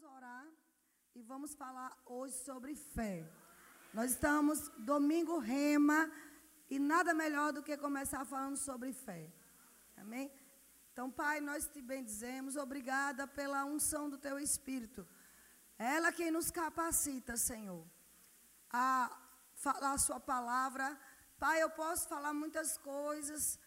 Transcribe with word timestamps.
vamos 0.00 0.16
orar 0.16 0.46
e 1.14 1.22
vamos 1.22 1.54
falar 1.54 1.94
hoje 2.06 2.34
sobre 2.44 2.74
fé. 2.74 3.28
Nós 3.92 4.12
estamos 4.12 4.68
domingo 4.78 5.38
rema 5.38 6.10
e 6.70 6.78
nada 6.78 7.12
melhor 7.12 7.52
do 7.52 7.62
que 7.62 7.76
começar 7.76 8.24
falando 8.24 8.56
sobre 8.56 8.92
fé. 8.92 9.30
Amém? 9.96 10.32
Então, 10.92 11.10
Pai, 11.10 11.40
nós 11.40 11.66
te 11.68 11.82
bendizemos, 11.82 12.56
obrigada 12.56 13.26
pela 13.26 13.64
unção 13.64 14.08
do 14.08 14.16
teu 14.16 14.38
espírito. 14.38 15.06
Ela 15.76 16.12
quem 16.12 16.30
nos 16.30 16.50
capacita, 16.50 17.36
Senhor, 17.36 17.84
a 18.72 19.10
falar 19.54 19.92
a 19.92 19.98
sua 19.98 20.20
palavra. 20.20 20.98
Pai, 21.38 21.62
eu 21.62 21.70
posso 21.70 22.08
falar 22.08 22.32
muitas 22.32 22.78
coisas 22.78 23.58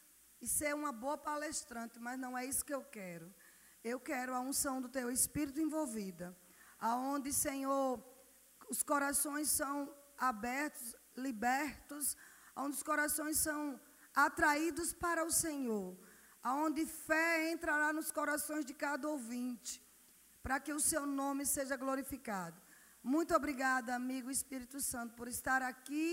e 0.41 0.47
ser 0.47 0.73
uma 0.73 0.91
boa 0.91 1.17
palestrante, 1.17 1.99
mas 1.99 2.17
não 2.17 2.35
é 2.35 2.45
isso 2.45 2.65
que 2.65 2.73
eu 2.73 2.83
quero. 2.83 3.31
Eu 3.83 3.99
quero 3.99 4.33
a 4.33 4.39
unção 4.39 4.81
do 4.81 4.87
teu 4.87 5.11
espírito 5.11 5.59
envolvida, 5.59 6.35
aonde, 6.79 7.33
Senhor, 7.33 8.01
os 8.69 8.81
corações 8.81 9.49
são 9.49 9.93
abertos, 10.17 10.95
libertos, 11.17 12.15
onde 12.55 12.77
os 12.77 12.83
corações 12.83 13.37
são 13.37 13.79
atraídos 14.15 14.93
para 14.93 15.25
o 15.25 15.31
Senhor, 15.31 15.97
aonde 16.41 16.85
fé 16.85 17.51
entrará 17.51 17.91
nos 17.91 18.11
corações 18.11 18.63
de 18.63 18.73
cada 18.73 19.07
ouvinte, 19.09 19.83
para 20.41 20.59
que 20.59 20.71
o 20.71 20.79
seu 20.79 21.05
nome 21.05 21.45
seja 21.45 21.75
glorificado. 21.75 22.61
Muito 23.03 23.35
obrigada, 23.35 23.93
amigo 23.93 24.31
Espírito 24.31 24.79
Santo, 24.79 25.13
por 25.15 25.27
estar 25.27 25.61
aqui 25.61 26.07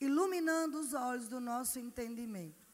iluminando 0.00 0.78
os 0.78 0.94
olhos 0.94 1.26
do 1.28 1.40
nosso 1.40 1.80
entendimento, 1.80 2.64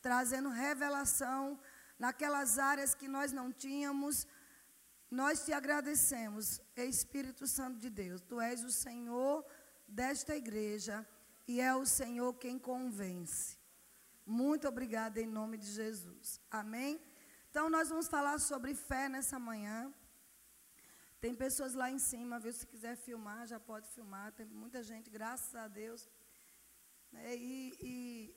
trazendo 0.00 0.48
revelação 0.48 1.58
naquelas 1.98 2.58
áreas 2.58 2.94
que 2.94 3.08
nós 3.08 3.32
não 3.32 3.52
tínhamos. 3.52 4.26
Nós 5.10 5.44
te 5.44 5.52
agradecemos, 5.52 6.60
Espírito 6.76 7.46
Santo 7.46 7.78
de 7.78 7.90
Deus. 7.90 8.20
Tu 8.20 8.40
és 8.40 8.64
o 8.64 8.70
Senhor 8.70 9.44
desta 9.86 10.34
igreja 10.36 11.06
e 11.46 11.60
é 11.60 11.74
o 11.74 11.86
Senhor 11.86 12.34
quem 12.34 12.58
convence. 12.58 13.56
Muito 14.24 14.66
obrigada 14.66 15.20
em 15.20 15.26
nome 15.26 15.56
de 15.56 15.66
Jesus. 15.66 16.40
Amém? 16.50 17.00
Então, 17.50 17.70
nós 17.70 17.88
vamos 17.88 18.08
falar 18.08 18.38
sobre 18.40 18.74
fé 18.74 19.08
nessa 19.08 19.38
manhã. 19.38 19.94
Tem 21.20 21.34
pessoas 21.34 21.74
lá 21.74 21.90
em 21.90 21.98
cima, 21.98 22.38
viu? 22.38 22.52
Se 22.52 22.66
quiser 22.66 22.96
filmar, 22.96 23.46
já 23.46 23.58
pode 23.58 23.88
filmar. 23.88 24.32
Tem 24.32 24.44
muita 24.46 24.82
gente, 24.82 25.08
graças 25.08 25.54
a 25.54 25.68
Deus. 25.68 26.08
É, 27.14 27.36
e, 27.36 27.78
e 27.80 28.36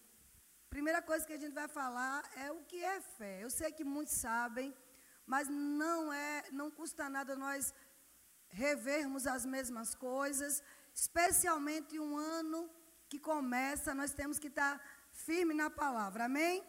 Primeira 0.69 1.01
coisa 1.01 1.25
que 1.25 1.33
a 1.33 1.41
gente 1.43 1.53
vai 1.53 1.67
falar 1.67 2.17
é 2.45 2.51
o 2.51 2.63
que 2.69 2.83
é 2.83 3.01
fé. 3.01 3.43
Eu 3.43 3.49
sei 3.49 3.71
que 3.71 3.83
muitos 3.83 4.15
sabem, 4.15 4.75
mas 5.25 5.47
não 5.49 6.13
é, 6.13 6.43
não 6.51 6.69
custa 6.69 7.09
nada 7.09 7.35
nós 7.35 7.73
revermos 8.49 9.25
as 9.27 9.45
mesmas 9.45 9.93
coisas, 9.95 10.63
especialmente 10.93 11.99
um 11.99 12.17
ano 12.17 12.69
que 13.09 13.19
começa, 13.19 13.93
nós 13.93 14.13
temos 14.13 14.37
que 14.39 14.47
estar 14.47 14.73
firme 15.11 15.53
na 15.53 15.69
palavra. 15.69 16.25
Amém? 16.25 16.63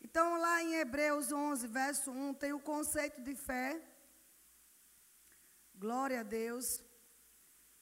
Então, 0.00 0.36
lá 0.38 0.62
em 0.62 0.74
Hebreus 0.74 1.32
11, 1.32 1.66
verso 1.68 2.10
1, 2.10 2.34
tem 2.34 2.52
o 2.52 2.60
conceito 2.60 3.20
de 3.22 3.34
fé. 3.34 3.80
Glória 5.74 6.20
a 6.20 6.22
Deus. 6.22 6.82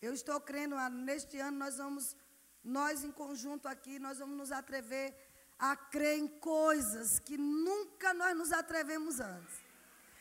Eu 0.00 0.12
estou 0.12 0.40
crendo, 0.40 0.76
ah, 0.76 0.90
neste 0.90 1.38
ano 1.38 1.58
nós 1.58 1.78
vamos 1.78 2.16
nós 2.64 3.04
em 3.04 3.10
conjunto 3.10 3.66
aqui, 3.66 3.98
nós 3.98 4.18
vamos 4.18 4.36
nos 4.36 4.52
atrever 4.52 5.14
a 5.58 5.76
crer 5.76 6.18
em 6.18 6.26
coisas 6.26 7.18
que 7.20 7.36
nunca 7.36 8.12
nós 8.14 8.36
nos 8.36 8.52
atrevemos 8.52 9.20
antes. 9.20 9.56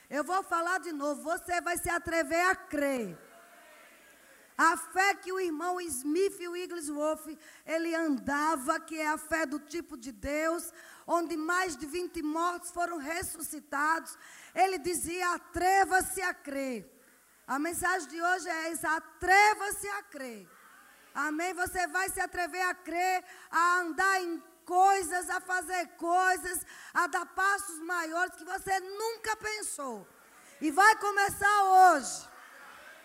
Eu 0.09 0.23
vou 0.23 0.43
falar 0.43 0.79
de 0.79 0.91
novo, 0.91 1.21
você 1.23 1.61
vai 1.61 1.77
se 1.77 1.89
atrever 1.89 2.45
a 2.47 2.55
crer. 2.55 3.17
A 4.57 4.77
fé 4.77 5.15
que 5.15 5.31
o 5.31 5.39
irmão 5.39 5.81
Smith 5.81 6.39
e 6.39 6.47
o 6.47 6.51
Wigglesworth, 6.51 7.37
ele 7.65 7.95
andava, 7.95 8.79
que 8.79 8.99
é 8.99 9.07
a 9.07 9.17
fé 9.17 9.45
do 9.45 9.59
tipo 9.59 9.97
de 9.97 10.11
Deus, 10.11 10.71
onde 11.07 11.35
mais 11.35 11.75
de 11.75 11.85
20 11.85 12.21
mortos 12.21 12.69
foram 12.69 12.97
ressuscitados. 12.97 14.15
Ele 14.53 14.77
dizia: 14.77 15.33
atreva-se 15.33 16.21
a 16.21 16.33
crer. 16.33 16.87
A 17.47 17.57
mensagem 17.57 18.07
de 18.07 18.21
hoje 18.21 18.49
é 18.49 18.71
essa: 18.71 18.95
atreva-se 18.95 19.87
a 19.87 20.03
crer. 20.03 20.47
Amém? 21.13 21.53
Você 21.53 21.87
vai 21.87 22.09
se 22.09 22.19
atrever 22.19 22.61
a 22.61 22.73
crer, 22.73 23.23
a 23.49 23.79
andar 23.79 24.21
em 24.21 24.41
coisas, 24.65 25.29
a 25.29 25.41
fazer 25.41 25.87
coisas, 25.97 26.65
a 26.93 27.07
dar 27.07 27.25
passos 27.25 27.79
maiores 27.79 28.35
que 28.35 28.45
você 28.45 28.79
nunca 28.79 29.35
pensou. 29.35 30.07
E 30.61 30.71
vai 30.71 30.95
começar 30.97 31.63
hoje. 31.63 32.29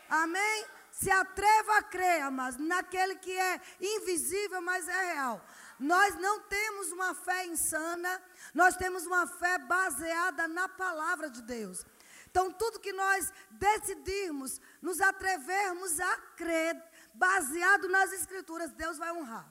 Amém? 0.09 0.67
Se 0.93 1.11
atreva 1.11 1.79
a 1.79 1.83
crer, 1.83 2.31
mas 2.31 2.57
naquele 2.57 3.17
que 3.17 3.37
é 3.37 3.61
invisível, 3.81 4.61
mas 4.63 4.89
é 4.89 5.15
real. 5.15 5.45
Nós 5.79 6.15
não 6.17 6.41
temos 6.41 6.93
uma 6.93 7.15
fé 7.15 7.47
insana, 7.47 8.23
nós 8.55 8.77
temos 8.77 9.05
uma 9.05 9.27
fé 9.27 9.59
baseada 9.59 10.49
na 10.49 10.69
palavra 10.69 11.29
de 11.29 11.43
Deus. 11.43 11.85
Então, 12.31 12.51
tudo 12.51 12.81
que 12.81 12.93
nós 12.93 13.33
decidirmos, 13.51 14.61
nos 14.81 15.01
atrevermos 15.01 15.99
a 15.99 16.17
crer, 16.37 16.75
baseado 17.17 17.89
nas 17.89 18.13
Escrituras, 18.13 18.73
Deus 18.73 18.99
vai 18.99 19.13
honrar. 19.13 19.47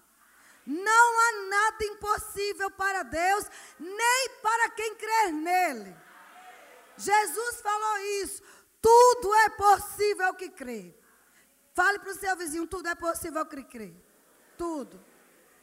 Não 0.66 1.20
há 1.20 1.48
nada 1.48 1.86
impossível 1.86 2.72
para 2.72 3.04
Deus, 3.04 3.46
nem 3.80 4.30
para 4.42 4.70
quem 4.72 4.96
crer 4.96 5.32
nele. 5.32 5.96
Jesus 6.98 7.62
falou 7.62 7.98
isso. 8.24 8.42
Tudo 8.82 9.34
é 9.36 9.50
possível 9.50 10.34
que 10.34 10.50
crê. 10.50 10.96
Fale 11.74 12.00
para 12.00 12.12
o 12.12 12.16
seu 12.16 12.36
vizinho: 12.36 12.66
tudo 12.66 12.88
é 12.88 12.96
possível 12.96 13.46
que 13.46 13.64
crê. 13.64 13.94
Tudo. 14.58 15.04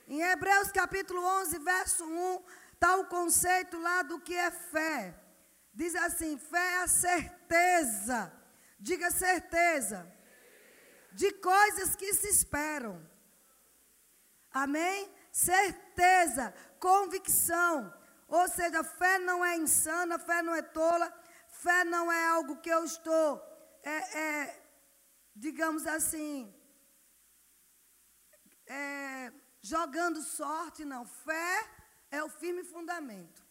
Em 0.06 0.20
Hebreus 0.22 0.70
capítulo 0.70 1.24
11, 1.40 1.58
verso 1.58 2.04
1, 2.04 2.44
está 2.74 2.96
o 2.96 3.06
conceito 3.06 3.78
lá 3.78 4.02
do 4.02 4.20
que 4.20 4.36
é 4.36 4.50
fé. 4.50 5.18
Diz 5.74 5.96
assim: 5.96 6.38
fé 6.38 6.74
é 6.74 6.82
a 6.82 6.86
certeza. 6.86 8.32
Diga 8.78 9.10
certeza 9.10 10.21
de 11.14 11.32
coisas 11.34 11.94
que 11.94 12.12
se 12.14 12.28
esperam. 12.28 13.00
Amém? 14.52 15.10
Certeza, 15.30 16.54
convicção. 16.78 17.92
Ou 18.28 18.48
seja, 18.48 18.82
fé 18.82 19.18
não 19.18 19.44
é 19.44 19.56
insana, 19.56 20.18
fé 20.18 20.42
não 20.42 20.54
é 20.54 20.62
tola, 20.62 21.12
fé 21.48 21.84
não 21.84 22.10
é 22.10 22.26
algo 22.26 22.60
que 22.60 22.70
eu 22.70 22.84
estou, 22.84 23.40
é, 23.82 24.18
é, 24.18 24.62
digamos 25.34 25.86
assim, 25.86 26.54
é, 28.66 29.32
jogando 29.60 30.22
sorte, 30.22 30.84
não. 30.84 31.04
Fé 31.04 31.68
é 32.10 32.22
o 32.22 32.28
firme 32.28 32.64
fundamento. 32.64 33.42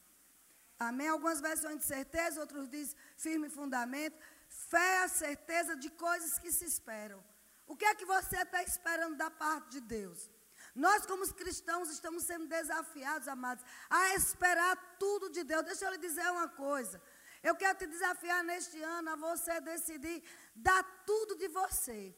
Amém? 0.80 1.08
Algumas 1.08 1.40
versões 1.40 1.78
de 1.78 1.86
certeza, 1.86 2.42
outros 2.42 2.68
dizem 2.68 2.98
firme 3.18 3.50
fundamento. 3.50 4.18
Fé 4.48 4.96
é 4.96 5.04
a 5.04 5.08
certeza 5.08 5.76
de 5.76 5.90
coisas 5.92 6.40
que 6.40 6.52
se 6.52 6.66
esperam. 6.66 7.24
O 7.72 7.76
que 7.78 7.86
é 7.86 7.96
que 7.96 8.04
você 8.04 8.38
está 8.38 8.62
esperando 8.62 9.16
da 9.16 9.32
parte 9.32 9.70
de 9.76 9.80
Deus? 9.80 10.30
Nós, 10.76 11.06
como 11.06 11.26
cristãos, 11.34 11.90
estamos 11.90 12.24
sendo 12.24 12.46
desafiados, 12.46 13.30
amados, 13.30 13.64
a 13.90 14.14
esperar 14.14 14.76
tudo 15.00 15.30
de 15.30 15.42
Deus. 15.46 15.64
Deixa 15.64 15.86
eu 15.86 15.92
lhe 15.92 15.98
dizer 15.98 16.30
uma 16.32 16.50
coisa. 16.50 17.02
Eu 17.42 17.56
quero 17.56 17.78
te 17.78 17.88
desafiar 17.88 18.44
neste 18.44 18.82
ano 18.84 19.12
a 19.12 19.16
você 19.16 19.62
decidir 19.62 20.22
dar 20.54 20.84
tudo 21.06 21.38
de 21.38 21.48
você. 21.48 22.14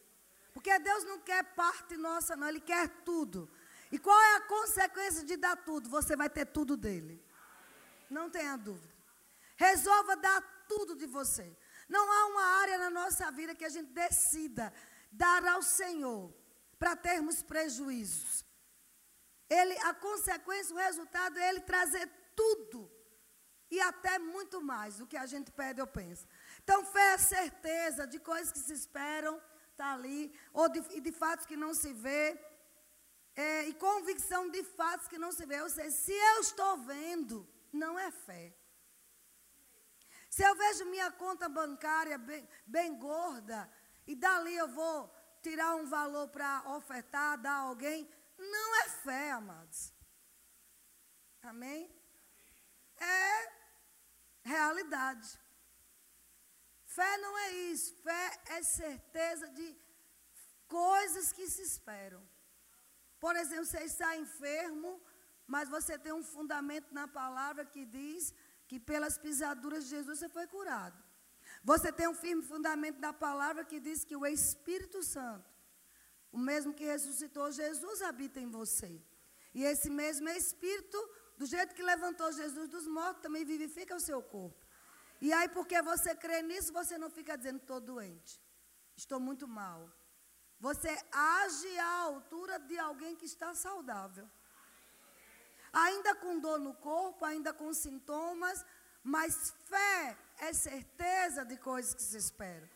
Porque 0.55 0.79
Deus 0.79 1.03
não 1.03 1.19
quer 1.19 1.43
parte 1.53 1.95
nossa, 1.97 2.35
não, 2.35 2.49
Ele 2.49 2.59
quer 2.59 2.87
tudo. 3.11 3.47
E 3.91 3.99
qual 3.99 4.19
é 4.19 4.35
a 4.37 4.47
consequência 4.55 5.23
de 5.23 5.37
dar 5.37 5.55
tudo? 5.57 5.87
Você 5.87 6.15
vai 6.15 6.31
ter 6.31 6.47
tudo 6.47 6.75
dele. 6.75 7.23
Não 8.09 8.27
tenha 8.27 8.57
dúvida. 8.57 8.91
Resolva 9.55 10.15
dar 10.15 10.41
tudo 10.67 10.95
de 10.95 11.05
você. 11.05 11.55
Não 11.87 12.11
há 12.11 12.25
uma 12.31 12.45
área 12.61 12.77
na 12.79 12.89
nossa 12.89 13.31
vida 13.31 13.53
que 13.53 13.65
a 13.65 13.69
gente 13.69 13.91
decida 13.91 14.73
dar 15.13 15.45
ao 15.45 15.61
Senhor 15.61 16.33
para 16.79 16.95
termos 16.95 17.41
prejuízos. 17.41 18.45
Ele, 19.49 19.77
a 19.79 19.93
consequência, 19.93 20.75
o 20.75 20.79
resultado 20.79 21.37
é 21.37 21.49
ele 21.49 21.61
trazer 21.61 22.07
tudo 22.35 22.91
e 23.69 23.79
até 23.81 24.19
muito 24.19 24.61
mais 24.61 24.97
do 24.97 25.07
que 25.07 25.17
a 25.17 25.25
gente 25.25 25.51
pede 25.51 25.81
ou 25.81 25.87
pensa. 25.87 26.27
Então, 26.63 26.85
fé 26.85 27.13
é 27.13 27.17
certeza 27.17 28.05
de 28.05 28.19
coisas 28.19 28.51
que 28.51 28.59
se 28.59 28.73
esperam, 28.73 29.41
está 29.71 29.93
ali, 29.93 30.21
ou 30.53 30.67
de, 30.69 30.81
de 31.01 31.11
fatos 31.11 31.45
que 31.45 31.57
não 31.57 31.73
se 31.73 31.91
vê, 31.93 32.39
é, 33.35 33.67
e 33.69 33.73
convicção 33.73 34.49
de 34.49 34.63
fatos 34.63 35.07
que 35.07 35.17
não 35.17 35.31
se 35.31 35.45
vê. 35.45 35.61
Ou 35.61 35.69
seja, 35.69 35.91
se 35.91 36.11
eu 36.11 36.39
estou 36.41 36.77
vendo, 36.77 37.47
não 37.71 37.97
é 37.97 38.11
fé. 38.11 38.55
Se 40.29 40.43
eu 40.43 40.55
vejo 40.55 40.85
minha 40.85 41.11
conta 41.11 41.47
bancária 41.47 42.17
bem, 42.17 42.47
bem 42.65 42.97
gorda, 42.97 43.69
e 44.05 44.15
dali 44.15 44.55
eu 44.55 44.67
vou 44.67 45.13
tirar 45.41 45.75
um 45.75 45.85
valor 45.85 46.27
para 46.29 46.63
ofertar, 46.77 47.37
dar 47.37 47.53
a 47.53 47.67
alguém. 47.69 48.09
Não 48.37 48.75
é 48.81 48.89
fé, 48.89 49.31
amados. 49.31 49.93
Amém? 51.41 51.81
É 52.97 53.51
realidade. 54.43 55.39
Fé 56.85 57.17
não 57.17 57.37
é 57.37 57.51
isso. 57.73 57.95
Fé 58.03 58.41
é 58.57 58.63
certeza 58.63 59.47
de 59.49 59.67
coisas 60.67 61.31
que 61.31 61.47
se 61.49 61.61
esperam. 61.61 62.21
Por 63.19 63.35
exemplo, 63.35 63.65
você 63.65 63.83
está 63.83 64.15
enfermo, 64.17 65.01
mas 65.47 65.69
você 65.69 65.97
tem 65.97 66.13
um 66.13 66.23
fundamento 66.23 66.93
na 66.93 67.07
palavra 67.07 67.65
que 67.65 67.85
diz 67.85 68.33
que 68.67 68.79
pelas 68.79 69.17
pisaduras 69.17 69.83
de 69.83 69.91
Jesus 69.91 70.19
você 70.19 70.29
foi 70.29 70.47
curado. 70.47 71.02
Você 71.63 71.91
tem 71.91 72.07
um 72.07 72.13
firme 72.13 72.43
fundamento 72.43 72.99
da 72.99 73.13
palavra 73.13 73.63
que 73.63 73.79
diz 73.79 74.03
que 74.03 74.15
o 74.15 74.25
Espírito 74.25 75.01
Santo, 75.01 75.49
o 76.31 76.37
mesmo 76.37 76.73
que 76.73 76.83
ressuscitou 76.83 77.51
Jesus, 77.51 78.01
habita 78.01 78.39
em 78.39 78.49
você. 78.49 79.01
E 79.53 79.63
esse 79.63 79.89
mesmo 79.89 80.27
Espírito, 80.29 80.97
do 81.37 81.45
jeito 81.45 81.73
que 81.73 81.81
levantou 81.81 82.31
Jesus 82.31 82.67
dos 82.67 82.85
mortos, 82.87 83.21
também 83.21 83.45
vivifica 83.45 83.95
o 83.95 83.99
seu 83.99 84.21
corpo. 84.21 84.61
E 85.21 85.31
aí, 85.31 85.47
porque 85.47 85.81
você 85.81 86.13
crê 86.13 86.41
nisso, 86.41 86.73
você 86.73 86.97
não 86.97 87.09
fica 87.09 87.37
dizendo, 87.37 87.59
estou 87.59 87.79
doente, 87.79 88.41
estou 88.95 89.19
muito 89.19 89.47
mal. 89.47 89.89
Você 90.59 90.91
age 91.11 91.77
à 91.77 91.93
altura 91.99 92.59
de 92.59 92.77
alguém 92.77 93.15
que 93.15 93.25
está 93.25 93.53
saudável. 93.53 94.29
Ainda 95.71 96.13
com 96.15 96.39
dor 96.39 96.59
no 96.59 96.73
corpo, 96.73 97.23
ainda 97.25 97.53
com 97.53 97.73
sintomas, 97.73 98.65
mas 99.03 99.53
fé 99.65 100.17
é 100.37 100.53
certeza 100.53 101.43
de 101.45 101.57
coisas 101.57 101.93
que 101.93 102.01
se 102.01 102.17
esperam. 102.17 102.69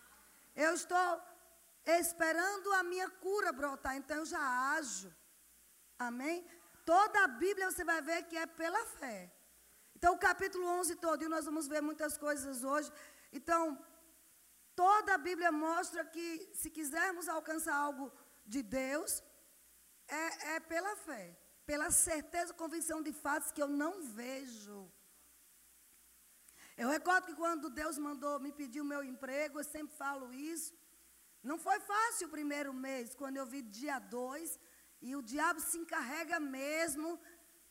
Eu 0.56 0.74
estou 0.74 1.22
esperando 1.86 2.74
a 2.74 2.84
minha 2.84 3.10
cura 3.10 3.52
brotar, 3.52 3.96
então 3.96 4.18
eu 4.18 4.26
já 4.26 4.74
ajo. 4.78 5.14
Amém? 5.98 6.46
Toda 6.86 7.24
a 7.24 7.28
Bíblia 7.28 7.72
você 7.72 7.84
vai 7.84 8.02
ver 8.02 8.24
que 8.24 8.38
é 8.38 8.46
pela 8.46 8.86
fé. 9.00 9.32
Então, 9.96 10.14
o 10.14 10.18
capítulo 10.18 10.66
11 10.68 10.96
todo, 10.98 11.28
nós 11.28 11.46
vamos 11.46 11.68
ver 11.68 11.82
muitas 11.82 12.18
coisas 12.18 12.64
hoje. 12.64 12.92
Então, 13.32 13.62
toda 14.76 15.16
a 15.16 15.18
Bíblia 15.18 15.52
mostra 15.52 16.06
que 16.06 16.52
se 16.54 16.70
quisermos 16.70 17.28
alcançar 17.28 17.76
algo 17.76 18.12
de 18.46 18.62
Deus, 18.62 19.24
é, 20.08 20.56
é 20.56 20.60
pela 20.60 20.96
fé, 20.98 21.36
pela 21.66 21.90
certeza, 21.90 22.54
convicção 22.54 23.02
de 23.02 23.12
fatos 23.12 23.52
que 23.52 23.62
eu 23.62 23.68
não 23.68 24.04
vejo. 24.04 24.92
Eu 26.82 26.90
recordo 26.96 27.28
que 27.28 27.36
quando 27.44 27.76
Deus 27.82 27.98
mandou 28.08 28.40
me 28.40 28.52
pedir 28.60 28.82
o 28.82 28.90
meu 28.94 29.04
emprego, 29.04 29.60
eu 29.60 29.64
sempre 29.64 29.96
falo 30.04 30.32
isso. 30.34 30.74
Não 31.50 31.58
foi 31.58 31.80
fácil 31.80 32.28
o 32.28 32.36
primeiro 32.38 32.72
mês, 32.74 33.16
quando 33.22 33.38
eu 33.38 33.46
vi 33.54 33.62
dia 33.80 33.98
2, 33.98 34.60
e 35.02 35.16
o 35.16 35.22
diabo 35.22 35.60
se 35.60 35.78
encarrega 35.78 36.40
mesmo 36.40 37.20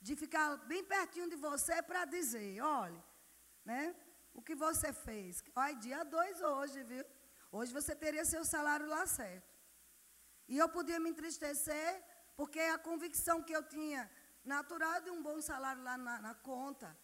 de 0.00 0.14
ficar 0.22 0.56
bem 0.72 0.82
pertinho 0.84 1.28
de 1.30 1.36
você 1.36 1.76
para 1.82 2.04
dizer, 2.04 2.60
olha, 2.60 3.02
né? 3.64 3.94
O 4.34 4.42
que 4.42 4.54
você 4.54 4.92
fez? 4.92 5.42
Olha, 5.54 5.74
dia 5.86 6.02
2 6.04 6.42
hoje, 6.42 6.82
viu? 6.82 7.04
Hoje 7.50 7.72
você 7.72 7.94
teria 7.94 8.24
seu 8.24 8.44
salário 8.44 8.86
lá 8.86 9.06
certo. 9.06 9.54
E 10.48 10.58
eu 10.58 10.68
podia 10.68 11.00
me 11.00 11.10
entristecer, 11.10 11.90
porque 12.36 12.60
a 12.60 12.78
convicção 12.78 13.42
que 13.42 13.54
eu 13.58 13.62
tinha 13.62 14.10
natural 14.44 15.00
de 15.00 15.10
um 15.10 15.22
bom 15.22 15.40
salário 15.40 15.82
lá 15.82 15.96
na, 15.96 16.20
na 16.20 16.34
conta. 16.34 16.96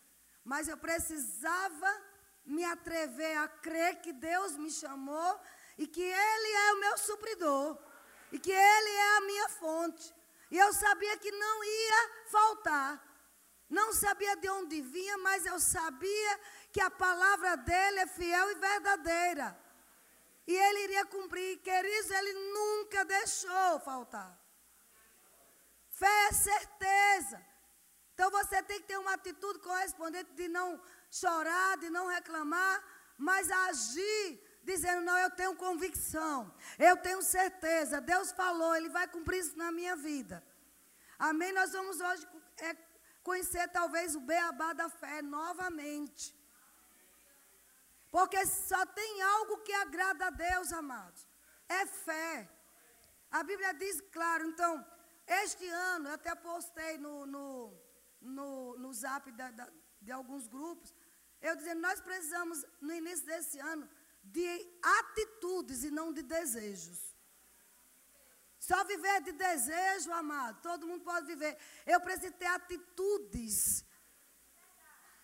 Mas 0.44 0.68
eu 0.68 0.76
precisava 0.76 2.02
me 2.44 2.64
atrever 2.64 3.36
a 3.38 3.48
crer 3.48 4.00
que 4.00 4.12
Deus 4.12 4.56
me 4.56 4.70
chamou 4.70 5.40
e 5.78 5.86
que 5.86 6.02
Ele 6.02 6.52
é 6.52 6.72
o 6.72 6.80
meu 6.80 6.98
supridor 6.98 7.78
e 8.30 8.38
que 8.38 8.50
Ele 8.50 8.90
é 8.90 9.16
a 9.16 9.20
minha 9.20 9.48
fonte. 9.50 10.14
E 10.50 10.58
eu 10.58 10.72
sabia 10.72 11.16
que 11.16 11.30
não 11.30 11.64
ia 11.64 12.10
faltar. 12.26 13.12
Não 13.70 13.92
sabia 13.94 14.36
de 14.36 14.50
onde 14.50 14.82
vinha, 14.82 15.16
mas 15.18 15.46
eu 15.46 15.58
sabia 15.58 16.40
que 16.70 16.80
a 16.80 16.90
palavra 16.90 17.56
dele 17.56 18.00
é 18.00 18.06
fiel 18.06 18.50
e 18.50 18.54
verdadeira. 18.56 19.58
E 20.46 20.54
ele 20.54 20.84
iria 20.84 21.06
cumprir. 21.06 21.58
Queridos, 21.60 22.10
ele 22.10 22.32
nunca 22.52 23.04
deixou 23.04 23.80
faltar. 23.80 24.38
Fé 25.88 26.26
é 26.28 26.32
certeza. 26.32 27.51
Então 28.22 28.30
você 28.30 28.62
tem 28.62 28.80
que 28.80 28.86
ter 28.86 28.96
uma 28.98 29.14
atitude 29.14 29.58
correspondente 29.58 30.32
de 30.34 30.46
não 30.46 30.80
chorar, 31.10 31.76
de 31.78 31.90
não 31.90 32.06
reclamar, 32.06 32.80
mas 33.18 33.50
agir 33.50 34.40
dizendo: 34.62 35.00
Não, 35.02 35.18
eu 35.18 35.30
tenho 35.30 35.56
convicção, 35.56 36.54
eu 36.78 36.96
tenho 36.98 37.20
certeza, 37.20 38.00
Deus 38.00 38.30
falou, 38.30 38.76
Ele 38.76 38.88
vai 38.88 39.08
cumprir 39.08 39.40
isso 39.40 39.58
na 39.58 39.72
minha 39.72 39.96
vida. 39.96 40.40
Amém? 41.18 41.52
Nós 41.52 41.72
vamos 41.72 42.00
hoje 42.00 42.24
é, 42.58 42.76
conhecer 43.24 43.66
talvez 43.70 44.14
o 44.14 44.20
beabá 44.20 44.72
da 44.72 44.88
fé 44.88 45.20
novamente. 45.20 46.32
Porque 48.08 48.46
só 48.46 48.86
tem 48.86 49.20
algo 49.20 49.64
que 49.64 49.72
agrada 49.72 50.28
a 50.28 50.30
Deus, 50.30 50.72
amados: 50.72 51.26
é 51.68 51.86
fé. 51.86 52.48
A 53.32 53.42
Bíblia 53.42 53.74
diz, 53.74 54.00
claro, 54.12 54.44
então, 54.46 54.86
este 55.26 55.68
ano, 55.68 56.08
eu 56.08 56.14
até 56.14 56.32
postei 56.36 56.98
no, 56.98 57.26
no 57.26 57.82
no, 58.22 58.76
no 58.78 58.92
zap 58.92 59.30
da, 59.32 59.50
da, 59.50 59.68
de 60.00 60.10
alguns 60.12 60.46
grupos, 60.46 60.94
eu 61.40 61.56
dizendo, 61.56 61.80
nós 61.80 62.00
precisamos, 62.00 62.64
no 62.80 62.94
início 62.94 63.26
desse 63.26 63.58
ano, 63.58 63.88
de 64.22 64.48
atitudes 65.00 65.82
e 65.84 65.90
não 65.90 66.12
de 66.12 66.22
desejos. 66.22 67.00
Só 68.58 68.84
viver 68.84 69.20
de 69.22 69.32
desejo, 69.32 70.12
amado, 70.12 70.62
todo 70.62 70.86
mundo 70.86 71.02
pode 71.02 71.26
viver. 71.26 71.56
Eu 71.84 72.00
preciso 72.00 72.32
ter 72.34 72.46
atitudes 72.46 73.84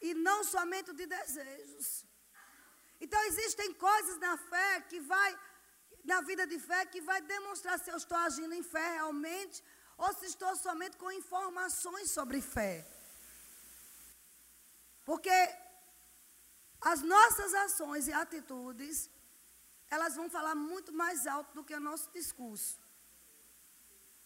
e 0.00 0.12
não 0.15 0.43
somente 0.43 0.93
de 0.93 1.06
desejos. 1.06 2.05
Então 3.00 3.21
existem 3.27 3.73
coisas 3.75 4.19
na 4.19 4.37
fé 4.37 4.81
que 4.89 4.99
vai, 4.99 5.39
na 6.05 6.21
vida 6.23 6.47
de 6.49 6.59
fé, 6.59 6.85
que 6.87 7.00
vai 7.00 7.21
demonstrar 7.21 7.79
se 7.79 7.91
eu 7.91 7.97
estou 7.97 8.19
agindo 8.19 8.55
em 8.55 8.62
fé 8.62 8.95
realmente 8.95 9.62
ou 9.99 10.15
se 10.15 10.27
estou 10.27 10.55
somente 10.56 10.97
com 10.97 11.11
informações 11.11 12.11
sobre 12.11 12.41
fé. 12.41 12.87
Porque 15.05 15.37
as 16.81 17.03
nossas 17.03 17.53
ações 17.55 18.06
e 18.06 18.12
atitudes, 18.12 19.11
elas 19.91 20.15
vão 20.15 20.31
falar 20.31 20.55
muito 20.55 20.93
mais 20.93 21.27
alto 21.27 21.53
do 21.53 21.65
que 21.65 21.75
o 21.75 21.81
nosso 21.81 22.11
discurso. 22.12 22.79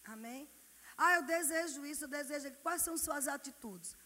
Amém? 0.04 0.50
Ah, 0.96 1.14
eu 1.14 1.22
desejo 1.22 1.86
isso, 1.86 2.04
eu 2.04 2.08
desejo. 2.08 2.52
Quais 2.62 2.82
são 2.82 2.96
suas 2.98 3.26
atitudes? 3.26 3.96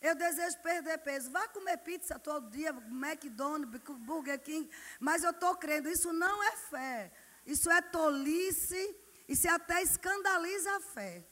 Eu 0.00 0.14
desejo 0.16 0.58
perder 0.58 0.98
peso. 0.98 1.30
Vá 1.30 1.46
comer 1.48 1.78
pizza 1.78 2.18
todo 2.18 2.50
dia, 2.50 2.70
McDonald's, 2.70 3.80
Burger 4.00 4.40
King. 4.40 4.68
Mas 4.98 5.22
eu 5.22 5.30
estou 5.30 5.54
crendo, 5.56 5.88
isso 5.88 6.12
não 6.12 6.42
é 6.42 6.56
fé. 6.56 7.12
Isso 7.46 7.70
é 7.70 7.80
tolice 7.80 9.03
e 9.28 9.34
se 9.34 9.48
até 9.48 9.82
escandaliza 9.82 10.76
a 10.76 10.80
fé. 10.80 11.24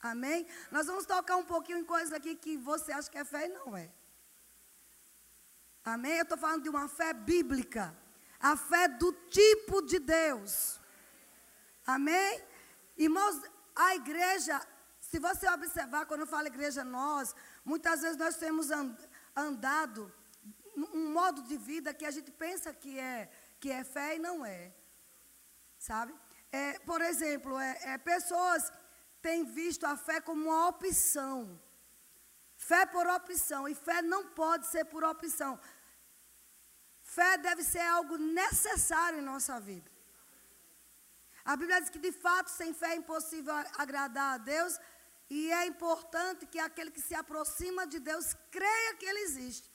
Amém? 0.00 0.46
Nós 0.70 0.86
vamos 0.86 1.06
tocar 1.06 1.36
um 1.36 1.44
pouquinho 1.44 1.78
em 1.78 1.84
coisas 1.84 2.12
aqui 2.12 2.36
que 2.36 2.56
você 2.56 2.92
acha 2.92 3.10
que 3.10 3.18
é 3.18 3.24
fé 3.24 3.46
e 3.46 3.48
não 3.48 3.76
é. 3.76 3.90
Amém? 5.84 6.16
Eu 6.16 6.22
estou 6.22 6.38
falando 6.38 6.62
de 6.62 6.68
uma 6.68 6.88
fé 6.88 7.12
bíblica. 7.12 7.96
A 8.38 8.56
fé 8.56 8.86
do 8.86 9.12
tipo 9.28 9.82
de 9.82 9.98
Deus. 9.98 10.78
Amém? 11.84 12.44
Irmãos, 12.96 13.42
a 13.74 13.96
igreja, 13.96 14.60
se 15.00 15.18
você 15.18 15.48
observar, 15.48 16.06
quando 16.06 16.20
eu 16.20 16.26
falo 16.26 16.46
igreja, 16.46 16.84
nós, 16.84 17.34
muitas 17.64 18.02
vezes 18.02 18.16
nós 18.16 18.36
temos 18.36 18.68
andado 19.34 20.12
um 20.76 21.10
modo 21.12 21.42
de 21.42 21.56
vida 21.56 21.92
que 21.92 22.04
a 22.04 22.10
gente 22.10 22.30
pensa 22.30 22.72
que 22.72 22.98
é, 22.98 23.28
que 23.58 23.70
é 23.70 23.82
fé 23.82 24.16
e 24.16 24.18
não 24.18 24.44
é. 24.44 24.72
Sabe? 25.78 26.14
É, 26.50 26.78
por 26.80 27.00
exemplo, 27.02 27.58
é, 27.58 27.78
é, 27.92 27.98
pessoas 27.98 28.72
têm 29.20 29.44
visto 29.44 29.84
a 29.84 29.96
fé 29.96 30.20
como 30.20 30.44
uma 30.44 30.68
opção. 30.68 31.60
Fé 32.56 32.86
por 32.86 33.06
opção. 33.06 33.68
E 33.68 33.74
fé 33.74 34.00
não 34.02 34.28
pode 34.30 34.66
ser 34.66 34.84
por 34.86 35.04
opção. 35.04 35.58
Fé 37.02 37.38
deve 37.38 37.62
ser 37.62 37.80
algo 37.80 38.16
necessário 38.16 39.18
em 39.18 39.22
nossa 39.22 39.60
vida. 39.60 39.90
A 41.44 41.56
Bíblia 41.56 41.80
diz 41.80 41.90
que 41.90 41.98
de 41.98 42.12
fato 42.12 42.48
sem 42.50 42.74
fé 42.74 42.92
é 42.92 42.96
impossível 42.96 43.54
agradar 43.76 44.34
a 44.34 44.38
Deus. 44.38 44.78
E 45.30 45.52
é 45.52 45.66
importante 45.66 46.46
que 46.46 46.58
aquele 46.58 46.90
que 46.90 47.00
se 47.00 47.14
aproxima 47.14 47.86
de 47.86 47.98
Deus 47.98 48.34
creia 48.50 48.94
que 48.96 49.06
Ele 49.06 49.20
existe. 49.20 49.70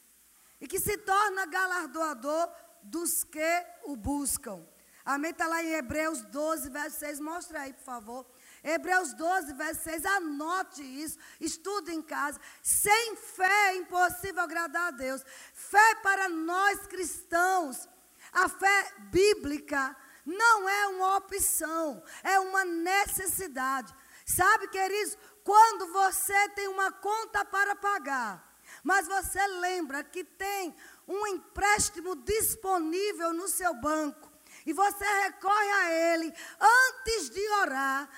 E 0.60 0.68
que 0.68 0.80
se 0.80 0.98
torna 0.98 1.46
galardoador 1.46 2.52
dos 2.84 3.24
que 3.24 3.66
o 3.84 3.96
buscam. 3.96 4.66
Amém? 5.06 5.32
Está 5.32 5.48
lá 5.48 5.62
em 5.62 5.74
Hebreus 5.74 6.22
12, 6.24 6.70
verso 6.70 7.00
6. 7.00 7.20
Mostra 7.20 7.62
aí, 7.62 7.74
por 7.74 7.84
favor. 7.84 8.26
Hebreus 8.64 9.14
12, 9.14 9.54
verso 9.54 9.84
6. 9.84 10.06
Anote 10.06 10.82
isso. 10.82 11.18
Estude 11.42 11.92
em 11.92 12.02
casa. 12.02 12.40
Sem 12.62 13.16
fé 13.16 13.72
é 13.72 13.76
impossível 13.76 14.42
agradar 14.42 14.88
a 14.88 14.92
Deus. 14.92 15.22
Fé 15.54 15.96
para 15.96 16.30
nós 16.30 16.88
cristãos. 16.88 17.90
A 18.32 18.48
fé 18.48 18.94
bíblica 19.12 19.96
não 20.26 20.70
é 20.70 20.88
uma 20.88 21.18
opção, 21.18 22.02
é 22.24 22.40
uma 22.40 22.64
necessidade. 22.64 23.94
Sabe, 24.26 24.70
queridos, 24.70 25.18
quando 25.44 25.92
você 25.92 26.50
tem 26.50 26.70
uma 26.70 26.92
conta 26.92 27.44
para 27.44 27.76
pagar, 27.76 28.58
mas 28.82 29.06
você 29.06 29.46
lembra 29.48 30.04
que 30.04 30.24
tem 30.24 30.74
um 31.06 31.28
empréstimo 31.28 32.16
disponível 32.16 33.34
no 33.34 33.50
seu 33.50 33.74
banco 33.74 34.23
e 34.66 34.74
você 34.74 35.06
recorre 35.24 35.72
a 35.72 35.92
Ele 35.92 36.34
antes 36.60 37.30
de 37.30 37.48
orar, 37.62 38.10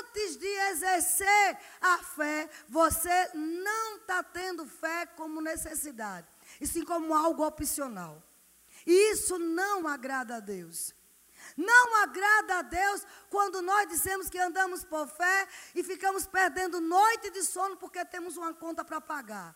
antes 0.00 0.36
de 0.36 0.46
exercer 0.46 1.58
a 1.80 1.98
fé, 1.98 2.48
você 2.68 3.30
não 3.34 3.96
está 3.96 4.22
tendo 4.22 4.66
fé 4.66 5.06
como 5.06 5.40
necessidade, 5.40 6.26
e 6.60 6.66
sim 6.66 6.84
como 6.84 7.14
algo 7.14 7.46
opcional. 7.46 8.22
E 8.86 9.12
isso 9.12 9.38
não 9.38 9.88
agrada 9.88 10.36
a 10.36 10.40
Deus. 10.40 10.94
Não 11.56 12.02
agrada 12.02 12.58
a 12.58 12.62
Deus 12.62 13.06
quando 13.30 13.62
nós 13.62 13.88
dizemos 13.88 14.28
que 14.28 14.38
andamos 14.38 14.84
por 14.84 15.08
fé 15.08 15.48
e 15.74 15.82
ficamos 15.82 16.26
perdendo 16.26 16.80
noite 16.80 17.30
de 17.30 17.42
sono 17.42 17.76
porque 17.76 18.04
temos 18.04 18.36
uma 18.36 18.52
conta 18.52 18.84
para 18.84 19.00
pagar. 19.00 19.54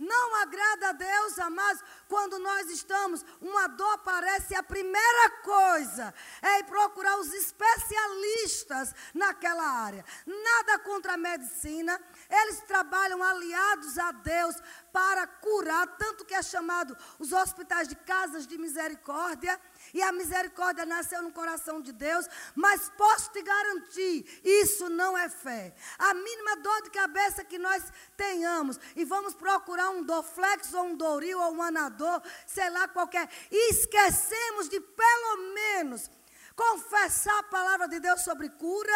Não 0.00 0.36
agrada 0.36 0.88
a 0.88 0.92
Deus, 0.92 1.38
amados, 1.38 1.82
quando 2.08 2.38
nós 2.38 2.70
estamos, 2.70 3.22
uma 3.38 3.66
dor 3.66 3.92
aparece, 3.92 4.54
a 4.54 4.62
primeira 4.62 5.30
coisa 5.42 6.14
é 6.40 6.60
ir 6.60 6.64
procurar 6.64 7.18
os 7.18 7.30
especialistas 7.34 8.94
naquela 9.12 9.62
área. 9.62 10.02
Nada 10.24 10.78
contra 10.78 11.12
a 11.12 11.18
medicina, 11.18 12.00
eles 12.30 12.60
trabalham 12.62 13.22
aliados 13.22 13.98
a 13.98 14.10
Deus 14.10 14.56
para 14.90 15.26
curar, 15.26 15.86
tanto 15.98 16.24
que 16.24 16.34
é 16.34 16.42
chamado 16.42 16.96
os 17.18 17.30
hospitais 17.32 17.86
de 17.86 17.94
casas 17.94 18.46
de 18.46 18.56
misericórdia 18.56 19.60
e 19.92 20.02
a 20.02 20.12
misericórdia 20.12 20.86
nasceu 20.86 21.22
no 21.22 21.32
coração 21.32 21.80
de 21.80 21.92
Deus, 21.92 22.26
mas 22.54 22.90
posso 22.96 23.30
te 23.32 23.42
garantir, 23.42 24.40
isso 24.44 24.88
não 24.88 25.16
é 25.16 25.28
fé. 25.28 25.74
A 25.98 26.14
mínima 26.14 26.56
dor 26.56 26.82
de 26.82 26.90
cabeça 26.90 27.44
que 27.44 27.58
nós 27.58 27.82
tenhamos 28.16 28.78
e 28.96 29.04
vamos 29.04 29.34
procurar 29.34 29.90
um 29.90 30.02
Dorflex 30.02 30.72
ou 30.74 30.84
um 30.84 30.96
Doril 30.96 31.40
ou 31.40 31.54
um 31.54 31.62
Anador, 31.62 32.22
sei 32.46 32.68
lá 32.70 32.88
qualquer, 32.88 33.28
e 33.50 33.70
esquecemos 33.72 34.68
de 34.68 34.80
pelo 34.80 35.54
menos 35.54 36.10
confessar 36.54 37.38
a 37.38 37.44
palavra 37.44 37.88
de 37.88 38.00
Deus 38.00 38.22
sobre 38.22 38.48
cura, 38.50 38.92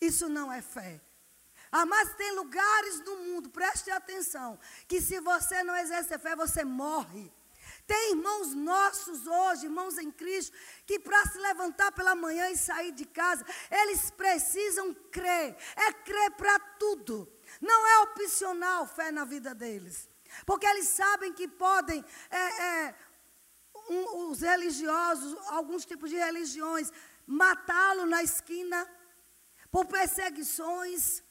isso 0.00 0.28
não 0.28 0.52
é 0.52 0.60
fé. 0.60 1.00
Ah, 1.72 1.86
mas 1.86 2.14
tem 2.16 2.34
lugares 2.34 3.00
no 3.00 3.16
mundo, 3.16 3.48
preste 3.50 3.90
atenção, 3.90 4.58
que 4.88 5.00
se 5.00 5.20
você 5.20 5.62
não 5.62 5.76
exerce 5.76 6.18
fé, 6.18 6.34
você 6.34 6.64
morre. 6.64 7.32
Tem 7.90 8.12
irmãos 8.12 8.54
nossos 8.54 9.26
hoje, 9.26 9.64
irmãos 9.64 9.98
em 9.98 10.12
Cristo, 10.12 10.56
que 10.86 10.96
para 11.00 11.26
se 11.26 11.38
levantar 11.38 11.90
pela 11.90 12.14
manhã 12.14 12.48
e 12.48 12.56
sair 12.56 12.92
de 12.92 13.04
casa, 13.04 13.44
eles 13.68 14.12
precisam 14.12 14.94
crer. 15.10 15.56
É 15.74 15.92
crer 15.92 16.30
para 16.36 16.56
tudo. 16.78 17.28
Não 17.60 17.84
é 17.88 17.98
opcional 18.02 18.86
fé 18.86 19.10
na 19.10 19.24
vida 19.24 19.52
deles. 19.56 20.08
Porque 20.46 20.68
eles 20.68 20.86
sabem 20.86 21.32
que 21.32 21.48
podem, 21.48 22.04
é, 22.30 22.62
é, 22.62 22.94
um, 23.88 24.28
os 24.28 24.40
religiosos, 24.40 25.36
alguns 25.48 25.84
tipos 25.84 26.10
de 26.10 26.16
religiões, 26.16 26.92
matá-lo 27.26 28.06
na 28.06 28.22
esquina 28.22 28.88
por 29.68 29.84
perseguições. 29.86 31.24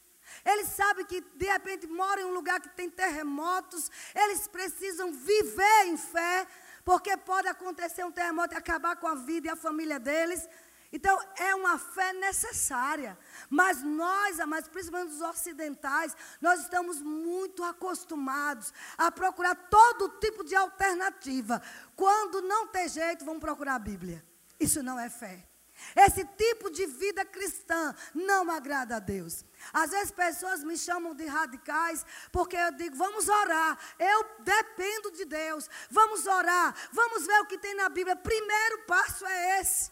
Eles 0.46 0.68
sabem 0.70 1.06
que 1.06 1.22
de 1.22 1.46
repente 1.46 1.88
moram 1.88 2.22
em 2.24 2.26
um 2.26 2.34
lugar 2.34 2.60
que 2.60 2.70
tem 2.70 2.90
terremotos. 2.90 3.90
Eles 4.16 4.48
precisam 4.48 5.12
viver 5.12 5.86
em 5.88 5.98
fé, 5.98 6.48
porque 6.84 7.16
pode 7.18 7.48
acontecer 7.48 8.04
um 8.04 8.12
terremoto 8.12 8.54
e 8.54 8.58
acabar 8.58 8.96
com 8.96 9.08
a 9.08 9.16
vida 9.16 9.48
e 9.48 9.52
a 9.52 9.56
família 9.56 10.00
deles. 10.00 10.48
Então, 10.92 11.20
é 11.38 11.54
uma 11.54 11.78
fé 11.78 12.14
necessária. 12.14 13.18
Mas 13.50 13.84
nós, 13.84 14.40
amados, 14.40 14.70
principalmente 14.70 15.14
os 15.14 15.22
ocidentais, 15.22 16.16
nós 16.42 16.62
estamos 16.62 17.02
muito 17.02 17.64
acostumados 17.64 18.74
a 18.98 19.12
procurar 19.12 19.56
todo 19.56 20.18
tipo 20.20 20.44
de 20.44 20.56
alternativa. 20.56 21.62
Quando 21.96 22.42
não 22.42 22.68
tem 22.68 22.90
jeito, 22.90 23.24
vamos 23.24 23.42
procurar 23.42 23.76
a 23.76 23.80
Bíblia. 23.80 24.26
Isso 24.60 24.82
não 24.82 25.00
é 25.00 25.10
fé. 25.10 25.49
Esse 25.96 26.24
tipo 26.26 26.70
de 26.70 26.86
vida 26.86 27.26
cristã 27.26 27.96
não 28.14 28.50
agrada 28.50 28.98
a 28.98 29.00
Deus. 29.00 29.44
Às 29.74 29.92
vezes 29.92 30.12
pessoas 30.12 30.64
me 30.64 30.78
chamam 30.78 31.16
de 31.16 31.26
radicais 31.26 32.06
porque 32.32 32.56
eu 32.56 32.72
digo, 32.74 32.96
vamos 32.96 33.28
orar. 33.28 33.78
Eu 33.98 34.26
dependo 34.40 35.12
de 35.12 35.26
Deus. 35.26 35.70
Vamos 35.90 36.26
orar. 36.26 36.76
Vamos 36.92 37.26
ver 37.26 37.42
o 37.42 37.46
que 37.46 37.58
tem 37.58 37.76
na 37.76 37.90
Bíblia. 37.90 38.16
Primeiro 38.16 38.86
passo 38.86 39.26
é 39.26 39.62
esse. 39.62 39.92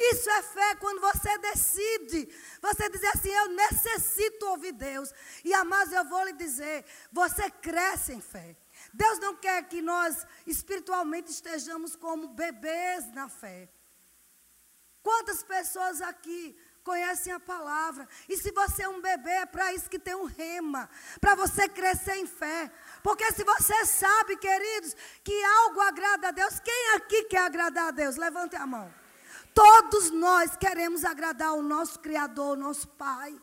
Isso 0.00 0.30
é 0.30 0.42
fé 0.42 0.74
quando 0.76 1.00
você 1.00 1.36
decide. 1.38 2.28
Você 2.62 2.88
diz 2.88 3.02
assim: 3.04 3.30
Eu 3.30 3.48
necessito 3.48 4.46
ouvir 4.46 4.72
Deus. 4.72 5.12
E 5.44 5.52
amados, 5.52 5.92
eu 5.92 6.04
vou 6.04 6.24
lhe 6.24 6.34
dizer: 6.34 6.84
você 7.10 7.50
cresce 7.50 8.12
em 8.12 8.20
fé. 8.20 8.56
Deus 8.94 9.18
não 9.18 9.34
quer 9.34 9.68
que 9.68 9.82
nós 9.82 10.24
espiritualmente 10.46 11.32
estejamos 11.32 11.96
como 11.96 12.28
bebês 12.28 13.12
na 13.12 13.28
fé. 13.28 13.68
Quantas 15.08 15.42
pessoas 15.42 16.02
aqui 16.02 16.54
conhecem 16.84 17.32
a 17.32 17.40
palavra? 17.40 18.06
E 18.28 18.36
se 18.36 18.52
você 18.52 18.82
é 18.82 18.88
um 18.90 19.00
bebê, 19.00 19.30
é 19.30 19.46
para 19.46 19.72
isso 19.72 19.88
que 19.88 19.98
tem 19.98 20.14
um 20.14 20.26
rema, 20.26 20.86
para 21.18 21.34
você 21.34 21.66
crescer 21.66 22.16
em 22.16 22.26
fé. 22.26 22.70
Porque 23.02 23.32
se 23.32 23.42
você 23.42 23.86
sabe, 23.86 24.36
queridos, 24.36 24.94
que 25.24 25.44
algo 25.44 25.80
agrada 25.80 26.28
a 26.28 26.30
Deus, 26.30 26.60
quem 26.60 26.90
aqui 26.96 27.24
quer 27.24 27.38
agradar 27.38 27.88
a 27.88 27.90
Deus? 27.90 28.16
Levante 28.16 28.54
a 28.56 28.66
mão. 28.66 28.92
Todos 29.54 30.10
nós 30.10 30.58
queremos 30.58 31.06
agradar 31.06 31.54
o 31.54 31.62
nosso 31.62 32.00
Criador, 32.00 32.58
o 32.58 32.60
nosso 32.60 32.86
Pai. 32.88 33.34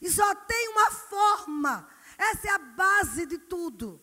E 0.00 0.08
só 0.08 0.32
tem 0.32 0.68
uma 0.68 0.92
forma, 0.92 1.88
essa 2.16 2.46
é 2.46 2.50
a 2.52 2.58
base 2.58 3.26
de 3.26 3.36
tudo, 3.36 4.00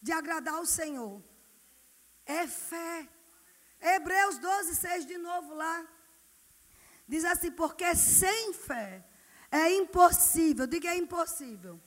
de 0.00 0.10
agradar 0.10 0.58
o 0.58 0.64
Senhor. 0.64 1.22
É 2.24 2.46
fé. 2.46 3.06
Hebreus 3.78 4.38
12, 4.38 4.74
6 4.74 5.04
de 5.04 5.18
novo 5.18 5.52
lá. 5.52 5.86
Diz 7.06 7.24
assim: 7.24 7.50
porque 7.50 7.94
sem 7.94 8.52
fé 8.52 9.04
é 9.50 9.70
impossível, 9.72 10.66
diga 10.66 10.88
é 10.88 10.96
impossível. 10.96 11.80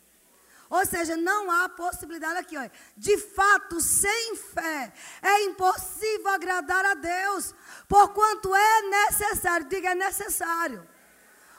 Ou 0.69 0.85
seja, 0.85 1.15
não 1.15 1.49
há 1.49 1.69
possibilidade 1.69 2.39
aqui, 2.39 2.57
ó. 2.57 2.69
De 2.95 3.17
fato, 3.17 3.79
sem 3.79 4.35
fé 4.35 4.93
é 5.21 5.43
impossível 5.45 6.27
agradar 6.29 6.85
a 6.85 6.93
Deus, 6.93 7.55
porquanto 7.87 8.53
é 8.53 8.81
necessário, 8.81 9.67
diga 9.67 9.91
é 9.91 9.95
necessário. 9.95 10.87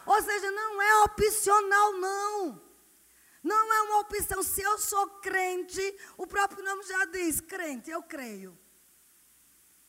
Ou 0.04 0.22
seja, 0.22 0.50
não 0.50 0.80
é 0.80 1.04
opcional 1.04 1.92
não. 1.94 2.68
Não 3.42 3.72
é 3.72 3.82
uma 3.82 4.00
opção. 4.00 4.42
Se 4.42 4.62
eu 4.62 4.78
sou 4.78 5.06
crente, 5.20 5.80
o 6.16 6.26
próprio 6.26 6.62
nome 6.64 6.82
já 6.84 7.04
diz, 7.06 7.40
crente, 7.40 7.90
eu 7.90 8.02
creio. 8.02 8.58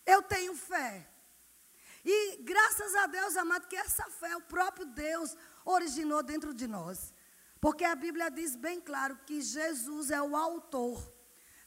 Eu 0.06 0.22
tenho 0.22 0.56
fé. 0.56 1.09
E 2.03 2.38
graças 2.44 2.96
a 2.96 3.08
Deus, 3.08 3.36
amado, 3.36 3.68
que 3.68 3.75
essa 3.75 4.06
fé, 4.10 4.36
o 4.36 4.41
próprio 4.41 4.86
Deus 4.86 5.36
originou 5.65 6.24
dentro 6.24 6.53
de 6.53 6.68
nós. 6.68 7.13
Porque 7.60 7.84
a 7.84 7.96
Bíblia 7.96 8.32
diz 8.32 8.56
bem 8.56 8.79
claro 8.79 9.18
que 9.25 9.41
Jesus 9.41 10.12
é 10.12 10.22
o 10.22 10.36
autor. 10.36 11.12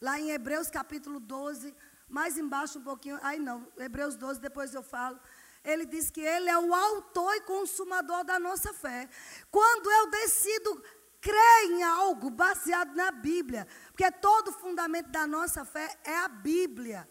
Lá 0.01 0.19
em 0.19 0.31
Hebreus 0.31 0.71
capítulo 0.71 1.21
12, 1.21 1.75
mais 2.09 2.37
embaixo 2.37 2.79
um 2.79 2.83
pouquinho, 2.83 3.19
aí 3.23 3.39
não, 3.39 3.71
Hebreus 3.77 4.17
12, 4.17 4.41
depois 4.41 4.75
eu 4.75 4.83
falo. 4.83 5.21
Ele 5.65 5.87
diz 5.87 6.11
que 6.11 6.21
ele 6.21 6.49
é 6.49 6.59
o 6.59 6.75
autor 6.75 7.35
e 7.37 7.43
consumador 7.43 8.25
da 8.25 8.39
nossa 8.39 8.73
fé. 8.73 9.09
Quando 9.51 9.91
eu 9.91 10.11
decido 10.11 10.83
crer 11.21 11.71
em 11.71 11.85
algo 11.85 12.31
baseado 12.31 12.95
na 12.97 13.13
Bíblia, 13.13 13.69
porque 13.93 14.11
todo 14.11 14.49
o 14.49 14.53
fundamento 14.53 15.09
da 15.11 15.25
nossa 15.25 15.65
fé 15.65 15.97
é 16.05 16.19
a 16.19 16.29
Bíblia. 16.29 17.09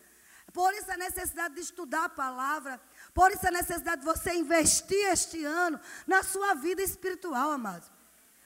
Por 0.51 0.73
isso 0.73 0.91
a 0.91 0.97
necessidade 0.97 1.55
de 1.55 1.61
estudar 1.61 2.05
a 2.05 2.09
palavra, 2.09 2.81
por 3.13 3.31
isso 3.31 3.45
a 3.47 3.51
necessidade 3.51 4.01
de 4.01 4.05
você 4.05 4.33
investir 4.33 5.05
este 5.07 5.43
ano 5.43 5.79
na 6.07 6.23
sua 6.23 6.53
vida 6.53 6.81
espiritual, 6.81 7.51
amados. 7.51 7.91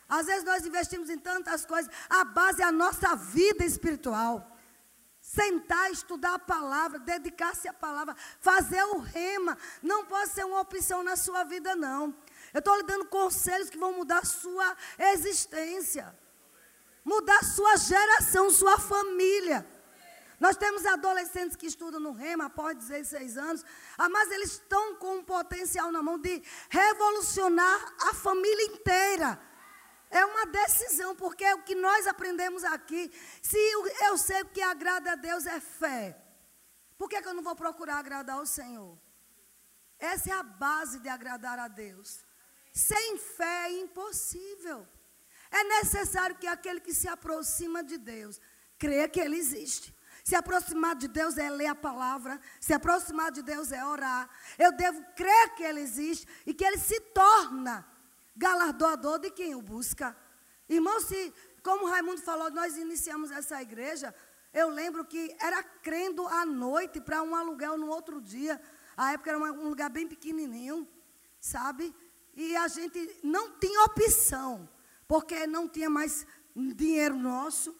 Às 0.07 0.27
vezes 0.27 0.43
nós 0.43 0.65
investimos 0.65 1.09
em 1.09 1.17
tantas 1.17 1.65
coisas, 1.65 1.91
a 2.09 2.23
base 2.23 2.61
é 2.61 2.65
a 2.65 2.71
nossa 2.71 3.15
vida 3.15 3.63
espiritual. 3.63 4.51
Sentar, 5.19 5.91
estudar 5.91 6.35
a 6.35 6.39
palavra, 6.39 6.99
dedicar-se 6.99 7.67
à 7.67 7.73
palavra, 7.73 8.15
fazer 8.39 8.83
o 8.83 8.99
rema, 8.99 9.57
não 9.81 10.05
pode 10.05 10.29
ser 10.29 10.45
uma 10.45 10.61
opção 10.61 11.03
na 11.03 11.15
sua 11.15 11.43
vida, 11.43 11.75
não. 11.75 12.15
Eu 12.53 12.59
estou 12.59 12.75
lhe 12.77 12.83
dando 12.83 13.05
conselhos 13.05 13.69
que 13.69 13.77
vão 13.77 13.93
mudar 13.93 14.19
a 14.19 14.25
sua 14.25 14.77
existência, 14.97 16.15
mudar 17.03 17.39
a 17.39 17.43
sua 17.43 17.75
geração, 17.75 18.51
sua 18.51 18.77
família. 18.77 19.67
Nós 20.45 20.57
temos 20.57 20.85
adolescentes 20.85 21.55
que 21.55 21.65
estudam 21.65 21.99
no 21.99 22.11
Rema 22.11 22.45
após 22.45 22.77
16 22.77 23.35
anos, 23.35 23.65
ah, 23.97 24.07
mas 24.07 24.29
eles 24.29 24.51
estão 24.51 24.95
com 24.97 25.15
um 25.17 25.23
potencial 25.23 25.91
na 25.91 26.03
mão 26.03 26.19
de 26.19 26.35
revolucionar 26.69 27.95
a 28.09 28.13
família 28.13 28.65
inteira. 28.65 29.41
É 30.07 30.23
uma 30.23 30.45
decisão, 30.45 31.15
porque 31.15 31.51
o 31.53 31.63
que 31.63 31.73
nós 31.73 32.05
aprendemos 32.05 32.63
aqui. 32.63 33.11
Se 33.41 33.57
eu 34.07 34.19
sei 34.19 34.43
que 34.43 34.61
agrada 34.61 35.13
a 35.13 35.15
Deus 35.15 35.47
é 35.47 35.59
fé, 35.59 36.15
por 36.95 37.09
que, 37.09 37.19
que 37.19 37.27
eu 37.27 37.33
não 37.33 37.41
vou 37.41 37.55
procurar 37.55 37.97
agradar 37.97 38.37
ao 38.37 38.45
Senhor? 38.45 38.95
Essa 39.97 40.29
é 40.29 40.33
a 40.33 40.43
base 40.43 40.99
de 40.99 41.09
agradar 41.09 41.57
a 41.57 41.67
Deus. 41.67 42.23
Sem 42.71 43.17
fé 43.17 43.63
é 43.69 43.79
impossível. 43.79 44.87
É 45.49 45.63
necessário 45.63 46.35
que 46.35 46.45
aquele 46.45 46.81
que 46.81 46.93
se 46.93 47.07
aproxima 47.07 47.83
de 47.83 47.97
Deus 47.97 48.39
creia 48.77 49.09
que 49.09 49.19
Ele 49.19 49.37
existe. 49.37 49.94
Se 50.25 50.35
aproximar 50.35 50.95
de 50.95 51.07
Deus 51.07 51.37
é 51.37 51.51
ler 51.51 51.67
a 51.67 51.75
palavra. 51.75 52.41
Se 52.59 52.73
aproximar 52.73 53.31
de 53.31 53.43
Deus 53.43 53.71
é 53.71 53.85
orar. 53.85 54.27
Eu 54.57 54.71
devo 54.71 54.99
crer 55.15 55.53
que 55.53 55.61
Ele 55.61 55.81
existe 55.81 56.27
e 56.47 56.51
que 56.51 56.65
Ele 56.65 56.79
se 56.79 56.99
torna 56.99 57.85
galardoador 58.35 59.19
de 59.19 59.29
quem 59.29 59.53
o 59.53 59.61
busca. 59.61 60.17
Irmão, 60.67 60.99
se, 60.99 61.31
como 61.61 61.85
Raimundo 61.85 62.23
falou, 62.23 62.49
nós 62.49 62.75
iniciamos 62.75 63.29
essa 63.29 63.61
igreja. 63.61 64.15
Eu 64.51 64.69
lembro 64.69 65.05
que 65.05 65.35
era 65.39 65.61
crendo 65.61 66.27
à 66.27 66.43
noite 66.43 66.99
para 66.99 67.21
um 67.21 67.35
aluguel 67.35 67.77
no 67.77 67.89
outro 67.89 68.19
dia. 68.19 68.59
A 68.97 69.13
época 69.13 69.29
era 69.29 69.37
um 69.37 69.69
lugar 69.69 69.91
bem 69.91 70.07
pequenininho, 70.07 70.87
sabe? 71.39 71.95
E 72.33 72.55
a 72.55 72.67
gente 72.67 73.19
não 73.23 73.59
tinha 73.59 73.83
opção, 73.83 74.67
porque 75.07 75.45
não 75.45 75.69
tinha 75.69 75.89
mais 75.89 76.25
dinheiro 76.55 77.15
nosso. 77.15 77.79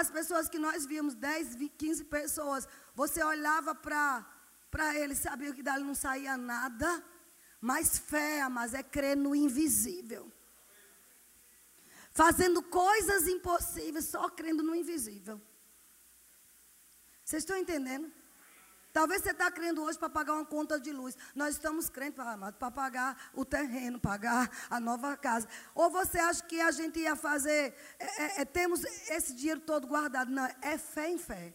As 0.00 0.10
pessoas 0.10 0.48
que 0.48 0.58
nós 0.58 0.84
víamos, 0.84 1.14
10, 1.14 1.56
15 1.78 2.04
pessoas, 2.04 2.68
você 2.94 3.22
olhava 3.24 3.74
para 3.74 4.94
eles, 5.00 5.18
sabia 5.18 5.54
que 5.54 5.62
dali 5.62 5.84
não 5.84 5.94
saía 5.94 6.36
nada. 6.36 6.88
Mas 7.60 7.98
fé, 7.98 8.46
mas 8.48 8.74
é 8.74 8.82
crer 8.82 9.16
no 9.16 9.34
invisível. 9.34 10.30
Fazendo 12.12 12.62
coisas 12.62 13.26
impossíveis, 13.26 14.04
só 14.06 14.28
crendo 14.28 14.62
no 14.62 14.74
invisível. 14.74 15.40
Vocês 17.24 17.42
estão 17.42 17.56
entendendo? 17.56 18.12
Talvez 18.96 19.20
você 19.20 19.32
está 19.32 19.50
crendo 19.50 19.82
hoje 19.82 19.98
para 19.98 20.08
pagar 20.08 20.32
uma 20.32 20.44
conta 20.46 20.80
de 20.80 20.90
luz. 20.90 21.14
Nós 21.34 21.56
estamos 21.56 21.90
crendo 21.90 22.14
para 22.14 22.70
pagar 22.70 23.30
o 23.34 23.44
terreno, 23.44 24.00
pagar 24.00 24.50
a 24.70 24.80
nova 24.80 25.14
casa. 25.18 25.46
Ou 25.74 25.90
você 25.90 26.18
acha 26.18 26.42
que 26.42 26.58
a 26.62 26.70
gente 26.70 27.00
ia 27.00 27.14
fazer, 27.14 27.74
é, 27.98 28.22
é, 28.22 28.40
é, 28.40 28.44
temos 28.46 28.82
esse 29.10 29.34
dinheiro 29.34 29.60
todo 29.60 29.86
guardado. 29.86 30.30
Não, 30.30 30.48
é 30.62 30.78
fé 30.78 31.10
em 31.10 31.18
fé. 31.18 31.52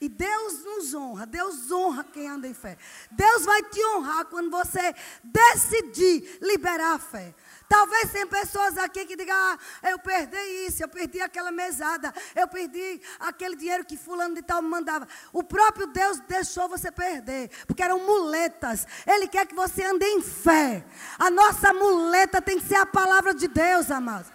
E 0.00 0.08
Deus 0.08 0.64
nos 0.64 0.94
honra, 0.94 1.26
Deus 1.26 1.70
honra 1.70 2.02
quem 2.02 2.28
anda 2.28 2.48
em 2.48 2.54
fé. 2.54 2.76
Deus 3.12 3.44
vai 3.44 3.62
te 3.62 3.84
honrar 3.94 4.24
quando 4.24 4.50
você 4.50 4.94
decidir 5.22 6.38
liberar 6.42 6.94
a 6.94 6.98
fé. 6.98 7.36
Talvez 7.68 8.10
tenha 8.10 8.26
pessoas 8.26 8.78
aqui 8.78 9.04
que 9.04 9.14
digam: 9.14 9.36
ah, 9.36 9.58
eu 9.90 9.98
perdi 9.98 10.38
isso, 10.66 10.82
eu 10.82 10.88
perdi 10.88 11.20
aquela 11.20 11.52
mesada, 11.52 12.14
eu 12.34 12.48
perdi 12.48 13.00
aquele 13.20 13.56
dinheiro 13.56 13.84
que 13.84 13.96
fulano 13.96 14.34
de 14.34 14.42
tal 14.42 14.62
mandava. 14.62 15.06
O 15.32 15.42
próprio 15.42 15.86
Deus 15.86 16.18
deixou 16.20 16.68
você 16.68 16.90
perder, 16.90 17.50
porque 17.66 17.82
eram 17.82 18.00
muletas. 18.00 18.86
Ele 19.06 19.28
quer 19.28 19.46
que 19.46 19.54
você 19.54 19.84
ande 19.84 20.06
em 20.06 20.22
fé. 20.22 20.82
A 21.18 21.30
nossa 21.30 21.74
muleta 21.74 22.40
tem 22.40 22.58
que 22.58 22.66
ser 22.66 22.76
a 22.76 22.86
palavra 22.86 23.34
de 23.34 23.46
Deus, 23.46 23.90
amados. 23.90 24.32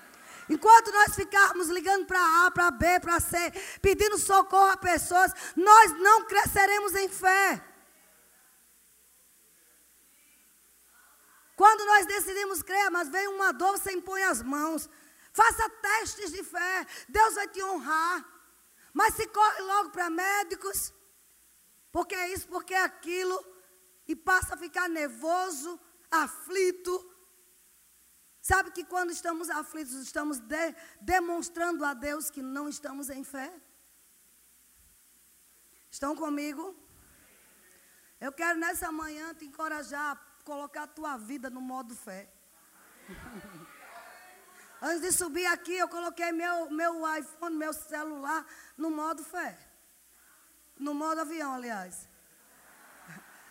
Enquanto 0.47 0.91
nós 0.91 1.15
ficarmos 1.15 1.69
ligando 1.69 2.05
para 2.05 2.45
A, 2.45 2.51
para 2.51 2.69
B, 2.69 2.99
para 2.99 3.19
C, 3.19 3.51
pedindo 3.81 4.17
socorro 4.19 4.69
a 4.69 4.77
pessoas, 4.77 5.31
nós 5.55 5.97
não 5.99 6.25
cresceremos 6.25 6.93
em 6.95 7.09
fé. 7.09 7.72
Quando 11.55 11.85
nós 11.85 12.05
decidimos 12.05 12.63
crer, 12.63 12.89
mas 12.89 13.09
vem 13.09 13.27
uma 13.27 13.51
dor, 13.51 13.77
você 13.77 13.91
impõe 13.91 14.23
as 14.23 14.41
mãos. 14.41 14.89
Faça 15.31 15.69
testes 15.69 16.31
de 16.31 16.43
fé, 16.43 16.85
Deus 17.07 17.35
vai 17.35 17.47
te 17.47 17.63
honrar. 17.63 18.25
Mas 18.93 19.15
se 19.15 19.27
corre 19.27 19.61
logo 19.61 19.89
para 19.89 20.09
médicos, 20.09 20.93
porque 21.91 22.15
é 22.15 22.29
isso, 22.33 22.47
porque 22.47 22.73
é 22.73 22.83
aquilo, 22.83 23.37
e 24.07 24.15
passa 24.15 24.53
a 24.53 24.57
ficar 24.57 24.87
nervoso, 24.87 25.79
aflito, 26.11 26.93
Sabe 28.43 28.71
que 28.71 28.83
quando 28.83 29.11
estamos 29.11 29.49
aflitos, 29.49 29.93
estamos 29.93 30.37
de, 30.37 30.75
demonstrando 30.99 31.85
a 31.85 31.93
Deus 31.93 32.29
que 32.29 32.41
não 32.41 32.67
estamos 32.67 33.09
em 33.09 33.23
fé? 33.23 33.49
Estão 35.89 36.13
comigo? 36.13 36.75
Eu 38.19 38.33
quero 38.33 38.59
nessa 38.59 38.91
manhã 38.91 39.33
te 39.33 39.45
encorajar 39.45 40.11
colocar 40.43 40.83
a 40.83 40.87
tua 40.87 41.17
vida 41.17 41.49
no 41.49 41.61
modo 41.61 41.95
fé. 41.95 42.29
Antes 44.81 45.01
de 45.01 45.11
subir 45.11 45.45
aqui, 45.45 45.73
eu 45.73 45.87
coloquei 45.87 46.31
meu, 46.31 46.69
meu 46.69 47.01
iPhone, 47.17 47.55
meu 47.55 47.73
celular 47.73 48.45
no 48.77 48.91
modo 48.91 49.23
fé. 49.23 49.57
No 50.77 50.93
modo 50.93 51.21
avião, 51.21 51.53
aliás. 51.53 52.07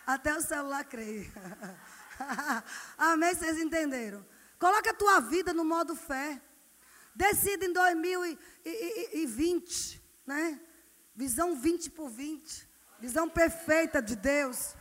Até 0.06 0.36
o 0.36 0.42
celular 0.42 0.84
creio. 0.84 1.32
Amém? 2.98 3.34
Vocês 3.34 3.56
entenderam? 3.58 4.22
Coloca 4.58 4.90
a 4.90 4.94
tua 4.94 5.20
vida 5.20 5.54
no 5.54 5.64
modo 5.64 5.96
fé. 5.96 6.42
Decida 7.14 7.64
em 7.64 7.72
2020, 7.72 10.02
né? 10.26 10.60
Visão 11.14 11.56
20 11.56 11.90
por 11.90 12.10
20. 12.10 12.68
Visão 13.00 13.28
perfeita 13.28 14.02
de 14.02 14.16
Deus. 14.16 14.74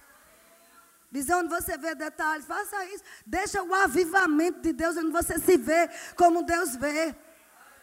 Visão 1.12 1.42
onde 1.42 1.50
você 1.50 1.78
vê 1.78 1.94
detalhes. 1.94 2.46
Faça 2.46 2.86
isso. 2.86 3.04
Deixa 3.26 3.62
o 3.62 3.74
avivamento 3.74 4.62
de 4.62 4.72
Deus 4.72 4.96
onde 4.96 5.12
você 5.12 5.38
se 5.40 5.58
vê 5.58 5.90
como 6.16 6.44
Deus 6.44 6.76
vê. 6.78 7.14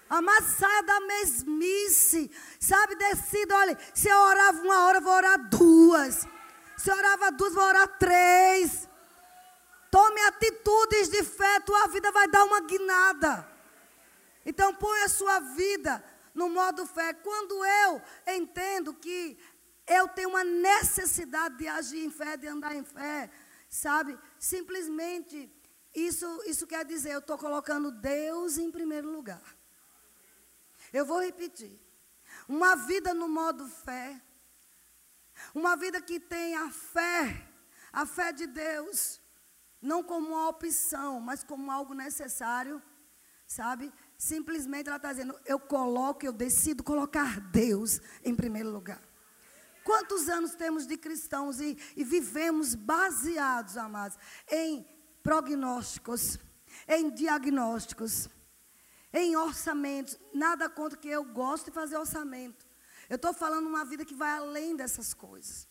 Amar, 0.08 0.42
saia 0.42 0.82
da 0.82 1.00
mesmice. 1.00 2.30
Sabe, 2.58 2.96
decida, 2.96 3.54
olha, 3.54 3.78
se 3.92 4.08
eu 4.08 4.16
orava 4.16 4.62
uma 4.62 4.86
hora, 4.86 5.00
vou 5.00 5.12
orar 5.12 5.48
duas. 5.50 6.26
Se 6.78 6.90
eu 6.90 6.96
orava 6.96 7.30
duas, 7.30 7.52
vou 7.52 7.64
orar 7.64 7.98
três. 7.98 8.88
Tome 9.90 10.20
atitudes 10.22 11.10
de 11.10 11.22
fé, 11.22 11.60
tua 11.60 11.86
vida 11.88 12.10
vai 12.10 12.28
dar 12.28 12.44
uma 12.44 12.60
guinada. 12.62 13.46
Então 14.46 14.74
põe 14.74 15.02
a 15.02 15.08
sua 15.08 15.40
vida 15.40 16.02
no 16.34 16.48
modo 16.48 16.86
fé. 16.86 17.12
Quando 17.12 17.62
eu 17.64 18.02
entendo 18.26 18.94
que 18.94 19.38
eu 19.88 20.08
tenho 20.08 20.30
uma 20.30 20.44
necessidade 20.44 21.56
de 21.56 21.66
agir 21.66 22.04
em 22.04 22.10
fé, 22.10 22.36
de 22.36 22.46
andar 22.46 22.74
em 22.74 22.84
fé, 22.84 23.30
sabe? 23.68 24.18
Simplesmente 24.38 25.50
isso, 25.94 26.42
isso 26.46 26.66
quer 26.66 26.84
dizer, 26.84 27.12
eu 27.12 27.18
estou 27.20 27.38
colocando 27.38 27.90
Deus 27.90 28.58
em 28.58 28.70
primeiro 28.70 29.10
lugar. 29.10 29.42
Eu 30.92 31.04
vou 31.04 31.20
repetir. 31.20 31.78
Uma 32.48 32.76
vida 32.76 33.12
no 33.12 33.28
modo 33.28 33.66
fé. 33.66 34.20
Uma 35.54 35.76
vida 35.76 36.00
que 36.00 36.18
tem 36.18 36.56
a 36.56 36.68
fé, 36.70 37.48
a 37.92 38.04
fé 38.04 38.32
de 38.32 38.46
Deus 38.46 39.20
não 39.80 40.02
como 40.02 40.28
uma 40.28 40.48
opção, 40.48 41.20
mas 41.20 41.44
como 41.44 41.70
algo 41.70 41.94
necessário, 41.94 42.82
sabe? 43.46 43.92
Simplesmente 44.16 44.88
ela 44.88 44.96
está 44.96 45.12
dizendo: 45.12 45.38
eu 45.46 45.58
coloco, 45.58 46.26
eu 46.26 46.32
decido 46.32 46.82
colocar 46.82 47.40
Deus 47.40 48.00
em 48.24 48.34
primeiro 48.34 48.70
lugar. 48.70 49.00
Quantos 49.88 50.28
anos 50.28 50.54
temos 50.54 50.86
de 50.86 50.98
cristãos 50.98 51.60
e, 51.60 51.74
e 51.96 52.04
vivemos 52.04 52.74
baseados, 52.74 53.74
amados, 53.78 54.18
em 54.46 54.86
prognósticos, 55.22 56.38
em 56.86 57.08
diagnósticos, 57.08 58.28
em 59.10 59.34
orçamentos. 59.34 60.18
Nada 60.34 60.68
contra 60.68 60.98
que 60.98 61.08
eu 61.08 61.24
gosto 61.24 61.64
de 61.64 61.70
fazer 61.70 61.96
orçamento. 61.96 62.66
Eu 63.08 63.16
estou 63.16 63.32
falando 63.32 63.66
uma 63.66 63.82
vida 63.82 64.04
que 64.04 64.12
vai 64.12 64.30
além 64.30 64.76
dessas 64.76 65.14
coisas. 65.14 65.66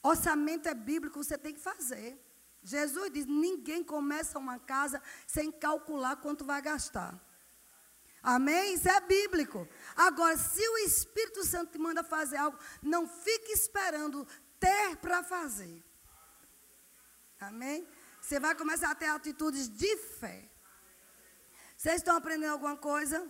Orçamento 0.00 0.68
é 0.68 0.74
bíblico, 0.74 1.24
você 1.24 1.36
tem 1.36 1.54
que 1.54 1.60
fazer. 1.60 2.24
Jesus 2.62 3.10
diz: 3.12 3.26
ninguém 3.26 3.82
começa 3.82 4.38
uma 4.38 4.60
casa 4.60 5.02
sem 5.26 5.50
calcular 5.50 6.14
quanto 6.14 6.44
vai 6.44 6.62
gastar. 6.62 7.20
Amém? 8.26 8.74
Isso 8.74 8.88
é 8.88 9.00
bíblico. 9.00 9.68
Agora, 9.96 10.36
se 10.36 10.66
o 10.68 10.78
Espírito 10.78 11.44
Santo 11.44 11.72
te 11.72 11.78
manda 11.78 12.04
fazer 12.04 12.36
algo, 12.36 12.58
não 12.82 13.08
fique 13.08 13.52
esperando 13.52 14.26
ter 14.60 14.96
para 14.96 15.22
fazer. 15.22 15.82
Amém? 17.40 17.88
Você 18.20 18.38
vai 18.38 18.54
começar 18.54 18.90
a 18.90 18.94
ter 18.94 19.06
atitudes 19.06 19.68
de 19.68 19.96
fé. 19.96 20.50
Vocês 21.76 21.96
estão 21.96 22.16
aprendendo 22.16 22.52
alguma 22.52 22.76
coisa? 22.76 23.26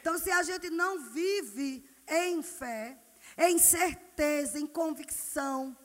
Então, 0.00 0.18
se 0.18 0.30
a 0.30 0.42
gente 0.42 0.70
não 0.70 0.98
vive 1.10 1.88
em 2.06 2.42
fé, 2.42 2.98
em 3.36 3.58
certeza, 3.58 4.58
em 4.58 4.66
convicção, 4.66 5.76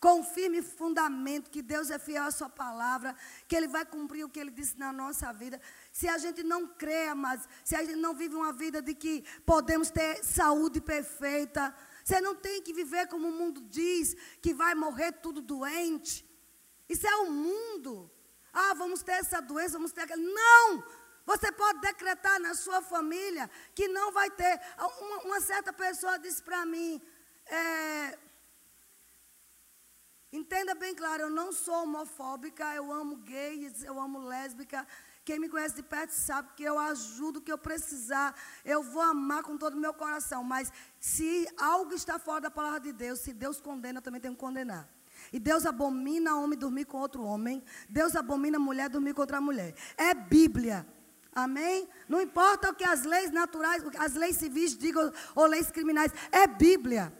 com 0.00 0.22
firme 0.22 0.60
fundamento 0.62 1.50
que 1.50 1.62
Deus 1.62 1.90
é 1.90 1.98
fiel 1.98 2.24
à 2.24 2.30
sua 2.30 2.48
palavra, 2.48 3.14
que 3.48 3.56
Ele 3.56 3.68
vai 3.68 3.84
cumprir 3.84 4.24
o 4.24 4.28
que 4.28 4.40
Ele 4.40 4.50
disse 4.50 4.78
na 4.78 4.92
nossa 4.92 5.32
vida. 5.32 5.60
Se 5.96 6.06
a 6.06 6.18
gente 6.18 6.42
não 6.42 6.62
crê, 6.80 7.14
mas 7.14 7.48
se 7.64 7.74
a 7.74 7.82
gente 7.82 7.96
não 7.96 8.12
vive 8.14 8.34
uma 8.34 8.52
vida 8.52 8.82
de 8.82 8.94
que 8.94 9.24
podemos 9.46 9.88
ter 9.88 10.22
saúde 10.22 10.78
perfeita, 10.78 11.74
você 12.04 12.20
não 12.20 12.34
tem 12.34 12.60
que 12.60 12.74
viver 12.80 13.06
como 13.08 13.28
o 13.28 13.32
mundo 13.32 13.62
diz, 13.62 14.14
que 14.42 14.52
vai 14.52 14.74
morrer 14.74 15.12
tudo 15.12 15.40
doente. 15.40 16.14
Isso 16.86 17.06
é 17.06 17.16
o 17.16 17.30
mundo. 17.30 18.10
Ah, 18.52 18.74
vamos 18.74 19.02
ter 19.02 19.12
essa 19.12 19.40
doença, 19.40 19.78
vamos 19.78 19.92
ter 19.92 20.02
aquela. 20.02 20.20
Não! 20.20 20.84
Você 21.24 21.50
pode 21.50 21.80
decretar 21.80 22.38
na 22.40 22.52
sua 22.54 22.82
família 22.82 23.50
que 23.74 23.88
não 23.88 24.12
vai 24.12 24.30
ter. 24.30 24.60
Uma, 25.00 25.16
uma 25.28 25.40
certa 25.40 25.72
pessoa 25.72 26.18
disse 26.18 26.42
para 26.42 26.66
mim, 26.66 27.00
é, 27.46 28.18
Entenda 30.32 30.74
bem 30.74 30.94
claro, 30.94 31.22
eu 31.22 31.30
não 31.30 31.50
sou 31.52 31.84
homofóbica, 31.84 32.74
eu 32.74 32.92
amo 32.92 33.16
gays, 33.16 33.82
eu 33.82 33.98
amo 33.98 34.18
lésbica, 34.18 34.86
Quem 35.26 35.40
me 35.40 35.48
conhece 35.48 35.74
de 35.74 35.82
perto 35.82 36.12
sabe 36.12 36.50
que 36.56 36.62
eu 36.62 36.78
ajudo 36.78 37.38
o 37.38 37.42
que 37.42 37.50
eu 37.50 37.58
precisar. 37.58 38.32
Eu 38.64 38.80
vou 38.80 39.02
amar 39.02 39.42
com 39.42 39.56
todo 39.58 39.74
o 39.74 39.80
meu 39.84 39.92
coração. 39.92 40.44
Mas 40.44 40.72
se 41.00 41.48
algo 41.58 41.92
está 41.92 42.16
fora 42.16 42.42
da 42.42 42.50
palavra 42.58 42.78
de 42.78 42.92
Deus, 42.92 43.18
se 43.18 43.32
Deus 43.32 43.60
condena, 43.60 43.98
eu 43.98 44.02
também 44.02 44.20
tenho 44.20 44.34
que 44.34 44.40
condenar. 44.40 44.88
E 45.32 45.40
Deus 45.40 45.66
abomina 45.66 46.36
homem 46.36 46.56
dormir 46.56 46.84
com 46.84 46.98
outro 46.98 47.24
homem. 47.24 47.60
Deus 47.88 48.14
abomina 48.14 48.56
mulher 48.56 48.88
dormir 48.88 49.14
com 49.14 49.20
outra 49.20 49.40
mulher. 49.40 49.74
É 49.96 50.14
Bíblia. 50.14 50.86
Amém? 51.34 51.88
Não 52.08 52.20
importa 52.20 52.70
o 52.70 52.74
que 52.74 52.84
as 52.84 53.02
leis 53.02 53.32
naturais, 53.32 53.82
as 53.98 54.14
leis 54.14 54.36
civis 54.36 54.78
digam, 54.78 55.12
ou 55.34 55.46
leis 55.46 55.72
criminais. 55.72 56.12
É 56.30 56.46
Bíblia. 56.46 57.12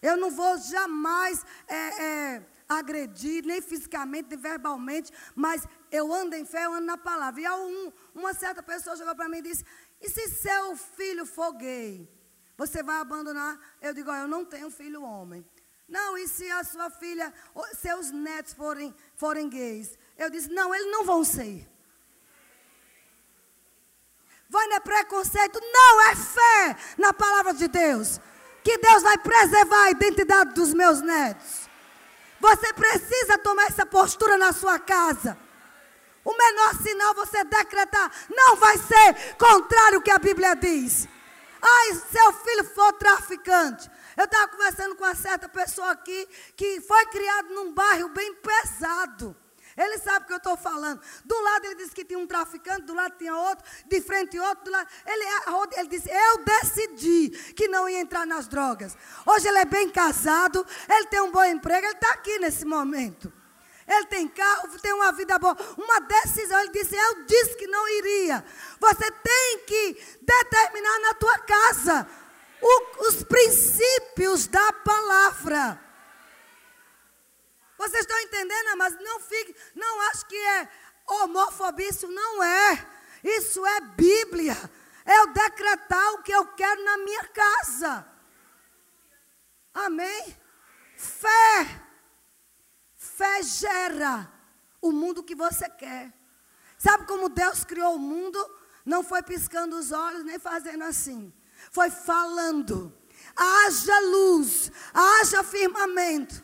Eu 0.00 0.16
não 0.16 0.30
vou 0.30 0.56
jamais 0.56 1.44
é, 1.66 2.02
é, 2.04 2.46
agredir, 2.68 3.44
nem 3.44 3.60
fisicamente, 3.60 4.28
nem 4.30 4.38
verbalmente, 4.38 5.12
mas 5.34 5.66
eu 5.90 6.12
ando 6.12 6.36
em 6.36 6.44
fé, 6.44 6.64
eu 6.64 6.74
ando 6.74 6.86
na 6.86 6.96
palavra. 6.96 7.40
E 7.40 7.48
um, 7.48 7.92
uma 8.14 8.32
certa 8.34 8.62
pessoa 8.62 8.96
chegou 8.96 9.14
para 9.14 9.28
mim 9.28 9.38
e 9.38 9.42
disse: 9.42 9.64
E 10.00 10.08
se 10.08 10.28
seu 10.28 10.76
filho 10.76 11.26
for 11.26 11.52
gay? 11.52 12.08
Você 12.56 12.82
vai 12.82 13.00
abandonar? 13.00 13.58
Eu 13.80 13.92
digo: 13.92 14.10
Eu 14.10 14.28
não 14.28 14.44
tenho 14.44 14.70
filho 14.70 15.02
homem. 15.02 15.44
Não, 15.88 16.16
e 16.16 16.28
se 16.28 16.48
a 16.50 16.62
sua 16.62 16.88
filha, 16.88 17.34
seus 17.74 18.12
netos 18.12 18.52
forem, 18.54 18.94
forem 19.16 19.48
gays? 19.48 19.98
Eu 20.16 20.30
disse: 20.30 20.48
Não, 20.50 20.74
eles 20.74 20.90
não 20.92 21.04
vão 21.04 21.24
ser. 21.24 21.68
Vai 24.48 24.66
não 24.66 24.76
é 24.76 24.80
preconceito, 24.80 25.60
não, 25.60 26.10
é 26.10 26.16
fé 26.16 26.76
na 26.98 27.12
palavra 27.12 27.54
de 27.54 27.68
Deus. 27.68 28.20
Que 28.64 28.76
Deus 28.78 29.02
vai 29.02 29.16
preservar 29.18 29.84
a 29.84 29.90
identidade 29.90 30.54
dos 30.54 30.74
meus 30.74 31.00
netos. 31.00 31.68
Você 32.40 32.72
precisa 32.72 33.38
tomar 33.38 33.66
essa 33.66 33.86
postura 33.86 34.36
na 34.36 34.52
sua 34.52 34.78
casa. 34.78 35.38
O 36.24 36.36
menor 36.36 36.74
sinal 36.82 37.14
você 37.14 37.42
decretar 37.44 38.10
não 38.28 38.56
vai 38.56 38.76
ser 38.76 39.34
contrário 39.36 39.98
ao 39.98 40.02
que 40.02 40.10
a 40.10 40.18
Bíblia 40.18 40.54
diz. 40.54 41.08
Ai, 41.62 41.94
seu 42.10 42.32
filho 42.32 42.64
for 42.64 42.92
traficante. 42.94 43.90
Eu 44.16 44.24
estava 44.24 44.48
conversando 44.48 44.96
com 44.96 45.04
uma 45.04 45.14
certa 45.14 45.48
pessoa 45.48 45.90
aqui 45.92 46.28
que 46.56 46.80
foi 46.82 47.06
criado 47.06 47.54
num 47.54 47.72
bairro 47.72 48.08
bem 48.10 48.34
pesado. 48.34 49.36
Ele 49.76 49.98
sabe 49.98 50.24
o 50.24 50.26
que 50.26 50.32
eu 50.32 50.38
estou 50.38 50.56
falando. 50.56 51.00
Do 51.24 51.40
lado 51.40 51.64
ele 51.64 51.76
disse 51.76 51.92
que 51.92 52.04
tinha 52.04 52.18
um 52.18 52.26
traficante, 52.26 52.82
do 52.82 52.92
lado 52.92 53.16
tinha 53.16 53.34
outro, 53.34 53.64
de 53.86 54.00
frente 54.00 54.38
outro, 54.38 54.64
do 54.64 54.70
lado. 54.70 54.88
Ele, 55.06 55.24
ele 55.76 55.88
disse: 55.88 56.10
Eu 56.10 56.44
decidi 56.44 57.30
que 57.54 57.68
não 57.68 57.88
ia 57.88 58.00
entrar 58.00 58.26
nas 58.26 58.46
drogas. 58.46 58.96
Hoje 59.24 59.48
ele 59.48 59.58
é 59.58 59.64
bem 59.64 59.88
casado, 59.88 60.66
ele 60.88 61.06
tem 61.06 61.20
um 61.20 61.30
bom 61.30 61.44
emprego, 61.44 61.86
ele 61.86 61.94
está 61.94 62.10
aqui 62.10 62.38
nesse 62.38 62.64
momento. 62.64 63.32
Ele 63.90 64.06
tem 64.06 64.28
carro, 64.28 64.78
tem 64.78 64.92
uma 64.92 65.10
vida 65.10 65.36
boa. 65.36 65.56
Uma 65.76 66.00
decisão, 66.00 66.60
ele 66.60 66.70
disse: 66.70 66.94
Eu 66.94 67.24
disse 67.24 67.56
que 67.56 67.66
não 67.66 67.88
iria. 67.88 68.44
Você 68.78 69.10
tem 69.10 69.58
que 69.66 70.18
determinar 70.22 71.00
na 71.00 71.14
tua 71.14 71.36
casa 71.40 72.08
o, 72.62 73.08
os 73.08 73.24
princípios 73.24 74.46
da 74.46 74.72
palavra. 74.72 75.80
Vocês 77.76 78.02
estão 78.02 78.20
entendendo? 78.20 78.76
Mas 78.76 78.94
não 79.00 79.18
fique, 79.18 79.56
não 79.74 80.00
acho 80.02 80.24
que 80.26 80.36
é 80.36 80.68
homofobia, 81.08 81.88
isso 81.88 82.06
não 82.06 82.44
é. 82.44 82.86
Isso 83.24 83.66
é 83.66 83.80
Bíblia. 83.80 84.56
É 85.04 85.18
eu 85.18 85.32
decretar 85.32 86.12
o 86.12 86.22
que 86.22 86.30
eu 86.30 86.46
quero 86.54 86.84
na 86.84 86.96
minha 86.98 87.24
casa. 87.28 88.06
Amém? 89.74 90.36
Fé. 90.96 91.89
Fé 93.20 93.42
gera 93.42 94.32
o 94.80 94.90
mundo 94.90 95.22
que 95.22 95.34
você 95.34 95.68
quer. 95.68 96.10
Sabe 96.78 97.04
como 97.04 97.28
Deus 97.28 97.64
criou 97.64 97.96
o 97.96 97.98
mundo? 97.98 98.38
Não 98.82 99.04
foi 99.04 99.22
piscando 99.22 99.76
os 99.76 99.92
olhos, 99.92 100.24
nem 100.24 100.38
fazendo 100.38 100.84
assim. 100.84 101.30
Foi 101.70 101.90
falando. 101.90 102.90
Haja 103.36 104.00
luz, 104.00 104.72
haja 104.94 105.42
firmamento. 105.42 106.42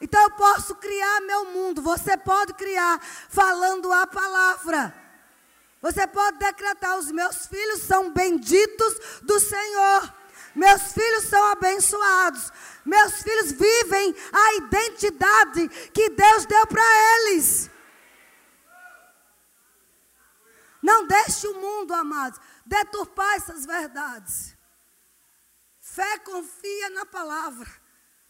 Então 0.00 0.20
eu 0.20 0.32
posso 0.32 0.74
criar 0.74 1.20
meu 1.20 1.44
mundo. 1.44 1.80
Você 1.80 2.16
pode 2.16 2.54
criar 2.54 3.00
falando 3.28 3.92
a 3.92 4.04
palavra. 4.04 4.92
Você 5.80 6.08
pode 6.08 6.38
decretar: 6.38 6.98
os 6.98 7.12
meus 7.12 7.46
filhos 7.46 7.82
são 7.82 8.12
benditos 8.12 9.20
do 9.22 9.38
Senhor. 9.38 10.12
Meus 10.54 10.92
filhos 10.92 11.24
são 11.24 11.42
abençoados. 11.52 12.52
Meus 12.84 13.22
filhos 13.22 13.52
vivem 13.52 14.14
a 14.32 14.54
identidade 14.54 15.68
que 15.90 16.10
Deus 16.10 16.46
deu 16.46 16.66
para 16.66 16.82
eles. 17.16 17.70
Não 20.82 21.06
deixe 21.06 21.46
o 21.46 21.60
mundo, 21.60 21.92
amados, 21.92 22.40
deturpar 22.64 23.34
essas 23.36 23.66
verdades. 23.66 24.56
Fé 25.78 26.18
confia 26.18 26.90
na 26.90 27.04
palavra. 27.04 27.68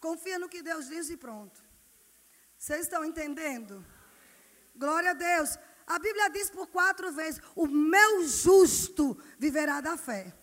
Confia 0.01 0.39
no 0.39 0.49
que 0.49 0.63
Deus 0.63 0.89
diz 0.89 1.11
e 1.11 1.17
pronto. 1.17 1.63
Vocês 2.57 2.83
estão 2.83 3.05
entendendo? 3.05 3.85
Glória 4.75 5.11
a 5.11 5.15
Deus. 5.15 5.59
A 5.87 5.99
Bíblia 5.99 6.31
diz 6.31 6.51
por 6.51 6.67
quatro 6.69 7.13
vezes: 7.13 7.41
O 7.55 7.67
meu 7.67 8.27
justo 8.27 9.19
viverá 9.39 9.81
da 9.81 9.97
fé. 9.97 10.35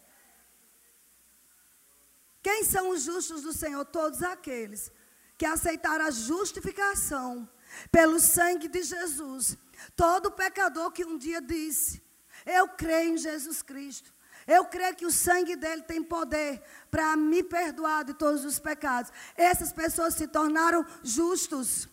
Quem 2.42 2.64
são 2.64 2.90
os 2.90 3.04
justos 3.04 3.42
do 3.42 3.54
Senhor? 3.54 3.84
Todos 3.86 4.24
aqueles 4.24 4.92
que 5.38 5.46
aceitaram 5.46 6.06
a 6.06 6.12
justificação 6.12 7.48
pelo 7.92 8.20
sangue 8.20 8.68
de 8.68 8.84
Jesus. 8.84 9.58
Todo 9.96 10.32
pecador 10.32 10.92
que 10.92 11.06
um 11.06 11.18
dia 11.18 11.42
disse: 11.42 12.02
Eu 12.46 12.68
creio 12.70 13.14
em 13.14 13.18
Jesus 13.18 13.62
Cristo. 13.62 14.14
Eu 14.46 14.64
creio 14.66 14.96
que 14.96 15.06
o 15.06 15.12
sangue 15.12 15.58
dele 15.58 15.82
tem 15.82 16.02
poder 16.02 16.64
para 16.90 17.18
me 17.18 17.44
perdoar 17.44 18.06
de 18.06 18.14
todos 18.14 18.46
os 18.46 18.58
pecados. 18.58 19.12
Essas 19.36 19.74
pessoas 19.74 20.14
se 20.14 20.26
tornaram 20.26 20.86
justos. 21.04 21.90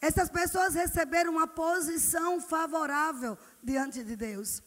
Essas 0.00 0.28
pessoas 0.28 0.74
receberam 0.74 1.30
uma 1.30 1.46
posição 1.46 2.40
favorável 2.40 3.38
diante 3.62 4.02
de 4.02 4.16
Deus. 4.16 4.62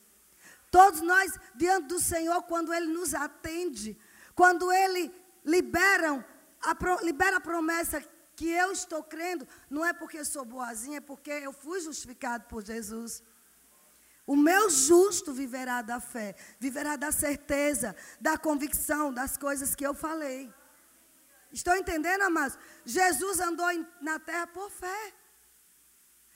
Todos 0.74 1.02
nós, 1.02 1.40
diante 1.54 1.86
do 1.86 2.00
Senhor, 2.00 2.42
quando 2.52 2.74
Ele 2.74 2.88
nos 2.88 3.14
atende, 3.14 3.96
quando 4.34 4.72
Ele 4.72 5.14
libera 5.46 6.26
a, 6.60 7.04
libera 7.04 7.38
a 7.38 7.40
promessa 7.40 8.04
que 8.36 8.50
eu 8.50 8.72
estou 8.72 9.04
crendo, 9.04 9.48
não 9.70 9.86
é 9.86 9.94
porque 9.94 10.26
sou 10.26 10.44
boazinha, 10.44 10.98
é 10.98 11.00
porque 11.12 11.30
eu 11.30 11.54
fui 11.54 11.80
justificado 11.80 12.46
por 12.46 12.66
Jesus. 12.66 13.22
O 14.26 14.36
meu 14.36 14.68
justo 14.72 15.32
viverá 15.32 15.84
da 15.84 16.00
fé, 16.00 16.36
viverá 16.60 16.96
da 16.96 17.12
certeza, 17.12 17.96
da 18.20 18.36
convicção 18.36 19.14
das 19.14 19.38
coisas 19.38 19.76
que 19.76 19.86
eu 19.86 19.94
falei. 19.94 20.52
Estão 21.52 21.76
entendendo, 21.76 22.24
amados? 22.24 22.58
Jesus 22.84 23.40
andou 23.40 23.68
na 24.02 24.18
terra 24.18 24.48
por 24.48 24.72
fé. 24.72 25.14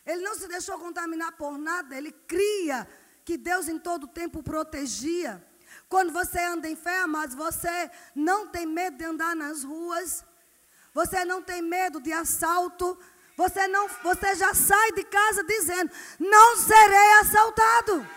Ele 0.05 0.21
não 0.21 0.35
se 0.35 0.47
deixou 0.47 0.77
contaminar 0.77 1.31
por 1.37 1.57
nada, 1.57 1.97
ele 1.97 2.11
cria 2.11 2.87
que 3.27 3.35
Deus 3.35 3.67
em 3.67 3.77
todo 3.77 4.07
tempo 4.07 4.41
protegia. 4.41 5.45
Quando 5.89 6.13
você 6.13 6.39
anda 6.39 6.65
em 6.69 6.77
fé, 6.77 6.99
amados, 7.01 7.35
você 7.35 7.91
não 8.15 8.47
tem 8.47 8.65
medo 8.65 8.97
de 8.97 9.03
andar 9.03 9.35
nas 9.35 9.65
ruas, 9.65 10.23
você 10.93 11.25
não 11.25 11.41
tem 11.41 11.61
medo 11.61 11.99
de 11.99 12.13
assalto, 12.13 12.97
você 13.35 13.67
não, 13.67 13.89
você 14.01 14.33
já 14.33 14.53
sai 14.53 14.93
de 14.93 15.03
casa 15.03 15.43
dizendo: 15.43 15.91
"Não 16.17 16.55
serei 16.55 17.11
assaltado". 17.19 18.07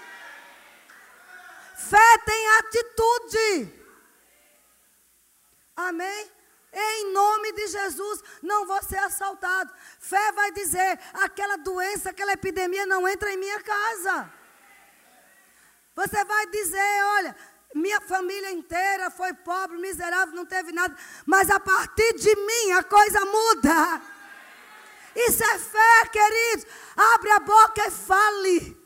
Fé 1.91 2.19
tem 2.25 2.49
atitude. 2.61 3.75
Amém? 5.75 6.31
Em 6.73 7.13
nome 7.13 7.53
de 7.53 7.67
Jesus, 7.67 8.23
não 8.41 8.65
vou 8.65 8.81
ser 8.85 8.99
assaltado. 8.99 9.73
Fé 9.99 10.31
vai 10.31 10.53
dizer: 10.53 11.01
aquela 11.15 11.57
doença, 11.57 12.11
aquela 12.11 12.35
epidemia 12.35 12.87
não 12.87 13.09
entra 13.09 13.33
em 13.33 13.37
minha 13.37 13.61
casa. 13.61 14.40
Você 16.01 16.25
vai 16.25 16.47
dizer: 16.47 17.05
olha, 17.19 17.37
minha 17.75 18.01
família 18.01 18.51
inteira 18.51 19.11
foi 19.11 19.35
pobre, 19.35 19.77
miserável, 19.77 20.35
não 20.35 20.47
teve 20.47 20.73
nada, 20.73 20.97
mas 21.27 21.51
a 21.51 21.61
partir 21.61 22.15
de 22.15 22.35
mim 22.35 22.73
a 22.73 22.83
coisa 22.83 23.23
muda. 23.27 24.03
Isso 25.15 25.45
é 25.45 25.59
fé, 25.59 26.07
queridos. 26.11 26.67
Abre 26.97 27.31
a 27.33 27.41
boca 27.41 27.87
e 27.87 27.91
fale. 27.91 28.81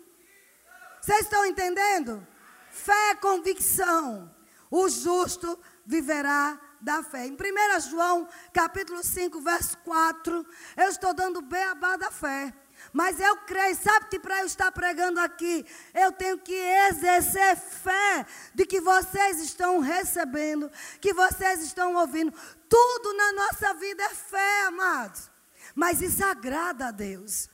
Vocês 1.01 1.21
estão 1.21 1.47
entendendo? 1.47 2.27
Fé 2.71 3.11
é 3.11 3.15
convicção. 3.15 4.35
O 4.69 4.89
justo 4.89 5.57
viverá 5.87 6.59
da 6.81 7.03
fé. 7.05 7.27
Em 7.27 7.35
1 7.35 7.81
João, 7.91 8.29
capítulo 8.53 9.05
5, 9.05 9.41
verso 9.41 9.79
4, 9.79 10.45
eu 10.77 10.89
estou 10.89 11.15
dando 11.15 11.41
beabá 11.41 11.97
da 11.97 12.11
fé. 12.11 12.53
Mas 12.95 13.19
eu 13.19 13.39
creio, 13.39 13.75
sabe 13.75 14.07
que 14.07 14.21
para 14.21 14.39
eu 14.39 14.47
estar 14.47 14.71
pregando 14.71 15.19
aqui, 15.19 15.67
eu 15.93 16.13
tenho 16.13 16.39
que 16.39 16.55
exercer 16.55 17.57
fé 17.57 18.25
de 18.55 18.65
que 18.65 18.81
vocês 18.81 19.41
estão 19.41 19.81
recebendo, 19.81 20.71
que 21.01 21.13
vocês 21.13 21.61
estão 21.61 21.97
ouvindo. 21.97 22.33
Tudo 22.69 23.13
na 23.15 23.33
nossa 23.33 23.75
vida 23.75 24.01
é 24.05 24.11
fé, 24.11 24.67
amados. 24.67 25.29
Mas 25.75 26.01
isso 26.01 26.25
agrada 26.25 26.87
a 26.87 26.91
Deus. 26.93 27.51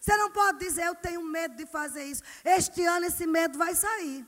Você 0.00 0.16
não 0.16 0.32
pode 0.32 0.58
dizer, 0.58 0.84
eu 0.86 0.96
tenho 0.96 1.22
medo 1.22 1.54
de 1.54 1.64
fazer 1.64 2.02
isso. 2.02 2.24
Este 2.44 2.84
ano 2.84 3.06
esse 3.06 3.24
medo 3.24 3.56
vai 3.56 3.76
sair. 3.76 4.26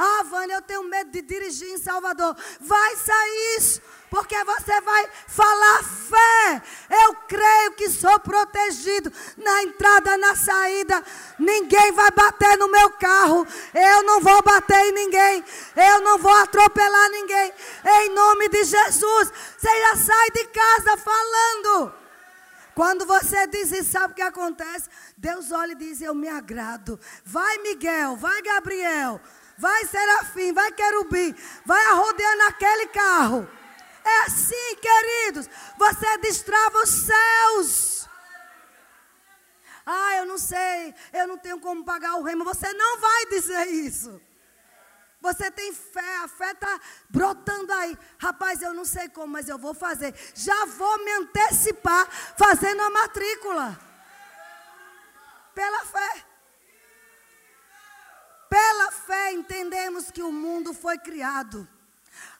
Ah, 0.00 0.22
Vânia, 0.22 0.54
eu 0.54 0.62
tenho 0.62 0.84
medo 0.84 1.10
de 1.10 1.20
dirigir 1.20 1.68
em 1.70 1.76
Salvador. 1.76 2.36
Vai 2.60 2.94
sair 2.94 3.56
isso, 3.58 3.82
porque 4.08 4.36
você 4.44 4.80
vai 4.80 5.08
falar 5.26 5.82
fé. 5.82 6.62
Eu 7.02 7.14
creio 7.26 7.72
que 7.72 7.90
sou 7.90 8.16
protegido 8.20 9.12
na 9.36 9.64
entrada, 9.64 10.16
na 10.16 10.36
saída. 10.36 11.02
Ninguém 11.36 11.90
vai 11.90 12.12
bater 12.12 12.56
no 12.58 12.68
meu 12.68 12.90
carro. 12.90 13.44
Eu 13.74 14.04
não 14.04 14.20
vou 14.20 14.40
bater 14.40 14.86
em 14.86 14.92
ninguém. 14.92 15.44
Eu 15.74 16.00
não 16.02 16.16
vou 16.16 16.34
atropelar 16.36 17.10
ninguém. 17.10 17.52
Em 17.84 18.10
nome 18.10 18.48
de 18.50 18.62
Jesus. 18.62 19.32
Você 19.58 19.80
já 19.80 19.96
sai 19.96 20.30
de 20.30 20.44
casa 20.46 20.96
falando. 20.96 21.92
Quando 22.72 23.04
você 23.04 23.48
diz 23.48 23.72
isso, 23.72 23.90
sabe 23.90 24.12
o 24.12 24.14
que 24.14 24.22
acontece? 24.22 24.88
Deus 25.16 25.50
olha 25.50 25.72
e 25.72 25.74
diz: 25.74 26.00
Eu 26.00 26.14
me 26.14 26.28
agrado. 26.28 27.00
Vai, 27.24 27.58
Miguel, 27.58 28.14
vai, 28.14 28.40
Gabriel 28.42 29.20
vai 29.58 29.84
serafim, 29.86 30.52
vai 30.52 30.70
querubim, 30.72 31.34
vai 31.66 31.84
arrodeando 31.86 32.42
aquele 32.44 32.86
carro. 32.86 33.50
É 34.04 34.20
assim, 34.22 34.76
queridos, 34.76 35.50
você 35.76 36.18
destrava 36.18 36.78
os 36.78 36.88
céus. 36.88 38.08
Ah, 39.84 40.16
eu 40.16 40.26
não 40.26 40.38
sei, 40.38 40.94
eu 41.12 41.26
não 41.26 41.38
tenho 41.38 41.58
como 41.60 41.84
pagar 41.84 42.14
o 42.16 42.22
remo. 42.22 42.44
Você 42.44 42.72
não 42.72 43.00
vai 43.00 43.26
dizer 43.26 43.66
isso. 43.68 44.20
Você 45.20 45.50
tem 45.50 45.72
fé, 45.72 46.16
a 46.18 46.28
fé 46.28 46.52
está 46.52 46.80
brotando 47.08 47.72
aí. 47.72 47.98
Rapaz, 48.18 48.62
eu 48.62 48.72
não 48.72 48.84
sei 48.84 49.08
como, 49.08 49.28
mas 49.28 49.48
eu 49.48 49.58
vou 49.58 49.74
fazer. 49.74 50.14
Já 50.34 50.66
vou 50.66 51.04
me 51.04 51.10
antecipar 51.12 52.06
fazendo 52.36 52.80
a 52.82 52.90
matrícula. 52.90 53.78
Pela 55.54 55.84
fé. 55.86 56.27
Pela 58.48 58.90
fé 58.92 59.32
entendemos 59.32 60.10
que 60.10 60.22
o 60.22 60.32
mundo 60.32 60.72
foi 60.72 60.98
criado. 60.98 61.68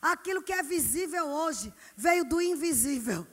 Aquilo 0.01 0.41
que 0.41 0.53
é 0.53 0.63
visível 0.63 1.27
hoje 1.27 1.73
veio 1.95 2.25
do 2.25 2.41
invisível. 2.41 3.27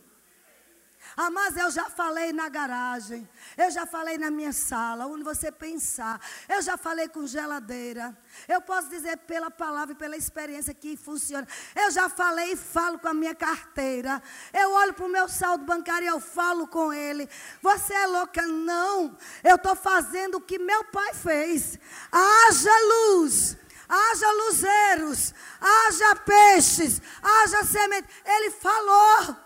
Ah, 1.18 1.30
mas 1.30 1.56
eu 1.56 1.70
já 1.70 1.88
falei 1.88 2.30
na 2.30 2.46
garagem, 2.46 3.26
eu 3.56 3.70
já 3.70 3.86
falei 3.86 4.18
na 4.18 4.30
minha 4.30 4.52
sala, 4.52 5.06
onde 5.06 5.24
você 5.24 5.50
pensar, 5.50 6.20
eu 6.46 6.60
já 6.60 6.76
falei 6.76 7.08
com 7.08 7.26
geladeira. 7.26 8.14
Eu 8.46 8.60
posso 8.60 8.90
dizer 8.90 9.16
pela 9.18 9.50
palavra 9.50 9.94
e 9.94 9.96
pela 9.96 10.14
experiência 10.14 10.74
que 10.74 10.94
funciona. 10.94 11.48
Eu 11.74 11.90
já 11.90 12.10
falei 12.10 12.52
e 12.52 12.56
falo 12.56 12.98
com 12.98 13.08
a 13.08 13.14
minha 13.14 13.34
carteira. 13.34 14.22
Eu 14.52 14.72
olho 14.72 14.92
para 14.92 15.06
o 15.06 15.08
meu 15.08 15.26
saldo 15.26 15.64
bancário 15.64 16.04
e 16.04 16.08
eu 16.08 16.20
falo 16.20 16.68
com 16.68 16.92
ele. 16.92 17.26
Você 17.62 17.94
é 17.94 18.06
louca? 18.06 18.46
Não. 18.46 19.16
Eu 19.42 19.56
estou 19.56 19.74
fazendo 19.74 20.34
o 20.34 20.40
que 20.42 20.58
meu 20.58 20.84
pai 20.84 21.14
fez. 21.14 21.78
Haja 22.12 22.78
luz 22.88 23.56
haja 23.88 24.32
luzeiros, 24.32 25.32
haja 25.60 26.16
peixes, 26.16 27.00
haja 27.22 27.64
semente. 27.64 28.08
Ele 28.24 28.50
falou. 28.50 29.45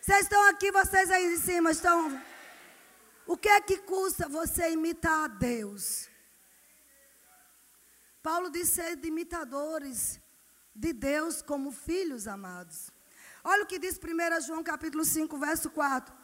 Vocês 0.00 0.22
estão 0.22 0.48
aqui, 0.48 0.72
vocês 0.72 1.10
aí 1.10 1.34
em 1.34 1.36
cima 1.36 1.70
estão. 1.72 2.22
O 3.26 3.36
que 3.36 3.48
é 3.48 3.60
que 3.60 3.76
custa 3.78 4.28
você 4.28 4.70
imitar 4.70 5.24
a 5.24 5.28
Deus? 5.28 6.08
Paulo 8.22 8.50
disse 8.50 8.76
ser 8.76 9.04
imitadores 9.04 10.18
de 10.74 10.92
Deus 10.92 11.42
como 11.42 11.70
filhos 11.70 12.26
amados. 12.26 12.90
Olha 13.44 13.64
o 13.64 13.66
que 13.66 13.78
diz 13.78 13.98
1 13.98 14.40
João 14.46 14.62
capítulo 14.62 15.04
5, 15.04 15.38
verso 15.38 15.70
4. 15.70 16.14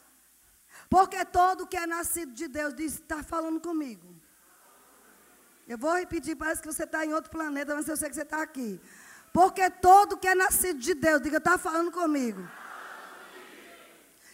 Porque 0.89 1.23
todo 1.25 1.67
que 1.67 1.77
é 1.77 1.87
nascido 1.87 2.33
de 2.33 2.49
Deus, 2.49 2.75
diz, 2.75 2.95
está 2.95 3.23
falando 3.23 3.61
comigo. 3.61 4.15
Eu 5.69 5.77
vou 5.77 5.95
repetir, 5.95 6.35
parece 6.37 6.62
que 6.62 6.73
você 6.73 6.85
está 6.85 7.05
em 7.05 7.12
outro 7.12 7.31
planeta, 7.31 7.75
mas 7.75 7.89
eu 7.89 7.97
sei 7.97 8.09
que 8.09 8.15
você 8.15 8.23
está 8.23 8.41
aqui. 8.41 8.81
Porque 9.33 9.69
todo 9.71 10.17
que 10.17 10.29
é 10.29 10.35
nascido 10.35 10.81
de 10.81 10.95
Deus, 10.95 11.21
diga, 11.21 11.39
está 11.39 11.59
falando 11.59 11.91
comigo. 11.91 12.47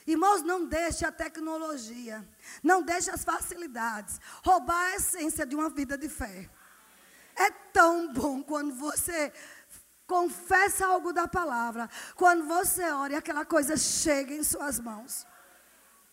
Irmãos, 0.07 0.43
não 0.43 0.67
deixe 0.67 1.05
a 1.05 1.13
tecnologia, 1.13 2.27
não 2.63 2.83
deixe 2.83 3.11
as 3.11 3.25
facilidades 3.25 4.21
roubar 4.45 4.93
a 4.93 4.97
essência 4.97 5.47
de 5.47 5.55
uma 5.55 5.71
vida 5.71 5.97
de 5.97 6.09
fé. 6.09 6.51
É 7.37 7.51
tão 7.51 8.13
bom 8.13 8.43
quando 8.43 8.75
você 8.75 9.33
confessa 10.07 10.87
algo 10.87 11.13
da 11.13 11.27
palavra, 11.27 11.89
quando 12.17 12.45
você 12.47 12.85
ora 12.91 13.15
e 13.15 13.17
aquela 13.17 13.45
coisa 13.45 13.77
chega 13.77 14.35
em 14.35 14.43
suas 14.43 14.79
mãos. 14.79 15.27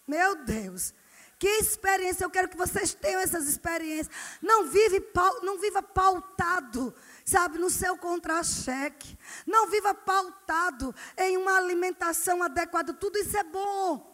Meu 0.07 0.43
Deus, 0.43 0.93
que 1.39 1.47
experiência, 1.47 2.25
eu 2.25 2.29
quero 2.29 2.49
que 2.49 2.57
vocês 2.57 2.93
tenham 2.93 3.21
essas 3.21 3.47
experiências. 3.47 4.13
Não, 4.41 4.65
vive, 4.65 5.01
não 5.41 5.57
viva 5.57 5.81
pautado 5.81 6.93
sabe, 7.29 7.59
no 7.59 7.69
seu 7.69 7.95
contra-cheque. 7.97 9.17
Não 9.45 9.69
viva 9.69 9.93
pautado 9.93 10.93
em 11.17 11.37
uma 11.37 11.57
alimentação 11.57 12.41
adequada. 12.41 12.93
Tudo 12.93 13.17
isso 13.19 13.37
é 13.37 13.43
bom. 13.43 14.09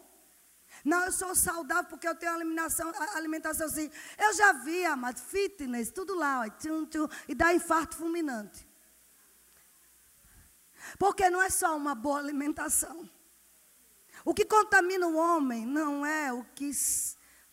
Não, 0.83 1.05
eu 1.05 1.11
sou 1.11 1.33
saudável 1.33 1.85
porque 1.85 2.07
eu 2.07 2.13
tenho 2.13 2.33
alimentação, 2.33 2.91
alimentação 3.15 3.65
assim. 3.65 3.89
Eu 4.19 4.33
já 4.33 4.51
vi, 4.51 4.85
amado, 4.85 5.19
fitness, 5.19 5.89
tudo 5.89 6.13
lá, 6.13 6.41
ó, 6.41 6.49
tchum, 6.49 6.85
tchum, 6.85 7.07
e 7.27 7.33
dá 7.33 7.53
infarto 7.53 7.95
fulminante. 7.95 8.67
Porque 10.99 11.27
não 11.29 11.41
é 11.41 11.49
só 11.49 11.75
uma 11.75 11.95
boa 11.95 12.19
alimentação. 12.19 13.09
O 14.25 14.33
que 14.33 14.43
contamina 14.43 15.07
o 15.07 15.15
homem 15.15 15.67
não 15.67 16.03
é 16.03 16.33
o 16.33 16.43
que, 16.55 16.71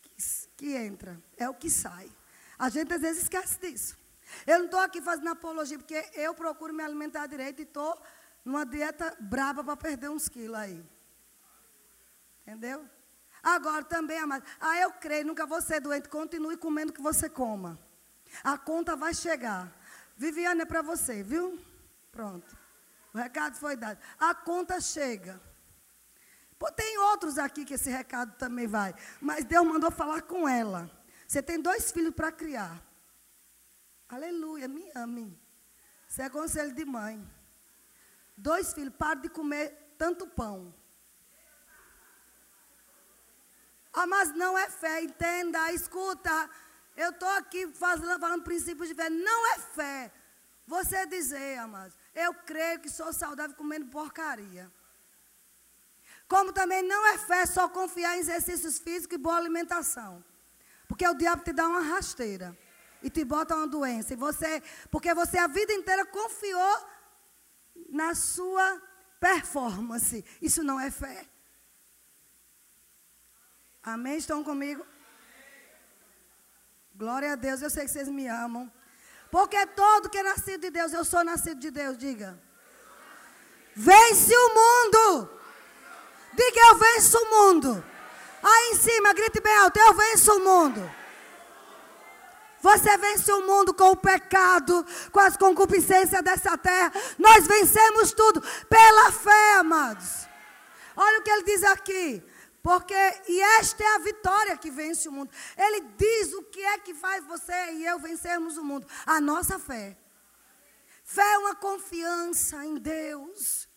que, 0.01 0.11
que 0.57 0.75
entra, 0.75 1.21
é 1.37 1.47
o 1.47 1.53
que 1.53 1.69
sai. 1.69 2.11
A 2.57 2.67
gente 2.67 2.91
às 2.91 3.01
vezes 3.01 3.23
esquece 3.23 3.59
disso. 3.59 3.95
Eu 4.47 4.57
não 4.57 4.65
estou 4.65 4.79
aqui 4.79 4.99
fazendo 4.99 5.29
apologia, 5.29 5.77
porque 5.77 6.09
eu 6.15 6.33
procuro 6.33 6.73
me 6.73 6.81
alimentar 6.81 7.27
direito 7.27 7.59
e 7.59 7.63
estou 7.63 7.95
numa 8.43 8.65
dieta 8.65 9.15
braba 9.19 9.63
para 9.63 9.77
perder 9.77 10.09
uns 10.09 10.27
quilos 10.27 10.57
aí. 10.57 10.83
Entendeu? 12.41 12.89
Agora 13.43 13.83
também, 13.83 14.17
amado. 14.17 14.43
Ah, 14.59 14.79
eu 14.79 14.91
creio, 14.93 15.27
nunca 15.27 15.45
vou 15.45 15.61
ser 15.61 15.79
doente. 15.79 16.09
Continue 16.09 16.57
comendo 16.57 16.91
o 16.91 16.95
que 16.95 17.01
você 17.01 17.29
coma. 17.29 17.77
A 18.43 18.57
conta 18.57 18.95
vai 18.95 19.13
chegar. 19.13 19.71
Viviane 20.17 20.61
é 20.61 20.65
para 20.65 20.81
você, 20.81 21.21
viu? 21.21 21.59
Pronto. 22.11 22.57
O 23.13 23.17
recado 23.17 23.57
foi 23.57 23.75
dado. 23.75 23.99
A 24.17 24.33
conta 24.33 24.81
chega. 24.81 25.39
Tem 26.71 26.97
outros 26.97 27.37
aqui 27.37 27.65
que 27.65 27.73
esse 27.73 27.89
recado 27.89 28.35
também 28.37 28.67
vai. 28.67 28.93
Mas 29.19 29.43
Deus 29.45 29.65
mandou 29.65 29.91
falar 29.91 30.21
com 30.21 30.47
ela. 30.47 30.89
Você 31.27 31.41
tem 31.41 31.59
dois 31.59 31.91
filhos 31.91 32.13
para 32.13 32.31
criar. 32.31 32.81
Aleluia, 34.07 34.67
me 34.67 34.89
ame. 34.95 35.39
Isso 36.07 36.21
é 36.21 36.29
conselho 36.29 36.73
de 36.73 36.85
mãe. 36.85 37.27
Dois 38.37 38.73
filhos, 38.73 38.93
pare 38.95 39.21
de 39.21 39.29
comer 39.29 39.95
tanto 39.97 40.27
pão. 40.27 40.73
Ah, 43.93 44.07
mas 44.07 44.33
não 44.35 44.57
é 44.57 44.69
fé, 44.69 45.01
entenda, 45.01 45.71
escuta. 45.71 46.49
Eu 46.95 47.09
estou 47.09 47.29
aqui 47.29 47.67
falando, 47.73 48.19
falando 48.19 48.43
princípios 48.43 48.89
de 48.89 48.95
fé. 48.95 49.09
Não 49.09 49.53
é 49.53 49.59
fé. 49.59 50.11
Você 50.65 51.05
dizer, 51.07 51.57
amados, 51.59 51.97
eu 52.15 52.33
creio 52.33 52.79
que 52.79 52.89
sou 52.89 53.11
saudável 53.11 53.55
comendo 53.55 53.87
porcaria. 53.87 54.71
Como 56.33 56.51
também 56.51 56.81
não 56.81 57.05
é 57.09 57.15
fé 57.19 57.45
só 57.45 57.69
confiar 57.69 58.17
em 58.17 58.21
exercícios 58.21 58.79
físicos 58.79 59.13
e 59.13 59.19
boa 59.19 59.37
alimentação. 59.37 60.25
Porque 60.87 61.07
o 61.07 61.13
diabo 61.13 61.43
te 61.43 61.53
dá 61.53 61.67
uma 61.67 61.81
rasteira 61.81 62.57
e 63.03 63.09
te 63.15 63.23
bota 63.23 63.55
uma 63.55 63.67
doença. 63.67 64.13
E 64.13 64.15
você, 64.15 64.63
porque 64.89 65.13
você 65.13 65.37
a 65.37 65.45
vida 65.45 65.71
inteira 65.71 66.03
confiou 66.07 66.87
na 67.87 68.15
sua 68.15 68.81
performance. 69.19 70.25
Isso 70.41 70.63
não 70.63 70.79
é 70.79 70.89
fé. 70.89 71.29
Amém? 73.83 74.17
Estão 74.17 74.43
comigo? 74.43 74.83
Glória 76.95 77.33
a 77.33 77.35
Deus, 77.35 77.61
eu 77.61 77.69
sei 77.69 77.85
que 77.85 77.91
vocês 77.91 78.09
me 78.09 78.25
amam. 78.25 78.73
Porque 79.29 79.67
todo 79.67 80.09
que 80.09 80.17
é 80.17 80.23
nascido 80.23 80.61
de 80.61 80.71
Deus, 80.71 80.93
eu 80.93 81.05
sou 81.05 81.23
nascido 81.23 81.59
de 81.59 81.69
Deus, 81.69 81.95
diga. 81.95 82.41
Vence 83.75 84.35
o 84.35 84.49
mundo. 84.49 85.42
Diga, 86.35 86.59
eu 86.69 86.75
venço 86.75 87.17
o 87.17 87.29
mundo. 87.29 87.85
Aí 88.41 88.71
em 88.71 88.75
cima, 88.75 89.13
grite 89.13 89.39
bem 89.39 89.55
alto, 89.57 89.79
eu 89.79 89.93
venço 89.93 90.33
o 90.35 90.39
mundo. 90.39 90.91
Você 92.59 92.97
vence 92.97 93.31
o 93.31 93.45
mundo 93.45 93.73
com 93.73 93.91
o 93.91 93.95
pecado, 93.95 94.85
com 95.11 95.19
as 95.19 95.35
concupiscências 95.35 96.23
dessa 96.23 96.57
terra. 96.57 96.93
Nós 97.19 97.45
vencemos 97.45 98.13
tudo 98.13 98.41
pela 98.69 99.11
fé, 99.11 99.55
amados. 99.55 100.27
Olha 100.95 101.19
o 101.19 101.23
que 101.23 101.29
ele 101.29 101.43
diz 101.43 101.63
aqui. 101.63 102.23
Porque, 102.61 102.95
e 103.27 103.41
esta 103.59 103.83
é 103.83 103.95
a 103.95 103.97
vitória 103.97 104.55
que 104.55 104.71
vence 104.71 105.09
o 105.09 105.11
mundo. 105.11 105.29
Ele 105.57 105.81
diz 105.97 106.33
o 106.33 106.43
que 106.43 106.63
é 106.63 106.77
que 106.77 106.93
faz 106.93 107.25
você 107.25 107.73
e 107.73 107.85
eu 107.85 107.99
vencermos 107.99 108.57
o 108.57 108.63
mundo. 108.63 108.87
A 109.05 109.19
nossa 109.19 109.59
fé. 109.59 109.97
Fé 111.03 111.33
é 111.33 111.37
uma 111.39 111.55
confiança 111.55 112.65
em 112.65 112.75
Deus. 112.75 113.67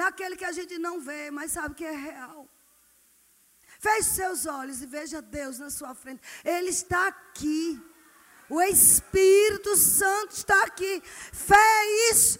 Naquele 0.00 0.34
que 0.40 0.46
a 0.46 0.52
gente 0.58 0.78
não 0.78 0.98
vê, 0.98 1.30
mas 1.30 1.52
sabe 1.52 1.74
que 1.74 1.84
é 1.84 1.96
real. 2.10 2.48
Feche 3.80 4.10
seus 4.20 4.46
olhos 4.46 4.80
e 4.80 4.86
veja 4.86 5.20
Deus 5.20 5.58
na 5.58 5.68
sua 5.68 5.94
frente. 5.94 6.22
Ele 6.42 6.70
está 6.70 7.08
aqui. 7.08 7.78
O 8.48 8.62
Espírito 8.62 9.76
Santo 9.76 10.32
está 10.32 10.64
aqui. 10.64 11.02
Fé 11.04 11.54
é 11.54 12.10
isso. 12.12 12.38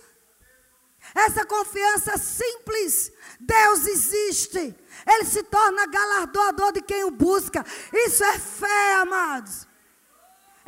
Essa 1.15 1.45
confiança 1.45 2.17
simples. 2.17 3.13
Deus 3.39 3.87
existe. 3.87 4.75
Ele 5.07 5.25
se 5.27 5.43
torna 5.43 5.87
galardoador 5.87 6.73
de 6.73 6.81
quem 6.81 7.05
o 7.05 7.11
busca. 7.11 7.63
Isso 7.93 8.25
é 8.25 8.39
fé, 8.39 8.95
amados. 9.03 9.69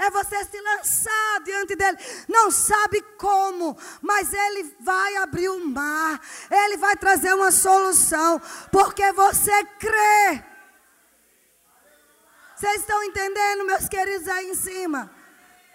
É 0.05 0.11
você 0.11 0.45
se 0.45 0.61
lançar 0.61 1.41
diante 1.45 1.77
dele. 1.77 1.97
Não 2.29 2.51
sabe 2.51 3.01
como, 3.17 3.79
mas 4.01 4.33
ele 4.33 4.75
vai 4.81 5.17
abrir 5.19 5.49
o 5.49 5.65
mar. 5.65 6.21
Ele 6.51 6.77
vai 6.77 6.97
trazer 6.97 7.33
uma 7.35 7.53
solução. 7.53 8.41
Porque 8.73 9.13
você 9.13 9.65
crê. 9.79 10.45
Vocês 12.57 12.81
estão 12.81 13.01
entendendo, 13.05 13.65
meus 13.65 13.89
queridos, 13.89 14.27
aí 14.27 14.51
em 14.51 14.57
cima? 14.57 15.09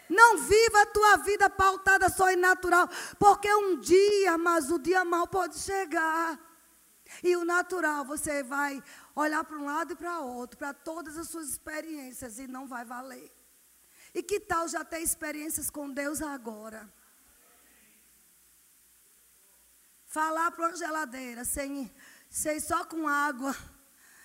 Não 0.09 0.37
viva 0.37 0.81
a 0.81 0.85
tua 0.87 1.17
vida 1.17 1.49
pautada 1.49 2.09
só 2.09 2.29
em 2.29 2.37
natural, 2.37 2.89
porque 3.19 3.53
um 3.53 3.77
dia, 3.79 4.37
mas 4.37 4.71
o 4.71 4.79
dia 4.79 5.03
mal 5.03 5.27
pode 5.27 5.57
chegar. 5.59 6.39
E 7.23 7.35
o 7.35 7.45
natural, 7.45 8.03
você 8.03 8.43
vai 8.43 8.83
olhar 9.15 9.43
para 9.43 9.57
um 9.57 9.65
lado 9.65 9.93
e 9.93 9.95
para 9.95 10.19
outro, 10.19 10.57
para 10.57 10.73
todas 10.73 11.17
as 11.17 11.29
suas 11.29 11.49
experiências, 11.49 12.39
e 12.39 12.47
não 12.47 12.67
vai 12.67 12.83
valer. 12.83 13.36
E 14.17 14.23
que 14.23 14.39
tal 14.39 14.67
já 14.67 14.83
ter 14.83 14.99
experiências 14.99 15.69
com 15.69 15.91
Deus 15.91 16.23
agora? 16.23 16.91
Falar 20.07 20.49
para 20.49 20.69
uma 20.69 20.75
geladeira, 20.75 21.45
sem, 21.45 21.93
sem 22.27 22.59
só 22.59 22.83
com 22.83 23.07
água, 23.07 23.55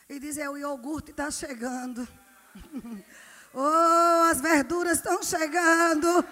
e 0.08 0.18
dizer: 0.18 0.48
o 0.48 0.56
iogurte 0.56 1.10
está 1.10 1.30
chegando. 1.30 2.08
oh, 3.52 4.30
as 4.30 4.40
verduras 4.40 4.96
estão 4.96 5.22
chegando. 5.22 6.24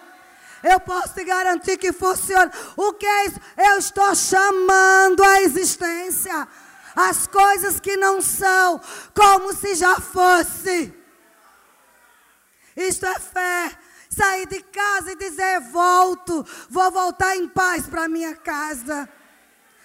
Eu 0.62 0.80
posso 0.80 1.12
te 1.12 1.22
garantir 1.22 1.76
que 1.76 1.92
funciona. 1.92 2.50
O 2.78 2.94
que 2.94 3.04
é 3.04 3.26
isso? 3.26 3.40
Eu 3.58 3.76
estou 3.76 4.14
chamando 4.14 5.22
a 5.22 5.42
existência 5.42 6.48
as 6.96 7.26
coisas 7.26 7.78
que 7.78 7.94
não 7.96 8.22
são, 8.22 8.80
como 9.14 9.52
se 9.52 9.74
já 9.74 10.00
fosse. 10.00 10.99
Isto 12.80 13.06
é 13.06 13.18
fé. 13.18 13.78
Sair 14.08 14.46
de 14.46 14.62
casa 14.62 15.12
e 15.12 15.16
dizer: 15.16 15.60
volto, 15.70 16.44
vou 16.68 16.90
voltar 16.90 17.36
em 17.36 17.48
paz 17.48 17.86
para 17.86 18.08
minha 18.08 18.34
casa. 18.34 19.08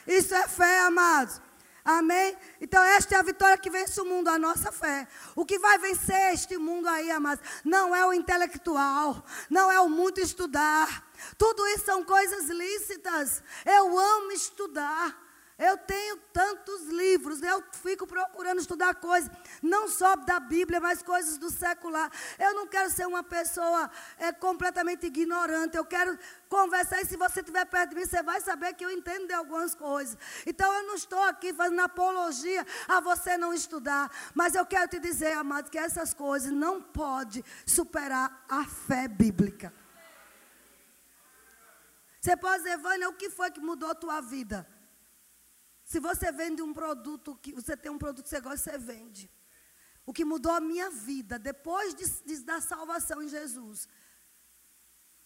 Isso 0.08 0.34
é 0.34 0.48
fé, 0.48 0.80
amados. 0.80 1.42
Amém? 1.84 2.36
Então, 2.60 2.84
esta 2.84 3.14
é 3.14 3.20
a 3.20 3.24
vitória 3.24 3.60
que 3.60 3.70
vence 3.70 4.02
o 4.02 4.06
mundo, 4.06 4.28
a 4.28 4.40
nossa 4.40 4.72
fé. 4.72 5.08
O 5.36 5.46
que 5.46 5.60
vai 5.60 5.78
vencer 5.78 6.34
este 6.34 6.58
mundo 6.58 6.88
aí, 6.88 7.12
amados, 7.12 7.46
não 7.64 7.96
é 7.96 8.04
o 8.04 8.12
intelectual, 8.12 9.24
não 9.52 9.72
é 9.72 9.80
o 9.80 9.88
muito 9.88 10.20
estudar. 10.20 11.08
Tudo 11.38 11.68
isso 11.68 11.86
são 11.86 12.04
coisas 12.04 12.50
lícitas. 12.50 13.44
Eu 13.64 14.00
amo 14.00 14.32
estudar. 14.32 15.25
Eu 15.58 15.78
tenho 15.78 16.18
tantos 16.34 16.88
livros, 16.88 17.42
eu 17.42 17.64
fico 17.72 18.06
procurando 18.06 18.60
estudar 18.60 18.96
coisas, 18.96 19.32
não 19.62 19.88
só 19.88 20.14
da 20.18 20.38
Bíblia, 20.38 20.82
mas 20.82 21.02
coisas 21.02 21.38
do 21.38 21.50
secular. 21.50 22.12
Eu 22.38 22.54
não 22.56 22.68
quero 22.68 22.90
ser 22.90 23.08
uma 23.08 23.24
pessoa 23.24 23.90
é, 24.18 24.34
completamente 24.34 25.06
ignorante, 25.06 25.78
eu 25.78 25.86
quero 25.86 26.20
conversar 26.50 27.02
e 27.02 27.06
se 27.06 27.16
você 27.16 27.40
estiver 27.40 27.64
perto 27.66 27.92
de 27.92 27.96
mim, 27.96 28.06
você 28.06 28.22
vai 28.22 28.42
saber 28.42 28.74
que 28.74 28.84
eu 28.84 28.92
entendo 28.92 29.28
de 29.28 29.34
algumas 29.34 29.74
coisas. 29.74 30.18
Então 30.46 30.74
eu 30.74 30.88
não 30.88 30.96
estou 30.96 31.22
aqui 31.24 31.54
fazendo 31.54 31.80
apologia 31.80 32.68
a 32.86 33.00
você 33.00 33.38
não 33.38 33.54
estudar, 33.54 34.12
mas 34.34 34.56
eu 34.56 34.66
quero 34.66 34.90
te 34.90 35.00
dizer, 35.00 35.32
amado, 35.38 35.72
que 35.72 35.78
essas 35.78 36.14
coisas 36.14 36.52
não 36.52 36.82
podem 36.82 37.42
superar 37.66 38.46
a 38.50 38.66
fé 38.66 39.08
bíblica. 39.08 39.74
Você 42.20 42.36
pode 42.36 42.64
dizer, 42.64 42.78
Vânia, 42.78 43.08
o 43.08 43.14
que 43.14 43.30
foi 43.30 43.52
que 43.52 43.62
mudou 43.62 43.90
a 43.90 43.96
tua 43.96 44.20
vida? 44.20 44.75
Se 45.86 46.00
você 46.00 46.32
vende 46.32 46.64
um 46.64 46.74
produto, 46.74 47.36
que 47.36 47.54
você 47.54 47.78
tem 47.78 47.92
um 47.92 47.98
produto 47.98 48.24
que 48.24 48.30
você 48.30 48.42
gosta, 48.42 48.72
você 48.72 48.78
vende. 48.78 49.32
O 50.04 50.12
que 50.12 50.26
mudou 50.26 50.52
a 50.52 50.60
minha 50.60 50.90
vida 50.90 51.38
depois 51.38 51.94
de, 51.94 52.10
de, 52.24 52.44
da 52.44 52.60
salvação 52.60 53.22
em 53.22 53.30
Jesus 53.30 53.88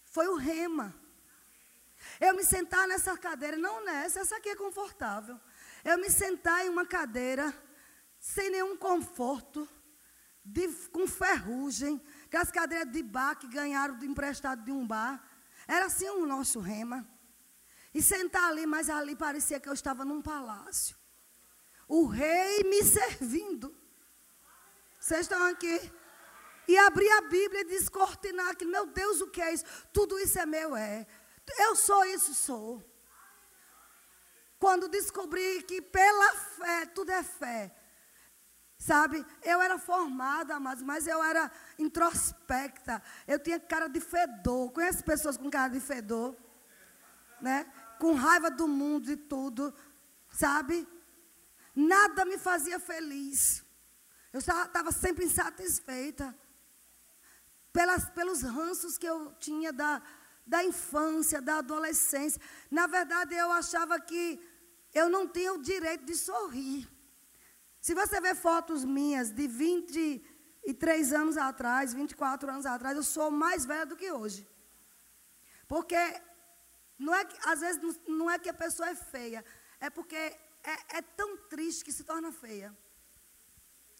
foi 0.03 0.27
o 0.27 0.35
rema. 0.35 0.93
Eu 2.19 2.35
me 2.35 2.43
sentar 2.43 2.87
nessa 2.87 3.17
cadeira, 3.17 3.57
não 3.57 3.85
nessa, 3.85 4.19
essa 4.19 4.35
aqui 4.35 4.49
é 4.49 4.55
confortável. 4.55 5.39
Eu 5.83 5.97
me 5.97 6.09
sentar 6.09 6.65
em 6.65 6.69
uma 6.69 6.85
cadeira 6.85 7.53
sem 8.19 8.49
nenhum 8.49 8.75
conforto, 8.75 9.67
de, 10.43 10.67
com 10.89 11.07
ferrugem, 11.07 12.01
aquelas 12.25 12.51
cadeiras 12.51 12.91
de 12.91 13.01
bar 13.01 13.35
que 13.35 13.47
ganharam 13.47 13.97
do 13.97 14.05
emprestado 14.05 14.63
de 14.63 14.71
um 14.71 14.85
bar. 14.85 15.23
Era 15.67 15.85
assim 15.85 16.09
o 16.09 16.25
nosso 16.25 16.59
rema. 16.59 17.07
E 17.93 18.01
sentar 18.01 18.49
ali, 18.49 18.65
mas 18.65 18.89
ali 18.89 19.15
parecia 19.15 19.59
que 19.59 19.67
eu 19.67 19.73
estava 19.73 20.05
num 20.05 20.21
palácio. 20.21 20.95
O 21.87 22.05
rei 22.05 22.63
me 22.63 22.83
servindo. 22.83 23.75
Vocês 24.99 25.21
estão 25.21 25.41
aqui? 25.47 25.91
E 26.67 26.77
abrir 26.77 27.09
a 27.09 27.21
Bíblia 27.21 27.61
e 27.61 27.65
descortinar 27.65 28.49
aquilo. 28.49 28.71
Meu 28.71 28.85
Deus, 28.85 29.21
o 29.21 29.27
que 29.27 29.41
é 29.41 29.53
isso? 29.53 29.65
Tudo 29.91 30.19
isso 30.19 30.37
é 30.37 30.45
meu, 30.45 30.75
é. 30.75 31.07
Eu 31.57 31.75
sou 31.75 32.05
isso, 32.05 32.33
sou. 32.35 32.83
Quando 34.59 34.87
descobri 34.87 35.63
que 35.63 35.81
pela 35.81 36.35
fé, 36.35 36.85
tudo 36.85 37.11
é 37.11 37.23
fé. 37.23 37.75
Sabe, 38.77 39.25
eu 39.43 39.61
era 39.61 39.77
formada, 39.77 40.59
mas, 40.59 40.81
mas 40.81 41.07
eu 41.07 41.23
era 41.23 41.51
introspecta. 41.77 43.01
Eu 43.27 43.39
tinha 43.39 43.59
cara 43.59 43.87
de 43.87 43.99
fedor. 43.99 44.71
Conhece 44.71 45.03
pessoas 45.03 45.37
com 45.37 45.49
cara 45.49 45.69
de 45.69 45.79
fedor? 45.79 46.35
Né? 47.41 47.65
Com 47.99 48.13
raiva 48.13 48.49
do 48.49 48.67
mundo 48.67 49.11
e 49.11 49.17
tudo, 49.17 49.73
sabe? 50.31 50.87
Nada 51.75 52.25
me 52.25 52.37
fazia 52.37 52.79
feliz. 52.79 53.63
Eu 54.33 54.39
estava 54.39 54.91
sempre 54.91 55.25
insatisfeita 55.25 56.35
pelas, 57.73 58.09
pelos 58.09 58.41
ranços 58.41 58.97
que 58.97 59.07
eu 59.07 59.33
tinha 59.39 59.71
da, 59.71 60.01
da 60.45 60.63
infância, 60.63 61.41
da 61.41 61.57
adolescência. 61.57 62.41
Na 62.71 62.87
verdade, 62.87 63.35
eu 63.35 63.51
achava 63.51 63.99
que 63.99 64.39
eu 64.93 65.09
não 65.09 65.27
tinha 65.27 65.53
o 65.53 65.61
direito 65.61 66.05
de 66.05 66.15
sorrir. 66.15 66.87
Se 67.81 67.93
você 67.93 68.19
ver 68.19 68.35
fotos 68.35 68.83
minhas 68.83 69.31
de 69.31 69.47
23 69.47 71.13
anos 71.13 71.37
atrás, 71.37 71.93
24 71.93 72.51
anos 72.51 72.65
atrás, 72.65 72.95
eu 72.95 73.03
sou 73.03 73.31
mais 73.31 73.65
velha 73.65 73.85
do 73.85 73.95
que 73.95 74.11
hoje. 74.11 74.47
Porque 75.67 75.95
não 76.99 77.15
é 77.15 77.23
que, 77.23 77.37
às 77.49 77.61
vezes 77.61 77.81
não 78.05 78.29
é 78.29 78.37
que 78.37 78.49
a 78.49 78.53
pessoa 78.53 78.89
é 78.89 78.95
feia, 78.95 79.43
é 79.79 79.89
porque 79.89 80.15
é, 80.15 80.37
é 80.97 81.01
tão 81.01 81.37
triste 81.37 81.85
que 81.85 81.93
se 81.93 82.03
torna 82.03 82.31
feia. 82.31 82.75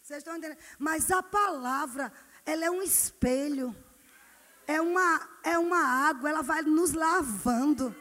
Vocês 0.03 0.19
estão 0.19 0.35
entendendo? 0.35 0.59
Mas 0.77 1.09
a 1.09 1.23
palavra, 1.23 2.11
ela 2.45 2.65
é 2.65 2.71
um 2.71 2.81
espelho. 2.81 3.75
É 4.67 4.81
uma, 4.81 5.29
é 5.43 5.57
uma 5.57 6.09
água, 6.09 6.29
ela 6.29 6.41
vai 6.41 6.61
nos 6.61 6.93
lavando. 6.93 7.95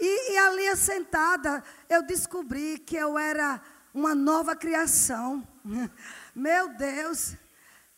E, 0.00 0.32
e 0.32 0.38
ali 0.38 0.76
sentada, 0.76 1.62
eu 1.88 2.02
descobri 2.02 2.78
que 2.78 2.96
eu 2.96 3.18
era 3.18 3.60
uma 3.92 4.14
nova 4.14 4.56
criação. 4.56 5.46
Meu 6.34 6.68
Deus. 6.70 7.34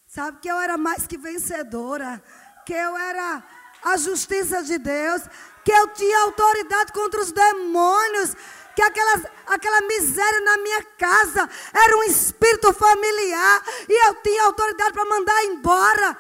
Sabe 0.07 0.41
que 0.41 0.51
eu 0.51 0.59
era 0.59 0.77
mais 0.77 1.07
que 1.07 1.17
vencedora. 1.17 2.23
Que 2.67 2.73
eu 2.73 2.97
era 2.97 3.45
a 3.83 3.97
justiça 3.97 4.63
de 4.63 4.79
Deus 4.79 5.23
que 5.71 5.77
eu 5.77 5.87
tinha 5.91 6.19
autoridade 6.23 6.93
contra 6.93 7.21
os 7.21 7.31
demônios, 7.31 8.35
que 8.75 8.83
aquelas, 8.83 9.23
aquela 9.47 9.81
miséria 9.83 10.41
na 10.41 10.57
minha 10.57 10.83
casa 10.99 11.49
era 11.73 11.97
um 11.97 12.03
espírito 12.03 12.73
familiar 12.73 13.63
e 13.89 14.09
eu 14.09 14.17
tinha 14.17 14.43
autoridade 14.47 14.93
para 14.93 15.05
mandar 15.05 15.45
embora. 15.45 16.19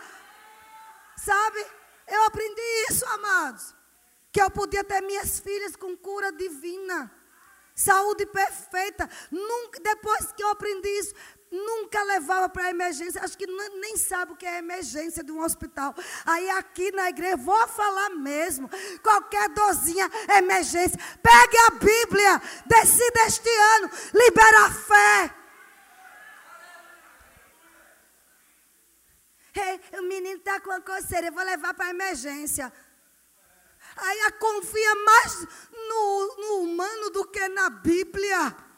Sabe? 1.16 1.66
Eu 2.06 2.22
aprendi 2.26 2.62
isso, 2.88 3.04
amados. 3.06 3.74
Que 4.30 4.40
eu 4.40 4.48
podia 4.52 4.84
ter 4.84 5.00
minhas 5.00 5.40
filhas 5.40 5.74
com 5.74 5.96
cura 5.96 6.30
divina, 6.30 7.10
saúde 7.74 8.26
perfeita. 8.26 9.10
Nunca, 9.32 9.80
depois 9.80 10.30
que 10.30 10.44
eu 10.44 10.48
aprendi 10.50 10.88
isso, 10.90 11.12
nunca 11.50 12.02
levava 12.04 12.48
para 12.48 12.70
emergência, 12.70 13.22
acho 13.22 13.36
que 13.36 13.46
nem 13.46 13.96
sabe 13.96 14.32
o 14.32 14.36
que 14.36 14.46
é 14.46 14.58
emergência 14.58 15.24
de 15.24 15.32
um 15.32 15.42
hospital. 15.42 15.94
Aí 16.24 16.48
aqui 16.50 16.92
na 16.92 17.08
igreja, 17.08 17.36
vou 17.36 17.66
falar 17.68 18.10
mesmo, 18.10 18.70
qualquer 19.02 19.48
dorzinha, 19.50 20.08
emergência, 20.36 20.98
pegue 21.22 21.58
a 21.66 21.70
Bíblia, 21.70 22.42
decida 22.66 23.26
este 23.26 23.48
ano, 23.48 23.90
libera 24.14 24.66
a 24.66 24.70
fé. 24.70 25.34
Hey, 29.52 29.80
o 29.98 30.02
menino 30.02 30.38
está 30.38 30.60
com 30.60 30.70
a 30.70 30.80
coceira, 30.80 31.26
eu 31.26 31.32
vou 31.32 31.42
levar 31.42 31.74
para 31.74 31.90
emergência. 31.90 32.72
Aí 33.96 34.20
a 34.20 34.32
confia 34.32 34.94
mais 34.94 35.46
no, 35.72 36.36
no 36.36 36.60
humano 36.62 37.10
do 37.10 37.26
que 37.26 37.48
na 37.48 37.68
Bíblia. 37.68 38.69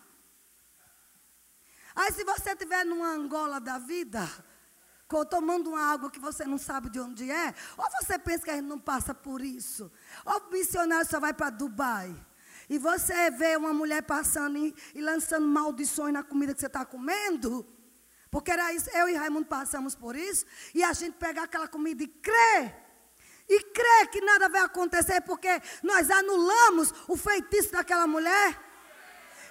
Aí 1.94 2.12
se 2.12 2.24
você 2.24 2.50
estiver 2.52 2.84
numa 2.84 3.08
Angola 3.08 3.60
da 3.60 3.78
vida, 3.78 4.28
tomando 5.28 5.70
uma 5.70 5.92
água 5.92 6.10
que 6.10 6.18
você 6.18 6.44
não 6.44 6.56
sabe 6.56 6.88
de 6.88 6.98
onde 6.98 7.30
é, 7.30 7.54
ou 7.76 7.86
você 8.00 8.18
pensa 8.18 8.44
que 8.44 8.50
a 8.50 8.56
gente 8.56 8.66
não 8.66 8.78
passa 8.78 9.14
por 9.14 9.42
isso, 9.42 9.92
ou 10.24 10.40
o 10.40 10.50
missionário 10.50 11.06
só 11.06 11.20
vai 11.20 11.34
para 11.34 11.50
Dubai. 11.50 12.14
E 12.70 12.78
você 12.78 13.30
vê 13.30 13.54
uma 13.56 13.74
mulher 13.74 14.02
passando 14.02 14.56
e, 14.56 14.74
e 14.94 15.02
lançando 15.02 15.46
maldições 15.46 16.14
na 16.14 16.22
comida 16.22 16.54
que 16.54 16.60
você 16.60 16.66
está 16.66 16.86
comendo, 16.86 17.66
porque 18.30 18.50
era 18.50 18.72
isso, 18.72 18.88
eu 18.90 19.10
e 19.10 19.14
Raimundo 19.14 19.46
passamos 19.46 19.94
por 19.94 20.16
isso, 20.16 20.46
e 20.74 20.82
a 20.82 20.94
gente 20.94 21.16
pega 21.18 21.42
aquela 21.42 21.68
comida 21.68 22.02
e 22.02 22.08
crê. 22.08 22.74
E 23.46 23.60
crê 23.64 24.06
que 24.10 24.20
nada 24.22 24.48
vai 24.48 24.62
acontecer 24.62 25.20
porque 25.20 25.60
nós 25.82 26.10
anulamos 26.10 26.94
o 27.06 27.16
feitiço 27.16 27.72
daquela 27.72 28.06
mulher. 28.06 28.58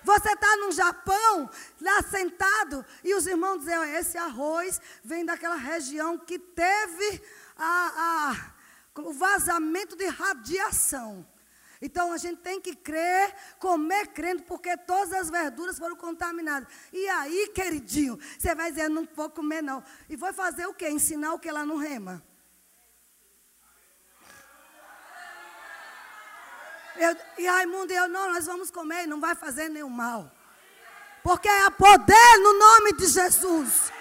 Você 0.04 0.32
está 0.32 0.58
no 0.58 0.72
Japão, 0.72 1.50
lá 1.80 2.02
sentado, 2.04 2.86
e 3.04 3.14
os 3.14 3.28
irmãos 3.28 3.60
dizem: 3.60 3.94
esse 3.96 4.18
arroz 4.18 4.82
vem 5.04 5.24
daquela 5.26 5.56
região 5.56 6.18
que 6.18 6.40
teve 6.40 7.22
a, 7.56 8.34
a, 8.96 9.02
o 9.02 9.14
vazamento 9.14 9.96
de 9.96 10.08
radiação. 10.08 11.26
Então 11.82 12.14
a 12.14 12.18
gente 12.18 12.42
tem 12.42 12.62
que 12.62 12.76
crer, 12.76 13.34
comer 13.58 14.08
crendo, 14.08 14.44
porque 14.44 14.78
todas 14.78 15.14
as 15.14 15.30
verduras 15.30 15.80
foram 15.80 15.96
contaminadas. 15.96 16.72
E 16.94 17.08
aí, 17.08 17.52
queridinho, 17.54 18.20
você 18.38 18.54
vai 18.54 18.72
dizer: 18.72 18.90
não 18.90 19.08
vou 19.16 19.30
comer, 19.30 19.62
não. 19.62 19.84
E 20.08 20.16
vai 20.16 20.32
fazer 20.32 20.68
o 20.68 20.74
quê? 20.74 20.90
Ensinar 20.90 21.34
o 21.34 21.40
que 21.40 21.52
lá 21.52 21.66
no 21.66 21.78
rema? 21.78 22.24
Eu, 26.96 27.16
e 27.38 27.48
Raimundo 27.48 27.92
e 27.92 27.96
eu, 27.96 28.08
não, 28.08 28.34
nós 28.34 28.46
vamos 28.46 28.70
comer 28.70 29.04
e 29.04 29.08
não 29.08 29.20
vai 29.20 29.36
fazer 29.36 29.70
nenhum 29.70 29.90
mal. 29.90 30.32
Porque 31.24 31.48
é 31.48 31.70
poder 31.70 32.38
no 32.40 32.54
nome 32.58 32.94
de 32.94 33.08
Jesus. 33.08 33.92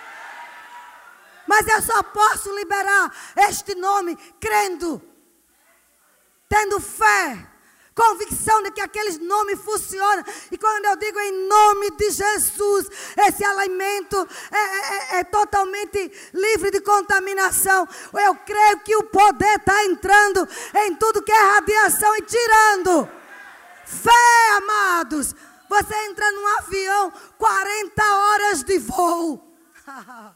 Mas 1.46 1.66
eu 1.66 1.82
só 1.82 2.02
posso 2.02 2.54
liberar 2.54 3.12
este 3.36 3.74
nome 3.74 4.16
crendo, 4.38 5.02
tendo 6.48 6.80
fé 6.80 7.49
convicção 8.00 8.62
de 8.62 8.70
que 8.70 8.80
aqueles 8.80 9.18
nomes 9.18 9.60
funcionam. 9.60 10.24
E 10.50 10.56
quando 10.56 10.86
eu 10.86 10.96
digo 10.96 11.20
em 11.20 11.46
nome 11.46 11.90
de 11.90 12.10
Jesus, 12.10 12.88
esse 13.26 13.44
alimento 13.44 14.16
é, 14.50 14.56
é, 14.56 15.16
é, 15.16 15.20
é 15.20 15.24
totalmente 15.24 16.10
livre 16.32 16.70
de 16.70 16.80
contaminação. 16.80 17.86
Eu 18.24 18.34
creio 18.36 18.80
que 18.80 18.96
o 18.96 19.02
poder 19.04 19.56
está 19.56 19.84
entrando 19.84 20.48
em 20.86 20.94
tudo 20.94 21.22
que 21.22 21.30
é 21.30 21.52
radiação 21.54 22.16
e 22.16 22.22
tirando. 22.22 23.08
Fé, 23.84 24.56
amados. 24.56 25.34
Você 25.68 25.94
entra 26.08 26.32
num 26.32 26.58
avião, 26.58 27.12
40 27.36 28.16
horas 28.16 28.64
de 28.64 28.78
voo. 28.78 29.54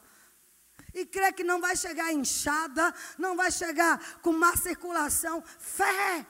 e 0.94 1.06
crê 1.06 1.32
que 1.32 1.42
não 1.42 1.60
vai 1.60 1.76
chegar 1.76 2.12
inchada, 2.12 2.94
não 3.18 3.34
vai 3.34 3.50
chegar 3.50 3.98
com 4.20 4.32
má 4.32 4.54
circulação. 4.54 5.42
Fé 5.58 6.26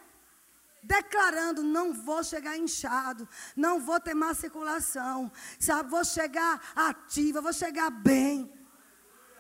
declarando: 0.85 1.62
não 1.62 1.93
vou 1.93 2.22
chegar 2.22 2.57
inchado, 2.57 3.28
não 3.57 3.80
vou 3.80 3.99
ter 3.99 4.14
má 4.14 4.35
circulação, 4.35 5.30
sabe? 5.59 5.91
Vou 5.91 6.05
chegar 6.05 6.61
ativa, 6.76 7.41
vou 7.41 7.53
chegar 7.53 7.91
bem. 7.91 8.53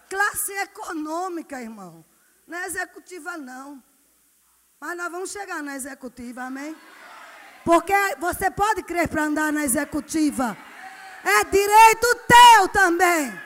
Classe 0.08 0.52
econômica, 0.52 1.60
irmão, 1.60 2.04
não 2.46 2.58
é 2.58 2.66
executiva, 2.66 3.36
não. 3.36 3.82
Mas 4.80 4.96
nós 4.96 5.10
vamos 5.10 5.30
chegar 5.30 5.62
na 5.62 5.76
executiva, 5.76 6.42
amém? 6.42 6.76
Porque 7.64 7.94
você 8.18 8.50
pode 8.50 8.82
crer 8.82 9.08
para 9.08 9.24
andar 9.24 9.52
na 9.52 9.64
executiva, 9.64 10.56
é 11.24 11.44
direito 11.44 12.06
teu 12.28 12.68
também. 12.68 13.44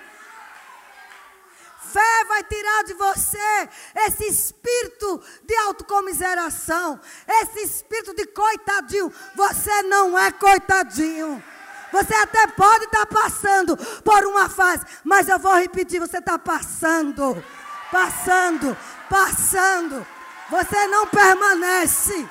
Fé 1.93 2.24
vai 2.26 2.43
tirar 2.45 2.84
de 2.84 2.95
você 2.95 3.68
esse 4.07 4.26
espírito 4.26 5.22
de 5.45 5.55
autocomiseração, 5.57 7.01
esse 7.26 7.61
espírito 7.61 8.14
de 8.14 8.26
coitadinho. 8.26 9.12
Você 9.34 9.82
não 9.82 10.18
é 10.18 10.30
coitadinho. 10.30 11.43
Você 11.91 12.14
até 12.14 12.47
pode 12.49 12.84
estar 12.84 13.07
passando 13.07 13.76
por 14.03 14.26
uma 14.26 14.49
fase, 14.49 14.84
mas 15.03 15.28
eu 15.28 15.39
vou 15.39 15.55
repetir: 15.55 15.99
você 15.99 16.18
está 16.18 16.39
passando, 16.39 17.43
passando, 17.91 18.76
passando. 19.09 20.07
Você 20.51 20.86
não 20.86 21.07
permanece. 21.07 22.28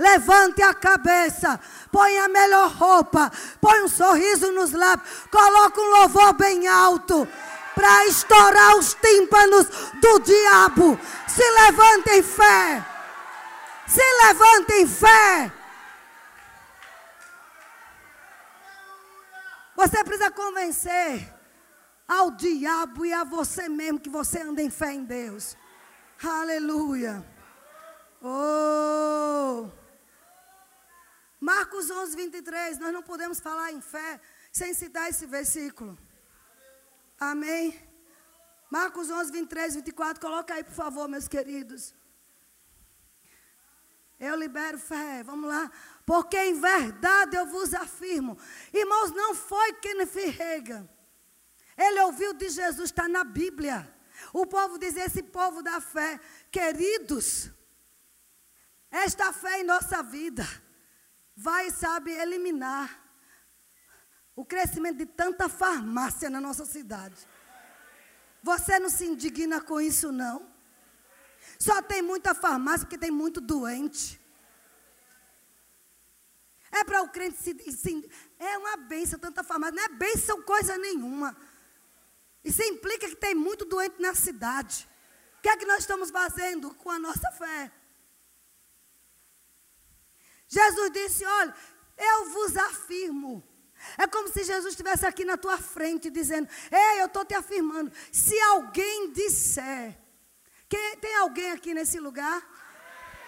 Levante 0.00 0.62
a 0.62 0.72
cabeça, 0.72 1.60
põe 1.92 2.18
a 2.20 2.26
melhor 2.26 2.70
roupa, 2.70 3.30
põe 3.60 3.82
um 3.82 3.88
sorriso 3.88 4.50
nos 4.50 4.72
lábios, 4.72 5.06
coloca 5.30 5.78
um 5.78 5.90
louvor 5.90 6.32
bem 6.32 6.66
alto 6.66 7.28
para 7.74 8.06
estourar 8.06 8.78
os 8.78 8.94
tímpanos 8.94 9.66
do 10.00 10.18
diabo. 10.20 10.98
Se 11.28 11.42
levante 11.50 12.10
em 12.12 12.22
fé. 12.22 12.86
Se 13.86 14.02
levante 14.24 14.72
em 14.72 14.86
fé. 14.86 15.52
Você 19.76 20.02
precisa 20.02 20.30
convencer 20.30 21.30
ao 22.08 22.30
diabo 22.30 23.04
e 23.04 23.12
a 23.12 23.22
você 23.22 23.68
mesmo 23.68 24.00
que 24.00 24.08
você 24.08 24.40
anda 24.40 24.62
em 24.62 24.70
fé 24.70 24.94
em 24.94 25.04
Deus. 25.04 25.58
Aleluia. 26.22 27.22
Oh. 28.22 29.79
Marcos 31.40 31.90
11, 31.90 32.14
23. 32.14 32.78
Nós 32.78 32.92
não 32.92 33.02
podemos 33.02 33.40
falar 33.40 33.72
em 33.72 33.80
fé 33.80 34.20
sem 34.52 34.74
citar 34.74 35.08
esse 35.08 35.24
versículo. 35.24 35.98
Amém? 37.18 37.80
Marcos 38.70 39.10
11, 39.10 39.32
23, 39.32 39.76
24. 39.76 40.20
Coloca 40.20 40.54
aí, 40.54 40.62
por 40.62 40.74
favor, 40.74 41.08
meus 41.08 41.26
queridos. 41.26 41.94
Eu 44.18 44.36
libero 44.36 44.78
fé. 44.78 45.22
Vamos 45.22 45.48
lá. 45.48 45.70
Porque 46.04 46.36
em 46.36 46.60
verdade 46.60 47.36
eu 47.36 47.46
vos 47.46 47.72
afirmo. 47.72 48.36
Irmãos, 48.72 49.10
não 49.12 49.34
foi 49.34 49.72
Kenneth 49.74 50.36
Reagan. 50.36 50.86
Ele 51.76 52.00
ouviu 52.02 52.34
de 52.34 52.50
Jesus, 52.50 52.90
está 52.90 53.08
na 53.08 53.24
Bíblia. 53.24 53.90
O 54.34 54.44
povo 54.46 54.78
diz: 54.78 54.94
esse 54.94 55.22
povo 55.22 55.62
da 55.62 55.80
fé. 55.80 56.20
Queridos, 56.50 57.50
esta 58.90 59.32
fé 59.32 59.60
em 59.60 59.64
nossa 59.64 60.02
vida 60.02 60.46
vai, 61.40 61.70
sabe, 61.70 62.10
eliminar 62.12 63.02
o 64.36 64.44
crescimento 64.44 64.98
de 64.98 65.06
tanta 65.06 65.48
farmácia 65.48 66.28
na 66.28 66.40
nossa 66.40 66.66
cidade. 66.66 67.16
Você 68.42 68.78
não 68.78 68.90
se 68.90 69.06
indigna 69.06 69.60
com 69.60 69.80
isso, 69.80 70.12
não? 70.12 70.46
Só 71.58 71.80
tem 71.80 72.02
muita 72.02 72.34
farmácia 72.34 72.86
porque 72.86 72.98
tem 72.98 73.10
muito 73.10 73.40
doente. 73.40 74.20
É 76.70 76.84
para 76.84 77.02
o 77.02 77.08
crente 77.08 77.38
se, 77.38 77.72
se. 77.72 78.10
É 78.38 78.58
uma 78.58 78.76
benção 78.76 79.18
tanta 79.18 79.42
farmácia. 79.42 79.76
Não 79.76 79.84
é 79.84 79.88
benção 79.88 80.42
coisa 80.42 80.76
nenhuma. 80.76 81.36
Isso 82.44 82.62
implica 82.62 83.08
que 83.08 83.16
tem 83.16 83.34
muito 83.34 83.64
doente 83.64 84.00
na 84.00 84.14
cidade. 84.14 84.88
O 85.38 85.42
que 85.42 85.48
é 85.48 85.56
que 85.56 85.66
nós 85.66 85.80
estamos 85.80 86.10
fazendo 86.10 86.74
com 86.74 86.90
a 86.90 86.98
nossa 86.98 87.30
fé? 87.32 87.72
Jesus 90.50 90.90
disse: 90.90 91.24
Olha, 91.24 91.54
eu 91.96 92.30
vos 92.30 92.56
afirmo. 92.56 93.42
É 93.96 94.06
como 94.06 94.28
se 94.28 94.42
Jesus 94.44 94.72
estivesse 94.72 95.06
aqui 95.06 95.24
na 95.24 95.36
tua 95.36 95.56
frente 95.56 96.10
dizendo: 96.10 96.48
Ei, 96.70 97.00
eu 97.00 97.06
estou 97.06 97.24
te 97.24 97.34
afirmando. 97.34 97.90
Se 98.12 98.38
alguém 98.40 99.12
disser, 99.12 99.96
quem, 100.68 100.96
tem 100.96 101.16
alguém 101.16 101.52
aqui 101.52 101.72
nesse 101.72 102.00
lugar? 102.00 102.42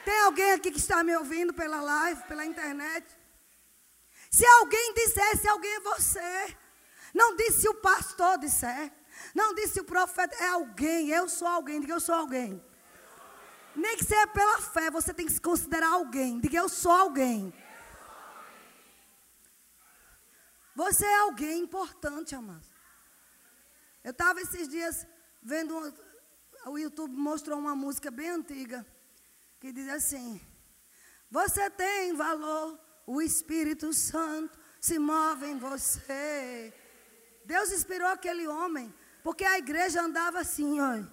Tem 0.04 0.18
alguém 0.20 0.52
aqui 0.52 0.72
que 0.72 0.78
está 0.78 1.04
me 1.04 1.16
ouvindo 1.16 1.54
pela 1.54 1.80
live, 1.80 2.22
pela 2.24 2.44
internet? 2.44 3.06
Se 4.28 4.44
alguém 4.44 4.92
disser, 4.94 5.38
se 5.38 5.48
alguém 5.48 5.72
é 5.74 5.80
você. 5.80 6.56
Não 7.14 7.36
disse 7.36 7.68
o 7.68 7.74
pastor 7.74 8.36
disser. 8.38 8.92
Não 9.34 9.54
disse 9.54 9.78
o 9.80 9.84
profeta, 9.84 10.34
é 10.42 10.48
alguém. 10.48 11.10
Eu 11.10 11.28
sou 11.28 11.46
alguém, 11.46 11.80
diga 11.80 11.92
eu 11.92 12.00
sou 12.00 12.14
alguém. 12.14 12.62
Nem 13.74 13.96
que 13.96 14.04
seja 14.04 14.26
pela 14.26 14.60
fé, 14.60 14.90
você 14.90 15.14
tem 15.14 15.26
que 15.26 15.32
se 15.32 15.40
considerar 15.40 15.88
alguém. 15.88 16.38
Diga, 16.40 16.58
eu 16.58 16.68
sou 16.68 16.92
alguém. 16.92 17.52
Você 20.74 21.04
é 21.04 21.18
alguém 21.20 21.60
importante, 21.60 22.34
amados. 22.34 22.68
Eu 24.04 24.10
estava 24.10 24.40
esses 24.40 24.68
dias 24.68 25.06
vendo, 25.42 25.94
o 26.66 26.78
YouTube 26.78 27.14
mostrou 27.14 27.58
uma 27.58 27.74
música 27.74 28.10
bem 28.10 28.30
antiga, 28.30 28.86
que 29.60 29.72
diz 29.72 29.88
assim: 29.88 30.40
Você 31.30 31.70
tem 31.70 32.14
valor, 32.14 32.78
o 33.06 33.20
Espírito 33.20 33.92
Santo 33.92 34.58
se 34.80 34.98
move 34.98 35.46
em 35.46 35.58
você. 35.58 36.74
Deus 37.44 37.70
inspirou 37.72 38.08
aquele 38.08 38.46
homem, 38.46 38.92
porque 39.22 39.44
a 39.44 39.58
igreja 39.58 40.02
andava 40.02 40.40
assim, 40.40 40.80
olha. 40.80 41.10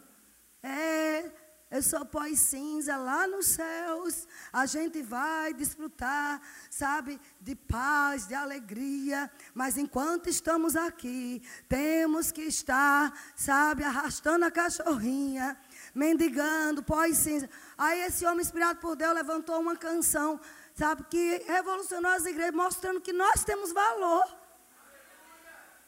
É, 0.62 1.32
Eu 1.72 1.84
sou 1.84 2.08
e 2.28 2.36
cinza 2.36 2.98
lá 2.98 3.28
nos 3.28 3.46
céus. 3.46 4.28
A 4.52 4.66
gente 4.66 5.04
vai 5.04 5.54
desfrutar, 5.54 6.42
sabe, 6.68 7.22
de 7.40 7.56
paz, 7.56 8.28
de 8.28 8.34
alegria. 8.34 9.30
Mas 9.54 9.78
enquanto 9.78 10.28
estamos 10.28 10.76
aqui, 10.76 11.44
temos 11.68 12.32
que 12.32 12.42
estar, 12.42 13.14
sabe, 13.36 13.84
arrastando 13.84 14.46
a 14.46 14.52
cachorrinha, 14.52 15.56
mendigando, 15.94 16.82
pó 16.82 17.06
e 17.06 17.14
cinza. 17.14 17.48
Aí 17.78 18.02
esse 18.02 18.26
homem 18.26 18.42
inspirado 18.42 18.80
por 18.80 18.96
Deus 18.96 19.14
levantou 19.14 19.60
uma 19.60 19.76
canção, 19.76 20.42
sabe, 20.74 21.04
que 21.04 21.44
revolucionou 21.48 22.12
as 22.12 22.26
igrejas, 22.26 22.56
mostrando 22.56 23.00
que 23.00 23.14
nós 23.14 23.44
temos 23.44 23.72
valor. 23.72 24.26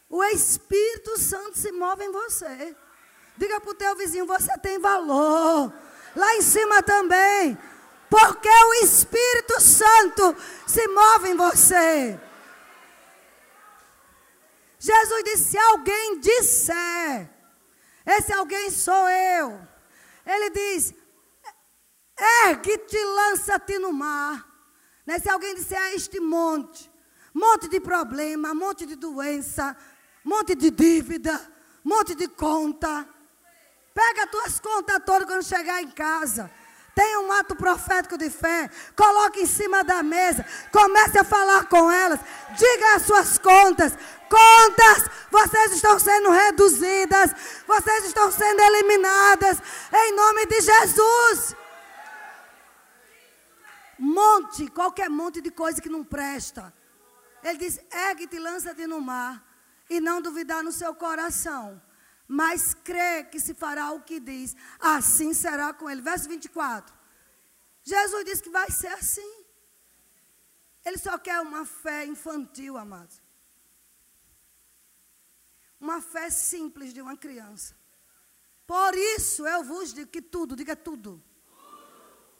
O 0.07 0.23
Espírito 0.25 1.17
Santo 1.17 1.57
se 1.57 1.71
move 1.71 2.03
em 2.03 2.11
você. 2.11 2.75
Diga 3.37 3.59
para 3.59 3.71
o 3.71 3.75
teu 3.75 3.95
vizinho: 3.95 4.25
você 4.25 4.57
tem 4.59 4.79
valor. 4.79 5.73
Lá 6.15 6.35
em 6.35 6.41
cima 6.41 6.83
também. 6.83 7.57
Porque 8.09 8.49
o 8.49 8.73
Espírito 8.83 9.61
Santo 9.61 10.35
se 10.67 10.85
move 10.87 11.29
em 11.29 11.35
você. 11.35 12.19
Jesus 14.77 15.23
disse: 15.23 15.51
se 15.51 15.57
alguém 15.57 16.19
disser, 16.19 17.29
esse 18.05 18.33
alguém 18.33 18.69
sou 18.71 19.09
eu. 19.09 19.61
Ele 20.25 20.49
diz: 20.49 20.93
ergue-te, 22.45 22.97
lança-te 23.03 23.79
no 23.79 23.93
mar. 23.93 24.45
Né? 25.05 25.19
Se 25.19 25.29
alguém 25.29 25.55
disser 25.55 25.79
a 25.79 25.93
este 25.93 26.19
monte, 26.19 26.91
monte 27.33 27.67
de 27.67 27.79
problema, 27.79 28.53
monte 28.53 28.85
de 28.85 28.95
doença, 28.95 29.75
monte 30.23 30.55
de 30.55 30.69
dívida, 30.69 31.39
monte 31.83 32.13
de 32.13 32.27
conta. 32.27 33.07
Pega 33.93 34.23
as 34.23 34.29
tuas 34.29 34.59
contas 34.59 35.01
todas 35.05 35.27
quando 35.27 35.43
chegar 35.43 35.81
em 35.81 35.91
casa. 35.91 36.49
Tenha 36.93 37.19
um 37.21 37.31
ato 37.31 37.55
profético 37.55 38.17
de 38.17 38.29
fé. 38.29 38.69
Coloque 38.95 39.41
em 39.41 39.45
cima 39.45 39.83
da 39.83 40.03
mesa. 40.03 40.45
Comece 40.71 41.17
a 41.17 41.23
falar 41.23 41.65
com 41.65 41.89
elas. 41.91 42.19
Diga 42.57 42.95
as 42.95 43.03
suas 43.03 43.37
contas. 43.37 43.93
Contas, 44.29 45.09
vocês 45.29 45.73
estão 45.73 45.99
sendo 45.99 46.29
reduzidas. 46.29 47.31
Vocês 47.65 48.05
estão 48.05 48.31
sendo 48.31 48.61
eliminadas. 48.61 49.57
Em 49.93 50.15
nome 50.15 50.45
de 50.45 50.61
Jesus. 50.61 51.55
Monte, 53.97 54.67
qualquer 54.69 55.09
monte 55.09 55.41
de 55.41 55.51
coisa 55.51 55.81
que 55.81 55.89
não 55.89 56.03
presta. 56.03 56.73
Ele 57.43 57.57
diz: 57.57 57.79
ergue-te 57.91 58.37
lança-te 58.37 58.85
no 58.87 59.01
mar. 59.01 59.41
E 59.89 59.99
não 59.99 60.21
duvidar 60.21 60.63
no 60.63 60.71
seu 60.71 60.93
coração 60.95 61.81
mas 62.33 62.73
crê 62.73 63.25
que 63.25 63.41
se 63.41 63.53
fará 63.53 63.91
o 63.91 64.03
que 64.03 64.17
diz, 64.17 64.55
assim 64.79 65.33
será 65.33 65.73
com 65.73 65.89
ele. 65.89 66.01
Verso 66.01 66.29
24. 66.29 66.95
Jesus 67.83 68.23
disse 68.23 68.41
que 68.41 68.49
vai 68.49 68.71
ser 68.71 68.87
assim. 68.87 69.43
Ele 70.85 70.97
só 70.97 71.17
quer 71.17 71.41
uma 71.41 71.65
fé 71.65 72.05
infantil, 72.05 72.77
amados. 72.77 73.21
Uma 75.77 75.99
fé 75.99 76.29
simples 76.29 76.93
de 76.93 77.01
uma 77.01 77.17
criança. 77.17 77.75
Por 78.65 78.95
isso 78.95 79.45
eu 79.45 79.61
vos 79.65 79.93
digo 79.93 80.09
que 80.09 80.21
tudo, 80.21 80.55
diga 80.55 80.73
tudo. 80.73 81.21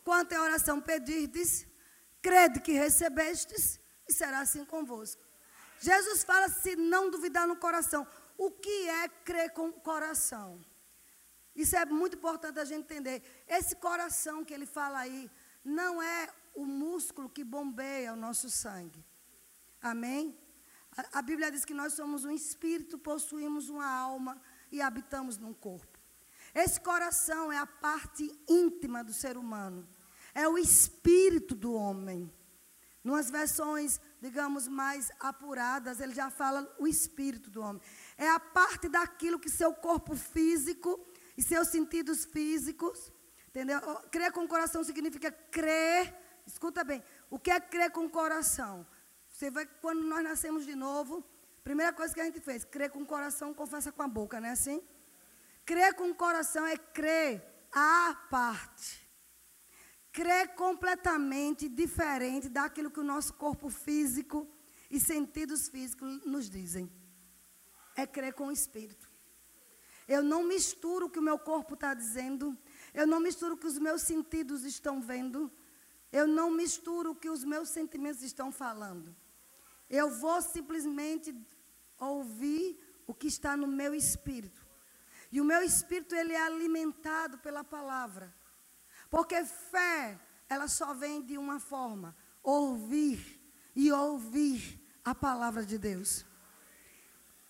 Quanto 0.06 0.32
a 0.32 0.42
oração 0.42 0.80
pedirdes, 0.80 1.68
crede 2.22 2.62
que 2.62 2.72
recebestes, 2.72 3.78
e 4.08 4.14
será 4.14 4.40
assim 4.40 4.64
convosco. 4.64 5.22
Jesus 5.82 6.24
fala 6.24 6.48
se 6.48 6.78
não 6.78 7.10
duvidar 7.10 7.46
no 7.46 7.58
coração. 7.58 8.08
O 8.38 8.52
que 8.52 8.90
é 8.90 9.08
crer 9.08 9.52
com 9.54 9.70
o 9.70 9.74
coração? 9.74 10.60
Isso 11.56 11.76
é 11.76 11.86
muito 11.86 12.16
importante 12.18 12.60
a 12.60 12.66
gente 12.66 12.86
entender. 12.86 13.22
Esse 13.48 13.76
coração 13.76 14.44
que 14.44 14.54
ele 14.54 14.66
fala 14.66 15.00
aí 15.00 15.30
não 15.64 16.02
é 16.02 16.30
o 16.56 16.66
músculo 16.66 17.30
que 17.30 17.44
bombeia 17.44 18.14
o 18.14 18.16
nosso 18.16 18.50
sangue. 18.50 19.06
Amém? 19.82 20.38
A, 21.14 21.22
Bíblia 21.22 21.52
diz 21.52 21.64
que 21.64 21.74
nós 21.74 21.94
somos 21.94 22.26
um 22.26 22.32
espírito, 22.32 22.98
possuímos 22.98 23.70
uma 23.70 23.86
alma 23.86 24.42
e 24.72 24.82
habitamos 24.82 25.38
num 25.38 25.54
corpo. 25.54 26.00
Esse 26.54 26.80
coração 26.82 27.52
é 27.52 27.58
a 27.58 27.66
parte 27.66 28.30
íntima 28.48 29.04
do 29.04 29.14
ser 29.14 29.38
humano. 29.38 29.88
É 30.34 30.48
o 30.48 30.58
espírito 30.58 31.56
do 31.56 31.74
homem. 31.74 32.32
Numas 33.04 33.32
versões, 33.32 34.00
digamos, 34.22 34.68
mais 34.68 35.12
apuradas, 35.20 36.00
ele 36.00 36.14
já 36.14 36.30
fala 36.30 36.74
o 36.78 36.86
espírito 36.86 37.50
do 37.50 37.62
homem 37.62 37.82
é 38.22 38.30
a 38.30 38.40
parte 38.40 38.88
daquilo 38.88 39.40
que 39.40 39.50
seu 39.50 39.74
corpo 39.74 40.16
físico 40.16 41.00
e 41.36 41.42
seus 41.42 41.70
sentidos 41.70 42.24
físicos, 42.24 43.12
entendeu? 43.50 43.80
Crer 44.12 44.32
com 44.32 44.44
o 44.44 44.48
coração 44.48 44.84
significa 44.84 45.32
crer. 45.32 46.16
Escuta 46.46 46.84
bem, 46.84 47.04
o 47.32 47.40
que 47.40 47.50
é 47.50 47.60
crer 47.60 47.90
com 47.90 48.06
o 48.06 48.10
coração? 48.10 48.86
Você 49.28 49.50
vê 49.50 49.66
que 49.66 49.74
quando 49.82 50.04
nós 50.04 50.24
nascemos 50.24 50.68
de 50.68 50.76
novo, 50.76 51.26
primeira 51.64 51.92
coisa 51.92 52.14
que 52.14 52.22
a 52.22 52.26
gente 52.26 52.40
fez, 52.40 52.64
crer 52.64 52.92
com 52.92 53.02
o 53.02 53.06
coração, 53.08 53.56
confessa 53.56 53.92
com 53.92 54.04
a 54.04 54.08
boca, 54.08 54.40
não 54.40 54.50
é 54.50 54.52
assim? 54.52 54.84
Crer 55.66 55.96
com 55.96 56.12
o 56.12 56.16
coração 56.16 56.64
é 56.68 56.78
crer 56.78 57.44
à 57.72 58.14
parte. 58.30 59.10
Crer 60.12 60.54
completamente 60.54 61.68
diferente 61.68 62.48
daquilo 62.50 62.92
que 62.92 63.00
o 63.00 63.04
nosso 63.04 63.34
corpo 63.34 63.68
físico 63.68 64.48
e 64.92 65.00
sentidos 65.00 65.70
físicos 65.70 66.24
nos 66.24 66.48
dizem 66.48 67.01
é 68.02 68.08
crer 68.08 68.34
com 68.34 68.48
o 68.48 68.52
Espírito. 68.52 69.10
Eu 70.08 70.22
não 70.24 70.44
misturo 70.44 71.06
o 71.06 71.10
que 71.10 71.20
o 71.20 71.22
meu 71.22 71.40
corpo 71.40 71.74
está 71.74 71.94
dizendo. 71.94 72.58
Eu 72.94 73.08
não 73.08 73.20
misturo 73.20 73.56
o 73.56 73.58
que 73.58 73.68
os 73.68 73.78
meus 73.78 74.02
sentidos 74.02 74.64
estão 74.64 75.02
vendo. 75.02 75.52
Eu 76.12 76.28
não 76.28 76.52
misturo 76.52 77.12
o 77.12 77.16
que 77.16 77.30
os 77.30 77.44
meus 77.44 77.70
sentimentos 77.70 78.22
estão 78.22 78.52
falando. 78.52 79.16
Eu 79.90 80.10
vou 80.10 80.42
simplesmente 80.42 81.36
ouvir 81.98 82.78
o 83.08 83.14
que 83.14 83.28
está 83.28 83.56
no 83.56 83.68
meu 83.68 83.94
espírito. 83.94 84.66
E 85.32 85.40
o 85.40 85.46
meu 85.46 85.62
espírito 85.62 86.14
ele 86.14 86.34
é 86.34 86.42
alimentado 86.42 87.38
pela 87.38 87.64
palavra. 87.64 88.34
Porque 89.10 89.46
fé, 89.46 90.20
ela 90.50 90.68
só 90.68 90.94
vem 90.94 91.22
de 91.22 91.38
uma 91.38 91.60
forma: 91.60 92.16
ouvir 92.44 93.40
e 93.76 93.92
ouvir 93.92 94.82
a 95.04 95.16
palavra 95.16 95.66
de 95.66 95.78
Deus. 95.78 96.26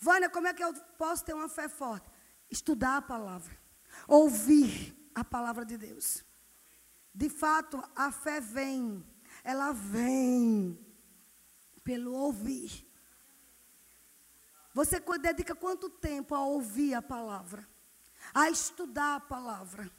Vânia, 0.02 0.32
como 0.32 0.48
é 0.48 0.54
que 0.54 0.64
eu 0.64 0.74
posso 0.98 1.24
ter 1.24 1.34
uma 1.36 1.48
fé 1.48 1.70
forte? 1.70 2.10
Estudar 2.50 2.98
a 2.98 3.02
palavra. 3.04 3.56
Ouvir 4.08 4.98
a 5.14 5.24
palavra 5.24 5.64
de 5.64 5.78
Deus. 5.78 6.26
De 7.14 7.30
fato, 7.30 7.82
a 7.96 8.12
fé 8.12 8.42
vem. 8.42 9.06
Ela 9.44 9.72
vem 9.72 10.78
pelo 11.84 12.14
ouvir. 12.14 12.88
Você 14.74 15.00
dedica 15.22 15.54
quanto 15.54 15.88
tempo 15.88 16.34
a 16.34 16.44
ouvir 16.46 16.96
a 16.96 17.02
palavra? 17.02 17.68
A 18.34 18.50
estudar 18.50 19.16
a 19.18 19.20
palavra? 19.20 19.92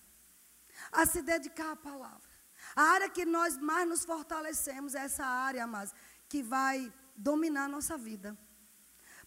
A 0.90 1.06
se 1.06 1.22
dedicar 1.22 1.72
à 1.72 1.76
palavra? 1.76 2.32
A 2.74 2.82
área 2.82 3.08
que 3.08 3.24
nós 3.24 3.56
mais 3.56 3.88
nos 3.88 4.04
fortalecemos 4.04 4.96
é 4.96 5.04
essa 5.04 5.24
área, 5.24 5.64
mas 5.66 5.94
que 6.28 6.42
vai 6.42 6.92
dominar 7.16 7.66
a 7.66 7.68
nossa 7.68 7.96
vida. 7.96 8.36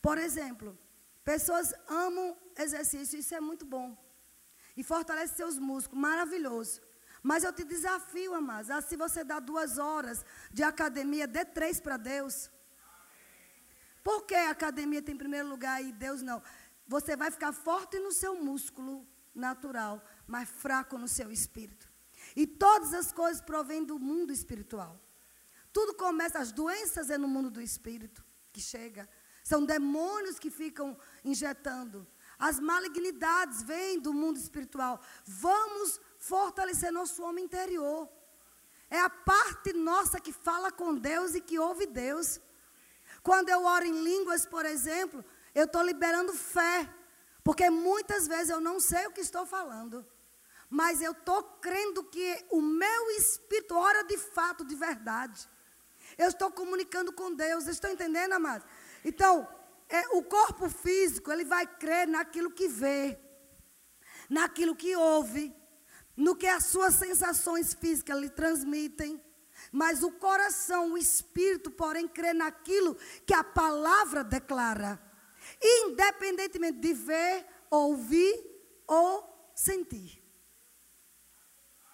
Por 0.07 0.19
exemplo, 0.19 0.77
pessoas 1.23 1.73
amam 1.87 2.37
exercício, 2.55 3.17
isso 3.17 3.33
é 3.33 3.39
muito 3.39 3.65
bom. 3.65 3.87
E 4.77 4.83
fortalece 4.83 5.33
seus 5.33 5.57
músculos, 5.57 5.99
maravilhoso. 5.99 6.79
Mas 7.23 7.43
eu 7.43 7.51
te 7.51 7.63
desafio, 7.63 8.35
amados, 8.35 8.69
a 8.69 8.81
se 8.83 8.95
você 8.95 9.23
dá 9.23 9.39
duas 9.39 9.79
horas 9.79 10.23
de 10.51 10.61
academia, 10.61 11.25
dê 11.25 11.43
três 11.43 11.79
para 11.79 11.97
Deus. 11.97 12.51
Por 14.03 14.27
que 14.27 14.35
a 14.35 14.51
academia 14.51 15.01
tem 15.01 15.17
primeiro 15.17 15.47
lugar 15.47 15.83
e 15.83 15.91
Deus 15.91 16.21
não? 16.21 16.39
Você 16.87 17.15
vai 17.15 17.31
ficar 17.31 17.51
forte 17.51 17.97
no 17.97 18.11
seu 18.11 18.35
músculo 18.49 19.07
natural, 19.33 20.05
mas 20.27 20.47
fraco 20.47 20.99
no 20.99 21.07
seu 21.07 21.31
espírito. 21.31 21.89
E 22.35 22.45
todas 22.45 22.93
as 22.93 23.11
coisas 23.11 23.41
provêm 23.41 23.83
do 23.83 23.97
mundo 23.97 24.31
espiritual. 24.31 25.01
Tudo 25.73 25.95
começa, 25.95 26.37
as 26.37 26.51
doenças 26.51 27.09
é 27.09 27.17
no 27.17 27.27
mundo 27.27 27.49
do 27.49 27.59
espírito 27.59 28.23
que 28.53 28.61
chega. 28.61 29.09
São 29.49 29.63
demônios 29.63 30.39
que 30.39 30.49
ficam 30.49 30.97
injetando. 31.23 31.97
As 32.47 32.59
malignidades 32.59 33.61
vêm 33.61 33.99
do 33.99 34.11
mundo 34.11 34.37
espiritual. 34.37 34.99
Vamos 35.23 36.01
fortalecer 36.17 36.91
nosso 36.91 37.21
homem 37.21 37.45
interior. 37.45 38.09
É 38.89 38.99
a 38.99 39.09
parte 39.09 39.71
nossa 39.71 40.19
que 40.19 40.33
fala 40.33 40.71
com 40.71 40.95
Deus 40.95 41.35
e 41.35 41.41
que 41.41 41.59
ouve 41.59 41.85
Deus. 41.85 42.41
Quando 43.21 43.49
eu 43.49 43.63
oro 43.63 43.85
em 43.85 44.03
línguas, 44.03 44.47
por 44.47 44.65
exemplo, 44.65 45.23
eu 45.53 45.65
estou 45.65 45.83
liberando 45.83 46.33
fé. 46.33 46.89
Porque 47.43 47.69
muitas 47.69 48.27
vezes 48.27 48.49
eu 48.49 48.59
não 48.59 48.79
sei 48.79 49.05
o 49.05 49.11
que 49.11 49.21
estou 49.21 49.45
falando. 49.45 50.03
Mas 50.67 51.03
eu 51.03 51.11
estou 51.11 51.43
crendo 51.61 52.03
que 52.05 52.45
o 52.49 52.59
meu 52.63 53.11
espírito 53.11 53.75
ora 53.75 54.03
de 54.03 54.17
fato, 54.17 54.65
de 54.65 54.73
verdade. 54.73 55.47
Eu 56.17 56.29
estou 56.29 56.51
comunicando 56.51 57.11
com 57.13 57.33
Deus. 57.33 57.67
Estou 57.67 57.89
entendendo, 57.89 58.33
amados? 58.33 58.67
Então, 59.05 59.47
é, 59.87 60.01
o 60.17 60.23
corpo 60.23 60.67
físico, 60.67 61.31
ele 61.31 61.45
vai 61.45 61.65
crer 61.67 62.07
naquilo 62.07 62.51
que 62.51 62.67
vê, 62.67 63.17
naquilo 64.27 64.75
que 64.75 64.95
ouve. 64.95 65.55
no 66.17 66.35
que 66.35 66.47
as 66.47 66.65
suas 66.67 66.95
sensações 66.95 67.73
físicas 67.73 68.17
lhe 68.17 68.29
transmitem, 68.29 69.21
mas 69.71 70.01
o 70.03 70.11
coração, 70.11 70.93
o 70.93 70.97
espírito, 70.97 71.69
porém, 71.69 72.07
crê 72.07 72.33
naquilo 72.33 72.95
que 73.25 73.33
a 73.33 73.43
palavra 73.43 74.23
declara, 74.23 75.01
independentemente 75.61 76.79
de 76.79 76.93
ver, 76.93 77.45
ouvir 77.69 78.33
ou 78.87 79.51
sentir. 79.53 80.23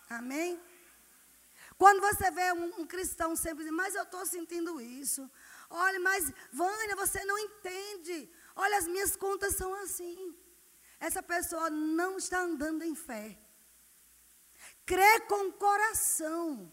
Amém? 0.09 0.59
Quando 1.77 1.99
você 2.01 2.29
vê 2.29 2.51
um, 2.53 2.81
um 2.81 2.85
cristão 2.85 3.35
sempre 3.35 3.63
dizendo, 3.63 3.77
mas 3.77 3.95
eu 3.95 4.03
estou 4.03 4.23
sentindo 4.25 4.79
isso. 4.79 5.27
Olha, 5.71 5.99
mas 5.99 6.31
Vânia, 6.51 6.95
você 6.95 7.23
não 7.23 7.37
entende. 7.39 8.29
Olha, 8.55 8.77
as 8.77 8.87
minhas 8.87 9.15
contas 9.15 9.55
são 9.55 9.73
assim. 9.75 10.35
Essa 10.99 11.23
pessoa 11.23 11.69
não 11.69 12.17
está 12.17 12.41
andando 12.41 12.83
em 12.83 12.93
fé. 12.93 13.39
Crê 14.85 15.21
com 15.21 15.47
o 15.47 15.53
coração. 15.53 16.71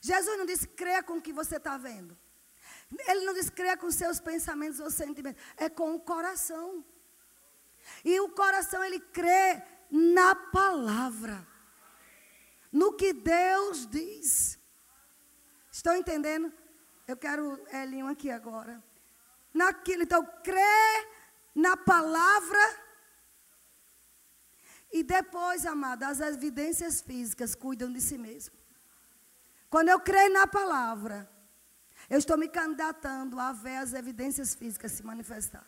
Jesus 0.00 0.38
não 0.38 0.46
disse 0.46 0.68
crê 0.68 1.02
com 1.02 1.14
o 1.14 1.22
que 1.22 1.32
você 1.32 1.56
está 1.56 1.76
vendo. 1.78 2.16
Ele 3.06 3.24
não 3.24 3.34
disse 3.34 3.50
crê 3.50 3.76
com 3.76 3.90
seus 3.90 4.20
pensamentos 4.20 4.80
ou 4.80 4.90
sentimentos. 4.90 5.42
É 5.56 5.68
com 5.68 5.94
o 5.94 6.00
coração. 6.00 6.84
E 8.04 8.20
o 8.20 8.28
coração, 8.28 8.84
ele 8.84 9.00
crê 9.00 9.62
na 9.90 10.34
palavra. 10.34 11.46
No 12.70 12.92
que 12.92 13.12
Deus 13.14 13.86
diz. 13.86 14.58
Estão 15.72 15.96
entendendo? 15.96 16.52
Eu 17.08 17.16
quero 17.16 17.58
Elinho 17.72 18.06
aqui 18.06 18.30
agora. 18.30 18.84
Naquilo, 19.54 20.02
então, 20.02 20.22
crê 20.44 21.08
na 21.54 21.74
palavra. 21.74 22.64
E 24.92 25.02
depois, 25.02 25.64
amada, 25.64 26.06
as 26.06 26.20
evidências 26.20 27.00
físicas 27.00 27.54
cuidam 27.54 27.90
de 27.90 28.00
si 28.02 28.18
mesmo. 28.18 28.54
Quando 29.70 29.88
eu 29.88 30.00
creio 30.00 30.32
na 30.34 30.46
palavra, 30.46 31.18
eu 32.10 32.18
estou 32.18 32.36
me 32.36 32.48
candidatando 32.48 33.40
a 33.40 33.52
ver 33.52 33.76
as 33.76 33.94
evidências 33.94 34.54
físicas 34.54 34.92
se 34.92 35.02
manifestar. 35.02 35.66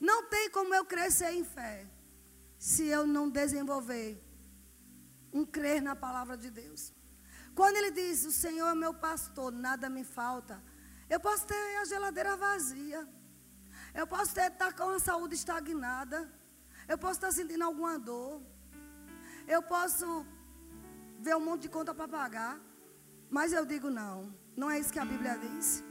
Não 0.00 0.28
tem 0.28 0.48
como 0.50 0.72
eu 0.72 0.84
crescer 0.84 1.32
em 1.32 1.44
fé 1.44 1.86
se 2.56 2.86
eu 2.86 3.04
não 3.04 3.28
desenvolver 3.28 4.22
um 5.32 5.44
crer 5.44 5.82
na 5.82 5.96
palavra 5.96 6.36
de 6.36 6.50
Deus. 6.50 6.92
Quando 7.54 7.76
ele 7.76 7.90
diz, 7.90 8.24
o 8.24 8.32
Senhor 8.32 8.68
é 8.68 8.74
meu 8.74 8.94
pastor, 8.94 9.52
nada 9.52 9.88
me 9.88 10.04
falta. 10.04 10.62
Eu 11.08 11.20
posso 11.20 11.46
ter 11.46 11.76
a 11.80 11.84
geladeira 11.84 12.36
vazia. 12.36 13.08
Eu 13.92 14.06
posso 14.06 14.34
ter, 14.34 14.50
estar 14.52 14.72
com 14.72 14.90
a 14.90 14.98
saúde 14.98 15.34
estagnada. 15.34 16.30
Eu 16.88 16.96
posso 16.96 17.14
estar 17.14 17.32
sentindo 17.32 17.64
alguma 17.64 17.98
dor. 17.98 18.40
Eu 19.46 19.62
posso 19.62 20.24
ver 21.18 21.36
um 21.36 21.40
monte 21.40 21.62
de 21.62 21.68
conta 21.68 21.92
para 21.94 22.08
pagar. 22.08 22.60
Mas 23.28 23.52
eu 23.52 23.64
digo 23.64 23.90
não. 23.90 24.34
Não 24.56 24.70
é 24.70 24.78
isso 24.78 24.92
que 24.92 24.98
a 24.98 25.04
Bíblia 25.04 25.36
diz. 25.38 25.82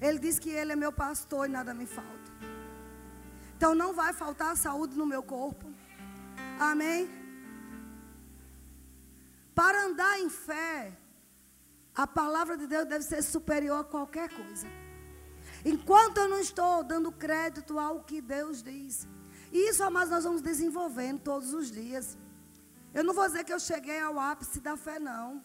Ele 0.00 0.18
diz 0.18 0.38
que 0.38 0.50
Ele 0.50 0.72
é 0.72 0.76
meu 0.76 0.92
pastor 0.92 1.46
e 1.46 1.52
nada 1.52 1.74
me 1.74 1.86
falta. 1.86 2.30
Então 3.56 3.74
não 3.74 3.92
vai 3.92 4.12
faltar 4.12 4.56
saúde 4.56 4.96
no 4.96 5.04
meu 5.04 5.22
corpo. 5.22 5.66
Amém? 6.58 7.17
Para 9.58 9.86
andar 9.86 10.20
em 10.20 10.30
fé, 10.30 10.96
a 11.92 12.06
palavra 12.06 12.56
de 12.56 12.68
Deus 12.68 12.86
deve 12.86 13.04
ser 13.04 13.22
superior 13.22 13.80
a 13.80 13.82
qualquer 13.94 14.28
coisa. 14.32 14.68
Enquanto 15.64 16.18
eu 16.18 16.28
não 16.28 16.38
estou 16.38 16.84
dando 16.84 17.10
crédito 17.10 17.76
ao 17.76 18.04
que 18.04 18.20
Deus 18.20 18.62
diz. 18.62 19.08
E 19.50 19.68
isso, 19.68 19.82
amados, 19.82 20.10
nós 20.10 20.22
vamos 20.22 20.42
desenvolvendo 20.42 21.18
todos 21.22 21.52
os 21.52 21.72
dias. 21.72 22.16
Eu 22.94 23.02
não 23.02 23.12
vou 23.12 23.26
dizer 23.26 23.42
que 23.42 23.52
eu 23.52 23.58
cheguei 23.58 23.98
ao 23.98 24.20
ápice 24.20 24.60
da 24.60 24.76
fé, 24.76 25.00
não. 25.00 25.44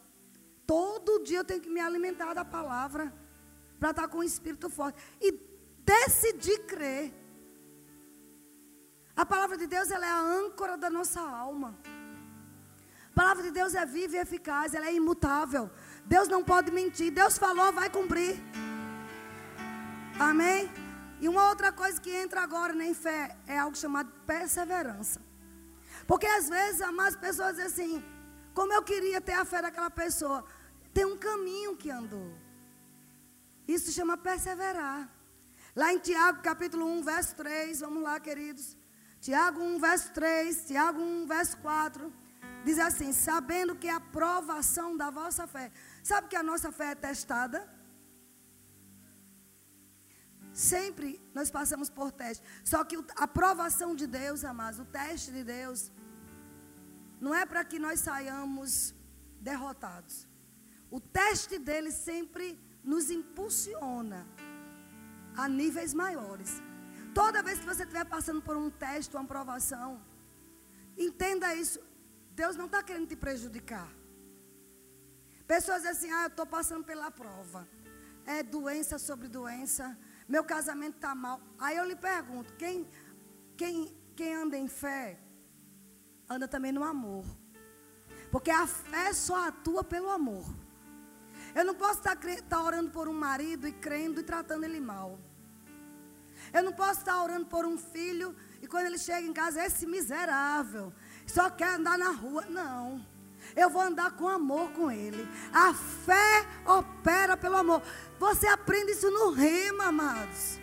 Todo 0.67 1.23
dia 1.23 1.39
eu 1.39 1.43
tenho 1.43 1.61
que 1.61 1.71
me 1.71 1.79
alimentar 1.79 2.35
da 2.35 2.45
palavra. 2.45 3.11
Para 3.79 3.89
estar 3.89 4.07
com 4.07 4.19
o 4.19 4.23
espírito 4.23 4.69
forte. 4.69 5.01
E 5.19 5.31
decidir 5.79 6.59
crer. 6.67 7.11
A 9.15 9.25
palavra 9.25 9.57
de 9.57 9.65
Deus 9.65 9.89
ela 9.89 10.05
é 10.05 10.11
a 10.11 10.21
âncora 10.21 10.77
da 10.77 10.91
nossa 10.91 11.19
alma. 11.19 11.75
A 13.13 13.15
palavra 13.15 13.43
de 13.43 13.51
Deus 13.51 13.75
é 13.75 13.85
viva 13.85 14.15
e 14.15 14.19
eficaz, 14.19 14.73
ela 14.73 14.87
é 14.87 14.93
imutável. 14.95 15.69
Deus 16.03 16.27
não 16.27 16.43
pode 16.43 16.71
mentir. 16.71 17.11
Deus 17.11 17.37
falou, 17.37 17.71
vai 17.71 17.87
cumprir. 17.87 18.41
Amém? 20.19 20.67
E 21.21 21.29
uma 21.29 21.47
outra 21.49 21.71
coisa 21.71 22.01
que 22.01 22.09
entra 22.09 22.41
agora 22.41 22.73
em 22.83 22.95
fé 22.95 23.37
é 23.45 23.59
algo 23.59 23.77
chamado 23.77 24.11
perseverança. 24.25 25.21
Porque 26.07 26.25
às 26.25 26.49
vezes 26.49 26.81
as 26.81 27.15
pessoas 27.15 27.55
dizem 27.55 27.65
assim, 27.67 28.03
como 28.51 28.73
eu 28.73 28.81
queria 28.81 29.21
ter 29.21 29.33
a 29.33 29.45
fé 29.45 29.61
daquela 29.61 29.91
pessoa. 29.91 30.43
Tem 30.91 31.05
um 31.05 31.15
caminho 31.15 31.77
que 31.77 31.91
andou. 31.91 32.33
Isso 33.67 33.91
chama 33.91 34.17
perseverar. 34.17 35.07
Lá 35.75 35.93
em 35.93 35.99
Tiago, 35.99 36.41
capítulo 36.41 36.87
1, 36.97 37.03
verso 37.03 37.35
3, 37.35 37.79
vamos 37.81 38.01
lá, 38.01 38.19
queridos. 38.19 38.75
Tiago 39.21 39.61
1, 39.61 39.79
verso 39.79 40.11
3, 40.13 40.65
Tiago 40.65 40.99
1, 40.99 41.27
verso 41.27 41.57
4. 41.57 42.22
Diz 42.63 42.79
assim: 42.79 43.11
sabendo 43.11 43.75
que 43.75 43.89
a 43.89 43.99
provação 43.99 44.95
da 44.95 45.09
vossa 45.09 45.45
fé. 45.47 45.71
Sabe 46.03 46.27
que 46.27 46.35
a 46.35 46.43
nossa 46.43 46.71
fé 46.71 46.91
é 46.91 46.95
testada? 46.95 47.59
Sempre 50.53 51.19
nós 51.33 51.49
passamos 51.49 51.89
por 51.89 52.11
teste. 52.11 52.43
Só 52.63 52.83
que 52.83 52.97
a 53.15 53.27
provação 53.27 53.95
de 53.95 54.05
Deus, 54.05 54.43
amados, 54.45 54.79
o 54.79 54.85
teste 54.85 55.31
de 55.31 55.43
Deus, 55.43 55.91
não 57.19 57.33
é 57.33 57.45
para 57.45 57.63
que 57.63 57.79
nós 57.79 57.99
saiamos 57.99 58.93
derrotados. 59.39 60.27
O 60.91 60.99
teste 60.99 61.57
dele 61.57 61.91
sempre 61.91 62.47
nos 62.83 63.09
impulsiona 63.09 64.27
a 65.35 65.47
níveis 65.49 65.93
maiores. 65.93 66.61
Toda 67.13 67.41
vez 67.41 67.59
que 67.59 67.65
você 67.65 67.83
estiver 67.83 68.05
passando 68.05 68.41
por 68.41 68.55
um 68.55 68.69
teste, 68.69 69.15
uma 69.15 69.25
provação, 69.25 70.01
entenda 70.97 71.55
isso. 71.55 71.79
Deus 72.35 72.55
não 72.55 72.65
está 72.65 72.81
querendo 72.81 73.07
te 73.07 73.15
prejudicar. 73.15 73.89
Pessoas 75.47 75.83
dizem 75.83 75.91
assim: 75.91 76.11
ah, 76.11 76.23
eu 76.23 76.27
estou 76.27 76.45
passando 76.45 76.83
pela 76.83 77.11
prova. 77.11 77.67
É 78.25 78.41
doença 78.41 78.97
sobre 78.97 79.27
doença. 79.27 79.97
Meu 80.27 80.43
casamento 80.43 80.95
está 80.95 81.13
mal. 81.13 81.39
Aí 81.59 81.77
eu 81.77 81.85
lhe 81.85 81.95
pergunto: 81.95 82.53
quem, 82.53 82.89
quem, 83.55 83.95
quem 84.15 84.33
anda 84.33 84.57
em 84.57 84.67
fé, 84.67 85.19
anda 86.29 86.47
também 86.47 86.71
no 86.71 86.83
amor. 86.83 87.25
Porque 88.31 88.49
a 88.49 88.65
fé 88.65 89.13
só 89.13 89.47
atua 89.47 89.83
pelo 89.83 90.09
amor. 90.09 90.45
Eu 91.53 91.63
não 91.63 91.75
posso 91.75 91.99
estar, 91.99 92.17
estar 92.29 92.63
orando 92.63 92.89
por 92.89 93.07
um 93.07 93.13
marido 93.13 93.67
e 93.67 93.71
crendo 93.71 94.21
e 94.21 94.23
tratando 94.23 94.63
ele 94.63 94.79
mal. 94.79 95.19
Eu 96.51 96.63
não 96.63 96.73
posso 96.73 96.99
estar 96.99 97.21
orando 97.21 97.45
por 97.45 97.63
um 97.65 97.77
filho 97.77 98.35
e 98.61 98.67
quando 98.67 98.87
ele 98.87 98.97
chega 98.97 99.27
em 99.27 99.33
casa, 99.33 99.63
esse 99.63 99.85
miserável, 99.85 100.93
só 101.27 101.49
quer 101.49 101.75
andar 101.75 101.97
na 101.97 102.11
rua. 102.11 102.45
Não. 102.49 103.05
Eu 103.55 103.69
vou 103.69 103.81
andar 103.81 104.11
com 104.11 104.27
amor 104.27 104.71
com 104.71 104.89
ele. 104.89 105.27
A 105.53 105.73
fé 105.73 106.45
opera 106.65 107.35
pelo 107.37 107.57
amor. 107.57 107.81
Você 108.19 108.47
aprende 108.47 108.91
isso 108.91 109.09
no 109.11 109.31
rema, 109.31 109.85
amados. 109.85 110.59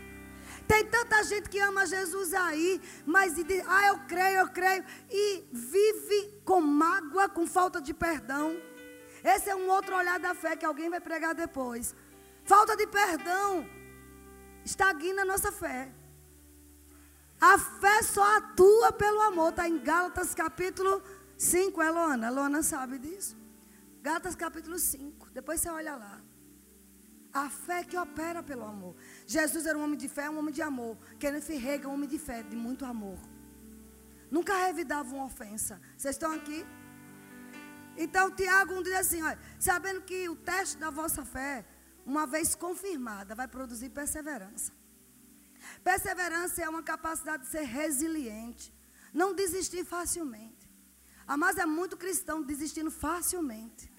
Tem 0.67 0.85
tanta 0.85 1.23
gente 1.25 1.49
que 1.49 1.59
ama 1.59 1.85
Jesus 1.85 2.33
aí, 2.33 2.81
mas 3.05 3.35
diz, 3.35 3.65
ah, 3.67 3.89
eu 3.89 3.99
creio, 4.07 4.39
eu 4.39 4.49
creio, 4.49 4.85
e 5.11 5.45
vive 5.53 6.41
com 6.45 6.61
mágoa, 6.61 7.29
com 7.29 7.45
falta 7.45 7.81
de 7.81 7.93
perdão. 7.93 8.57
Esse 9.25 9.51
é 9.51 9.57
um 9.57 9.69
outro 9.69 9.97
olhar 9.97 10.21
da 10.21 10.33
fé 10.33 10.55
que 10.55 10.65
alguém 10.65 10.89
vai 10.89 11.01
pregar 11.01 11.35
depois. 11.35 11.95
Falta 12.45 12.77
de 12.77 12.87
perdão 12.87 13.67
estagna 14.65 15.23
a 15.23 15.25
nossa 15.25 15.51
fé. 15.51 15.91
A 17.41 17.59
fé 17.59 18.03
só 18.03 18.37
atua 18.37 18.93
pelo 18.93 19.21
amor. 19.23 19.51
Está 19.51 19.67
em 19.69 19.79
Gálatas 19.79 20.35
capítulo 20.35 21.03
5, 21.39 21.81
é 21.81 21.91
Lona? 21.91 22.29
Lona 22.29 22.63
sabe 22.63 22.99
disso. 22.99 23.37
Gálatas 24.03 24.35
capítulo 24.35 24.79
5. 24.79 25.31
Depois 25.31 25.61
você 25.61 25.71
olha 25.71 25.97
lá. 25.97 26.21
A 27.33 27.49
fé 27.49 27.83
que 27.85 27.97
opera 27.97 28.43
pelo 28.43 28.65
amor. 28.65 28.95
Jesus 29.27 29.65
era 29.65 29.79
um 29.79 29.85
homem 29.85 29.97
de 29.97 30.09
fé, 30.09 30.29
um 30.29 30.39
homem 30.39 30.53
de 30.53 30.61
amor. 30.61 30.99
Kenneth 31.19 31.57
Rega, 31.57 31.89
um 31.89 31.95
homem 31.95 32.09
de 32.09 32.19
fé, 32.19 32.43
de 32.43 32.57
muito 32.57 32.85
amor. 32.85 33.19
Nunca 34.31 34.55
revidava 34.67 35.15
uma 35.15 35.25
ofensa. 35.25 35.81
Vocês 35.97 36.17
estão 36.17 36.33
aqui? 36.33 36.67
Então, 37.97 38.31
Tiago 38.31 38.83
diz 38.83 38.95
assim: 38.95 39.23
olha, 39.23 39.39
sabendo 39.59 40.03
que 40.03 40.29
o 40.29 40.37
teste 40.37 40.77
da 40.77 40.91
vossa 40.91 41.25
fé, 41.25 41.65
uma 42.05 42.27
vez 42.27 42.55
confirmada, 42.55 43.35
vai 43.35 43.49
produzir 43.49 43.91
perseverança. 43.91 44.73
Perseverança 45.83 46.63
é 46.63 46.69
uma 46.69 46.83
capacidade 46.83 47.45
de 47.45 47.51
ser 47.51 47.63
resiliente, 47.63 48.73
não 49.13 49.35
desistir 49.35 49.85
facilmente. 49.85 50.69
Mas 51.39 51.59
é 51.59 51.67
muito 51.67 51.97
cristão 51.97 52.43
desistindo 52.43 52.91
facilmente. 52.91 53.91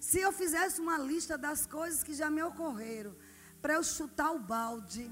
Se 0.00 0.18
eu 0.20 0.32
fizesse 0.32 0.80
uma 0.80 0.98
lista 0.98 1.38
das 1.38 1.66
coisas 1.66 2.02
que 2.02 2.14
já 2.14 2.28
me 2.28 2.42
ocorreram, 2.42 3.16
para 3.60 3.74
eu 3.74 3.84
chutar 3.84 4.32
o 4.32 4.40
balde, 4.40 5.08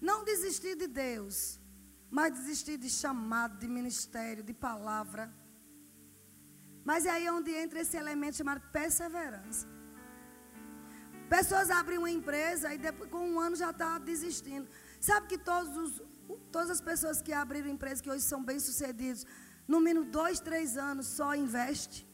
não 0.00 0.24
desistir 0.24 0.74
de 0.74 0.88
Deus, 0.88 1.60
mas 2.10 2.32
desistir 2.32 2.76
de 2.76 2.90
chamado, 2.90 3.58
de 3.58 3.68
ministério, 3.68 4.42
de 4.42 4.52
palavra. 4.52 5.32
Mas 6.84 7.06
é 7.06 7.10
aí 7.10 7.30
onde 7.30 7.52
entra 7.52 7.80
esse 7.80 7.96
elemento 7.96 8.36
chamado 8.36 8.60
perseverança. 8.72 9.71
Pessoas 11.36 11.70
abrem 11.70 11.96
uma 11.96 12.10
empresa 12.10 12.74
e 12.74 12.78
depois, 12.86 13.08
com 13.10 13.22
um 13.32 13.40
ano 13.40 13.56
já 13.56 13.70
está 13.70 13.90
desistindo. 13.98 14.68
Sabe 15.00 15.28
que 15.28 15.38
todos 15.38 15.74
os, 15.82 15.92
todas 16.54 16.68
as 16.76 16.80
pessoas 16.88 17.22
que 17.22 17.32
abriram 17.32 17.70
empresa, 17.70 18.02
que 18.02 18.10
hoje 18.10 18.24
são 18.32 18.40
bem-sucedidos, 18.44 19.24
no 19.66 19.80
mínimo 19.80 20.04
dois, 20.04 20.40
três 20.40 20.76
anos 20.76 21.06
só 21.06 21.34
investe? 21.34 22.06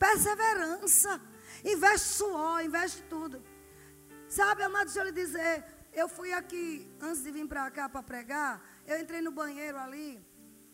Perseverança. 0.00 1.20
Investe 1.64 2.08
suor, 2.08 2.60
investe 2.64 3.02
tudo. 3.14 3.40
Sabe, 4.28 4.64
amado, 4.64 4.86
deixa 4.86 5.00
eu 5.00 5.04
lhe 5.04 5.12
dizer, 5.12 5.64
eu 5.92 6.08
fui 6.08 6.32
aqui, 6.32 6.66
antes 7.00 7.22
de 7.22 7.30
vir 7.30 7.46
para 7.46 7.70
cá 7.70 7.88
para 7.88 8.02
pregar, 8.02 8.60
eu 8.84 8.98
entrei 8.98 9.20
no 9.20 9.30
banheiro 9.30 9.78
ali, 9.78 10.20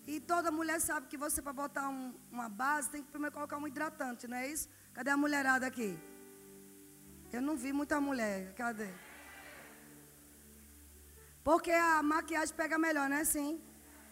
e 0.07 0.19
toda 0.19 0.51
mulher 0.51 0.81
sabe 0.81 1.09
que 1.09 1.19
você, 1.19 1.43
para 1.43 1.53
botar 1.53 1.89
um, 1.91 2.15
uma 2.33 2.49
base, 2.49 2.91
tem 2.91 3.03
que 3.03 3.11
primeiro 3.11 3.35
colocar 3.35 3.59
um 3.59 3.69
hidratante, 3.69 4.27
não 4.27 4.39
é 4.39 4.49
isso? 4.49 4.67
Cadê 4.95 5.11
a 5.11 5.17
mulherada 5.17 5.67
aqui? 5.67 5.91
Eu 7.37 7.43
não 7.49 7.57
vi 7.63 7.73
muita 7.81 8.01
mulher. 8.09 8.39
Cadê? 8.61 8.91
Porque 11.49 11.73
a 11.73 12.03
maquiagem 12.03 12.55
pega 12.61 12.77
melhor, 12.87 13.07
não 13.09 13.17
é 13.17 13.23
assim? 13.29 13.51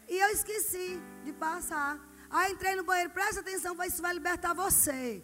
E 0.08 0.14
eu 0.24 0.30
esqueci 0.38 0.88
de 1.24 1.32
passar. 1.32 1.92
Aí 2.28 2.52
entrei 2.52 2.74
no 2.76 2.84
banheiro, 2.90 3.10
presta 3.10 3.40
atenção, 3.40 3.72
isso 3.84 4.02
vai 4.06 4.12
libertar 4.14 4.52
você. 4.54 5.22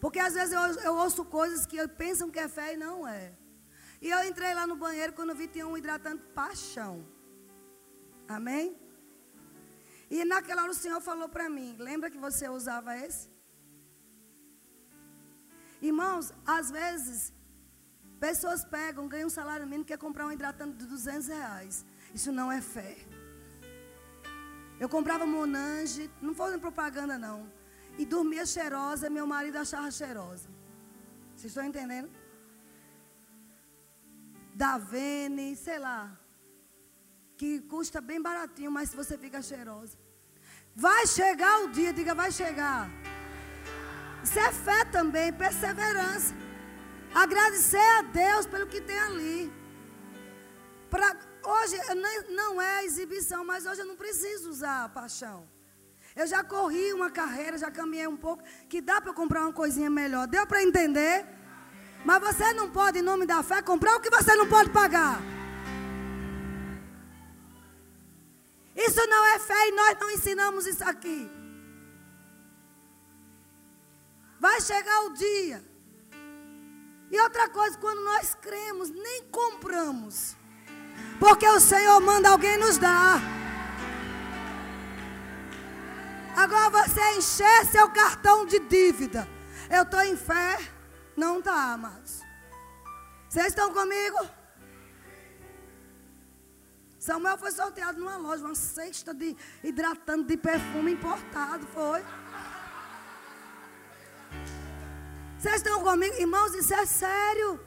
Porque 0.00 0.18
às 0.18 0.34
vezes 0.38 0.52
eu, 0.52 0.62
eu 0.88 0.94
ouço 1.04 1.24
coisas 1.24 1.66
que 1.66 1.76
pensam 2.02 2.30
que 2.30 2.38
é 2.38 2.48
fé 2.48 2.74
e 2.74 2.76
não 2.76 2.96
é. 3.06 3.34
E 4.00 4.08
eu 4.08 4.20
entrei 4.28 4.54
lá 4.54 4.66
no 4.66 4.76
banheiro, 4.76 5.12
quando 5.12 5.34
vi 5.34 5.46
tinha 5.46 5.66
um 5.66 5.76
hidratante 5.76 6.22
paixão. 6.40 7.06
Amém? 8.26 8.66
E 10.10 10.24
naquela 10.24 10.62
hora 10.62 10.72
o 10.72 10.82
Senhor 10.84 11.00
falou 11.00 11.28
para 11.28 11.48
mim: 11.56 11.76
lembra 11.78 12.10
que 12.10 12.18
você 12.26 12.48
usava 12.48 12.96
esse? 12.96 13.28
Irmãos, 15.80 16.32
às 16.46 16.70
vezes, 16.70 17.32
pessoas 18.18 18.64
pegam, 18.64 19.08
ganham 19.08 19.26
um 19.26 19.36
salário 19.40 19.66
mínimo, 19.66 19.84
quer 19.84 19.98
comprar 19.98 20.26
um 20.26 20.32
hidratante 20.32 20.76
de 20.76 20.86
200 20.86 21.28
reais. 21.28 21.84
Isso 22.14 22.30
não 22.30 22.50
é 22.52 22.60
fé. 22.60 22.96
Eu 24.78 24.88
comprava 24.88 25.26
Monange, 25.26 26.10
não 26.20 26.34
foi 26.34 26.58
propaganda 26.58 27.18
não. 27.18 27.50
E 27.98 28.04
dormia 28.04 28.46
cheirosa, 28.46 29.10
meu 29.10 29.26
marido 29.26 29.56
achava 29.56 29.90
cheirosa. 29.90 30.48
Vocês 31.34 31.50
estão 31.50 31.64
entendendo? 31.64 32.10
Da 34.54 34.78
Vene, 34.78 35.56
sei 35.56 35.78
lá 35.78 36.20
que 37.40 37.58
custa 37.72 38.02
bem 38.02 38.20
baratinho, 38.20 38.70
mas 38.70 38.92
você 38.92 39.16
fica 39.16 39.40
cheirosa. 39.40 39.96
Vai 40.76 41.06
chegar 41.06 41.62
o 41.62 41.68
dia, 41.76 41.90
diga, 41.90 42.14
vai 42.14 42.30
chegar. 42.30 42.82
Isso 44.22 44.38
é 44.38 44.52
fé 44.52 44.84
também, 44.84 45.32
perseverança. 45.32 46.34
Agradecer 47.14 47.88
a 47.98 48.02
Deus 48.02 48.46
pelo 48.46 48.66
que 48.66 48.80
tem 48.80 48.98
ali. 48.98 49.52
Pra, 50.90 51.16
hoje 51.44 51.76
não 52.28 52.60
é 52.60 52.84
exibição, 52.84 53.44
mas 53.44 53.66
hoje 53.66 53.80
eu 53.80 53.86
não 53.86 53.96
preciso 53.96 54.50
usar 54.50 54.84
a 54.84 54.88
paixão. 54.88 55.48
Eu 56.14 56.26
já 56.26 56.42
corri 56.42 56.92
uma 56.92 57.10
carreira, 57.10 57.56
já 57.56 57.70
caminhei 57.70 58.06
um 58.06 58.16
pouco, 58.16 58.42
que 58.68 58.80
dá 58.80 59.00
para 59.00 59.12
comprar 59.12 59.42
uma 59.42 59.52
coisinha 59.52 59.88
melhor. 59.88 60.26
Deu 60.26 60.46
para 60.46 60.62
entender? 60.62 61.24
Mas 62.04 62.20
você 62.20 62.52
não 62.52 62.70
pode, 62.70 62.98
em 62.98 63.02
nome 63.02 63.26
da 63.26 63.42
fé, 63.42 63.62
comprar 63.62 63.96
o 63.96 64.00
que 64.00 64.10
você 64.10 64.34
não 64.34 64.48
pode 64.48 64.70
pagar. 64.70 65.20
Isso 68.74 69.06
não 69.06 69.26
é 69.26 69.38
fé 69.38 69.68
e 69.68 69.72
nós 69.72 69.98
não 70.00 70.10
ensinamos 70.10 70.66
isso 70.66 70.82
aqui. 70.84 71.39
Vai 74.40 74.60
chegar 74.62 75.02
o 75.02 75.12
dia. 75.12 75.62
E 77.10 77.20
outra 77.20 77.48
coisa, 77.50 77.76
quando 77.76 78.02
nós 78.02 78.34
cremos, 78.34 78.88
nem 78.88 79.24
compramos. 79.24 80.34
Porque 81.18 81.46
o 81.46 81.60
Senhor 81.60 82.00
manda 82.00 82.30
alguém 82.30 82.56
nos 82.56 82.78
dar. 82.78 83.20
Agora 86.34 86.70
você 86.70 87.02
encher 87.18 87.66
seu 87.66 87.90
cartão 87.90 88.46
de 88.46 88.58
dívida. 88.60 89.28
Eu 89.68 89.82
estou 89.82 90.00
em 90.00 90.16
fé. 90.16 90.58
Não 91.14 91.40
está, 91.40 91.74
amados. 91.74 92.20
Vocês 93.28 93.48
estão 93.48 93.74
comigo? 93.74 94.18
Samuel 96.98 97.36
foi 97.36 97.50
sorteado 97.50 97.98
numa 97.98 98.16
loja, 98.16 98.44
uma 98.44 98.54
cesta 98.54 99.12
de 99.12 99.36
hidratante 99.62 100.24
de 100.28 100.36
perfume 100.36 100.92
importado, 100.92 101.66
foi. 101.68 102.02
Vocês 105.40 105.56
estão 105.56 105.82
comigo? 105.82 106.14
Irmãos, 106.16 106.54
isso 106.54 106.74
é 106.74 106.84
sério. 106.84 107.58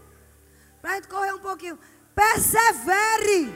Para 0.82 0.92
a 0.92 0.96
gente 0.96 1.08
correr 1.08 1.34
um 1.34 1.40
pouquinho. 1.40 1.80
Persevere. 2.14 3.54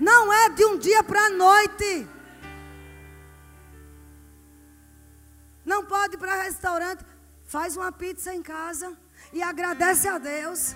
Não 0.00 0.32
é 0.32 0.48
de 0.50 0.64
um 0.64 0.78
dia 0.78 1.02
para 1.02 1.26
a 1.26 1.30
noite. 1.30 2.08
Não 5.64 5.84
pode 5.84 6.14
ir 6.14 6.18
para 6.18 6.42
restaurante. 6.42 7.04
Faz 7.44 7.76
uma 7.76 7.92
pizza 7.92 8.34
em 8.34 8.42
casa 8.42 8.96
e 9.32 9.42
agradece 9.42 10.08
a 10.08 10.16
Deus. 10.18 10.74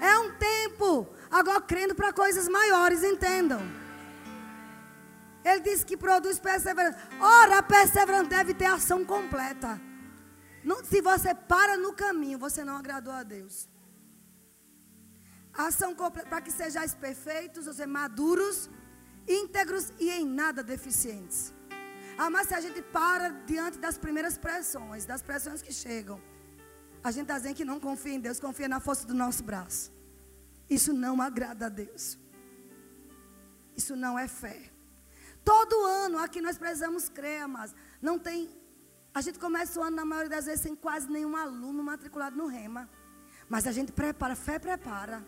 É 0.00 0.18
um 0.18 0.30
tempo 0.36 1.14
Agora 1.34 1.60
crendo 1.60 1.96
para 1.96 2.12
coisas 2.12 2.48
maiores, 2.48 3.02
entendam. 3.02 3.60
Ele 5.44 5.60
disse 5.62 5.84
que 5.84 5.96
produz 5.96 6.38
perseverança. 6.38 6.96
Ora, 7.18 7.58
a 7.58 7.62
perseverança 7.62 8.30
deve 8.30 8.54
ter 8.54 8.66
ação 8.66 9.04
completa. 9.04 9.80
Não, 10.64 10.84
se 10.84 11.00
você 11.00 11.34
para 11.34 11.76
no 11.76 11.92
caminho, 11.92 12.38
você 12.38 12.64
não 12.64 12.76
agradou 12.76 13.12
a 13.12 13.22
Deus. 13.22 13.68
Ação 15.52 15.94
para 15.94 16.40
que 16.40 16.50
sejais 16.50 16.94
perfeitos, 16.94 17.66
ou 17.66 17.72
seja, 17.72 17.86
maduros, 17.86 18.70
íntegros 19.28 19.92
e 19.98 20.10
em 20.10 20.26
nada 20.26 20.62
deficientes. 20.62 21.52
Ah, 22.16 22.30
mas 22.30 22.48
se 22.48 22.54
a 22.54 22.60
gente 22.60 22.80
para 22.82 23.28
diante 23.52 23.78
das 23.78 23.98
primeiras 23.98 24.36
pressões, 24.38 25.04
das 25.04 25.22
pressões 25.22 25.60
que 25.62 25.72
chegam, 25.72 26.20
a 27.02 27.10
gente 27.10 27.22
está 27.24 27.36
dizendo 27.38 27.54
que 27.54 27.64
não 27.64 27.78
confia 27.78 28.14
em 28.14 28.20
Deus, 28.20 28.40
confia 28.40 28.68
na 28.68 28.80
força 28.80 29.06
do 29.06 29.14
nosso 29.14 29.42
braço. 29.44 29.92
Isso 30.68 30.92
não 30.92 31.20
agrada 31.20 31.66
a 31.66 31.68
Deus. 31.68 32.18
Isso 33.76 33.94
não 33.94 34.18
é 34.18 34.26
fé. 34.26 34.70
Todo 35.44 35.84
ano 35.84 36.18
aqui 36.18 36.40
nós 36.40 36.56
precisamos 36.56 37.08
crer, 37.08 37.46
mas 37.46 37.74
não 38.00 38.18
tem. 38.18 38.48
A 39.14 39.20
gente 39.20 39.38
começa 39.38 39.78
o 39.78 39.82
ano, 39.82 39.96
na 39.96 40.04
maioria 40.04 40.30
das 40.30 40.46
vezes, 40.46 40.60
sem 40.60 40.74
quase 40.74 41.08
nenhum 41.08 41.36
aluno 41.36 41.82
matriculado 41.82 42.36
no 42.36 42.46
Rema. 42.46 42.90
Mas 43.48 43.66
a 43.66 43.72
gente 43.72 43.92
prepara, 43.92 44.34
fé 44.34 44.58
prepara. 44.58 45.24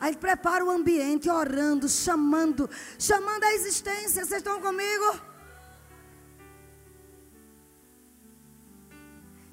A 0.00 0.06
gente 0.06 0.18
prepara 0.18 0.64
o 0.64 0.70
ambiente, 0.70 1.30
orando, 1.30 1.88
chamando, 1.88 2.68
chamando 2.98 3.44
a 3.44 3.54
existência. 3.54 4.24
Vocês 4.24 4.42
estão 4.42 4.60
comigo? 4.60 5.20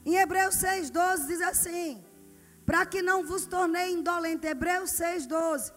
Em 0.05 0.15
Hebreus 0.15 0.55
6,12 0.55 1.27
diz 1.27 1.41
assim: 1.41 2.03
para 2.65 2.85
que 2.85 3.01
não 3.01 3.23
vos 3.23 3.45
tornei 3.45 3.93
indolente. 3.93 4.47
Hebreus 4.47 4.91
6, 4.91 5.27
12. 5.27 5.71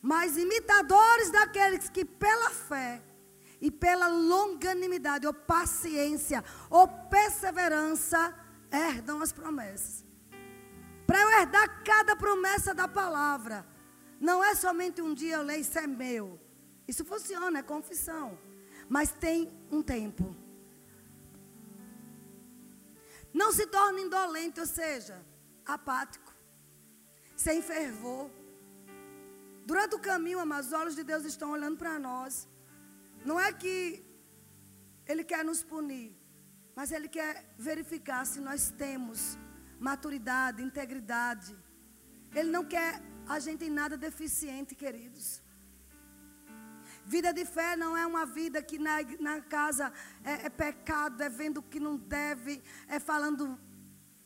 Mas 0.00 0.36
imitadores 0.36 1.30
daqueles 1.30 1.88
que 1.88 2.04
pela 2.04 2.50
fé 2.50 3.02
e 3.62 3.70
pela 3.70 4.08
longanimidade, 4.08 5.24
ou 5.24 5.32
paciência, 5.32 6.44
ou 6.68 6.88
perseverança, 6.88 8.34
herdam 8.72 9.22
as 9.22 9.32
promessas. 9.32 10.04
Para 11.06 11.20
eu 11.20 11.30
herdar 11.30 11.84
cada 11.84 12.16
promessa 12.16 12.74
da 12.74 12.88
palavra, 12.88 13.64
não 14.20 14.42
é 14.42 14.56
somente 14.56 15.00
um 15.00 15.14
dia 15.14 15.36
eu 15.36 15.42
leio, 15.42 15.60
isso 15.60 15.78
é 15.78 15.86
meu. 15.86 16.40
Isso 16.88 17.04
funciona, 17.04 17.60
é 17.60 17.62
confissão. 17.62 18.36
Mas 18.88 19.12
tem 19.12 19.48
um 19.70 19.80
tempo. 19.80 20.34
Não 23.32 23.52
se 23.52 23.66
torne 23.66 24.02
indolente, 24.02 24.58
ou 24.58 24.66
seja, 24.66 25.24
apático, 25.64 26.34
sem 27.36 27.62
fervor. 27.62 28.28
Durante 29.64 29.94
o 29.94 30.00
caminho, 30.00 30.40
amados, 30.40 30.66
os 30.66 30.72
olhos 30.72 30.96
de 30.96 31.04
Deus 31.04 31.24
estão 31.24 31.52
olhando 31.52 31.76
para 31.76 31.96
nós. 31.98 32.48
Não 33.24 33.38
é 33.38 33.52
que 33.52 34.04
Ele 35.06 35.24
quer 35.24 35.44
nos 35.44 35.62
punir, 35.62 36.16
mas 36.74 36.90
Ele 36.90 37.08
quer 37.08 37.54
verificar 37.58 38.24
se 38.26 38.40
nós 38.40 38.70
temos 38.70 39.38
maturidade, 39.78 40.62
integridade. 40.62 41.56
Ele 42.34 42.50
não 42.50 42.64
quer 42.64 43.02
a 43.28 43.38
gente 43.38 43.64
em 43.64 43.70
nada 43.70 43.96
deficiente, 43.96 44.74
queridos. 44.74 45.42
Vida 47.04 47.32
de 47.32 47.44
fé 47.44 47.76
não 47.76 47.96
é 47.96 48.06
uma 48.06 48.24
vida 48.24 48.62
que 48.62 48.78
na, 48.78 49.02
na 49.18 49.40
casa 49.40 49.92
é, 50.24 50.46
é 50.46 50.50
pecado, 50.50 51.20
é 51.22 51.28
vendo 51.28 51.58
o 51.58 51.62
que 51.62 51.80
não 51.80 51.96
deve, 51.96 52.62
é 52.88 53.00
falando 53.00 53.58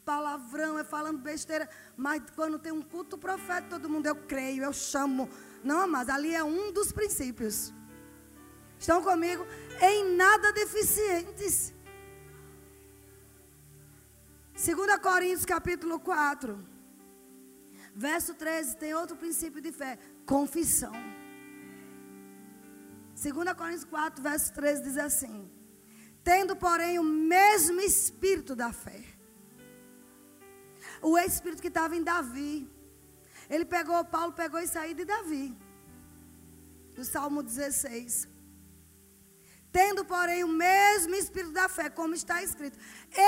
palavrão, 0.04 0.78
é 0.78 0.84
falando 0.84 1.18
besteira. 1.18 1.68
Mas 1.96 2.22
quando 2.34 2.58
tem 2.58 2.72
um 2.72 2.82
culto 2.82 3.16
profeta, 3.18 3.68
todo 3.70 3.88
mundo 3.88 4.06
eu 4.06 4.16
creio, 4.16 4.62
eu 4.62 4.72
chamo. 4.72 5.28
Não, 5.64 5.88
mas 5.88 6.08
ali 6.08 6.34
é 6.34 6.44
um 6.44 6.72
dos 6.72 6.92
princípios. 6.92 7.72
Estão 8.86 9.02
comigo? 9.02 9.44
Em 9.82 10.14
nada 10.14 10.52
deficientes. 10.52 11.74
2 14.54 14.98
Coríntios 15.06 15.44
capítulo 15.44 15.98
4, 15.98 16.64
verso 17.92 18.32
13, 18.34 18.76
tem 18.76 18.94
outro 18.94 19.16
princípio 19.16 19.60
de 19.60 19.72
fé: 19.72 19.98
confissão. 20.24 20.92
2 23.20 23.54
Coríntios 23.54 23.84
4, 23.86 24.22
verso 24.22 24.52
13 24.52 24.82
diz 24.84 24.98
assim: 24.98 25.50
Tendo, 26.22 26.54
porém, 26.54 27.00
o 27.00 27.02
mesmo 27.02 27.80
espírito 27.80 28.54
da 28.54 28.72
fé. 28.72 29.02
O 31.02 31.18
espírito 31.18 31.60
que 31.60 31.74
estava 31.74 31.96
em 31.96 32.04
Davi. 32.04 32.70
Ele 33.50 33.64
pegou, 33.64 34.04
Paulo 34.04 34.32
pegou 34.32 34.60
isso 34.60 34.78
aí 34.78 34.94
de 34.94 35.04
Davi. 35.04 35.58
Do 36.94 37.04
Salmo 37.04 37.42
16. 37.42 38.35
Tendo, 39.78 40.04
porém, 40.04 40.42
o 40.42 40.48
mesmo 40.48 41.14
espírito 41.14 41.52
da 41.52 41.68
fé, 41.68 41.90
como 41.90 42.14
está 42.14 42.42
escrito. 42.42 42.78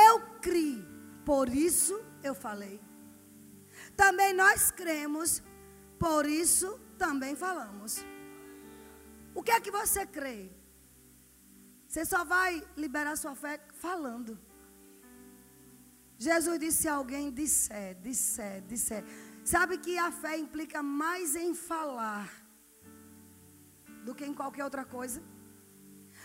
Eu 0.06 0.14
criei 0.40 0.98
por 1.28 1.46
isso 1.50 1.94
eu 2.22 2.34
falei. 2.34 2.80
Também 3.94 4.32
nós 4.32 4.70
cremos, 4.70 5.42
por 5.98 6.24
isso 6.24 6.68
também 6.96 7.36
falamos. 7.36 7.98
O 9.34 9.42
que 9.42 9.50
é 9.50 9.60
que 9.60 9.70
você 9.70 10.06
crê? 10.06 10.50
Você 11.86 12.02
só 12.12 12.24
vai 12.24 12.66
liberar 12.84 13.14
sua 13.16 13.34
fé 13.34 13.60
falando. 13.74 14.40
Jesus 16.16 16.58
disse: 16.58 16.82
se 16.82 16.88
alguém 16.88 17.30
disser, 17.30 17.94
disser, 18.00 18.62
disser. 18.62 19.04
Sabe 19.44 19.76
que 19.76 19.98
a 19.98 20.10
fé 20.10 20.38
implica 20.38 20.82
mais 20.82 21.36
em 21.36 21.54
falar 21.54 22.28
do 24.06 24.14
que 24.14 24.24
em 24.24 24.32
qualquer 24.32 24.64
outra 24.64 24.86
coisa? 24.98 25.22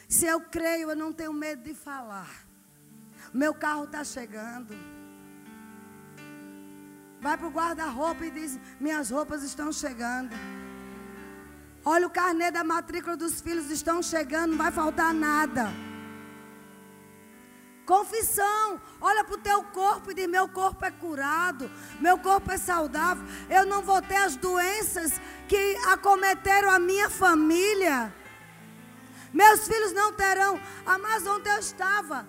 Se 0.07 0.25
eu 0.25 0.41
creio, 0.41 0.89
eu 0.89 0.95
não 0.95 1.11
tenho 1.11 1.33
medo 1.33 1.63
de 1.63 1.73
falar. 1.73 2.29
Meu 3.33 3.53
carro 3.53 3.85
está 3.85 4.03
chegando. 4.03 4.75
Vai 7.19 7.37
para 7.37 7.47
o 7.47 7.51
guarda-roupa 7.51 8.25
e 8.25 8.31
diz: 8.31 8.59
Minhas 8.79 9.09
roupas 9.09 9.43
estão 9.43 9.71
chegando. 9.71 10.35
Olha 11.85 12.07
o 12.07 12.09
carnê 12.09 12.51
da 12.51 12.63
matrícula 12.63 13.17
dos 13.17 13.41
filhos 13.41 13.69
estão 13.69 14.01
chegando, 14.01 14.51
não 14.51 14.57
vai 14.57 14.71
faltar 14.71 15.13
nada. 15.13 15.71
Confissão, 17.85 18.79
olha 19.01 19.23
para 19.25 19.35
o 19.35 19.37
teu 19.37 19.63
corpo 19.63 20.11
e 20.11 20.13
diz: 20.13 20.27
Meu 20.27 20.47
corpo 20.47 20.85
é 20.85 20.91
curado, 20.91 21.69
meu 21.99 22.17
corpo 22.17 22.51
é 22.51 22.57
saudável. 22.57 23.23
Eu 23.49 23.65
não 23.65 23.81
vou 23.81 24.01
ter 24.01 24.15
as 24.15 24.35
doenças 24.35 25.13
que 25.47 25.75
acometeram 25.87 26.69
a 26.69 26.79
minha 26.79 27.09
família. 27.09 28.13
Meus 29.41 29.67
filhos 29.67 29.91
não 29.91 30.09
terão. 30.13 30.59
Ah, 30.85 30.97
mas 30.97 31.25
ontem 31.25 31.51
eu 31.51 31.59
estava. 31.59 32.27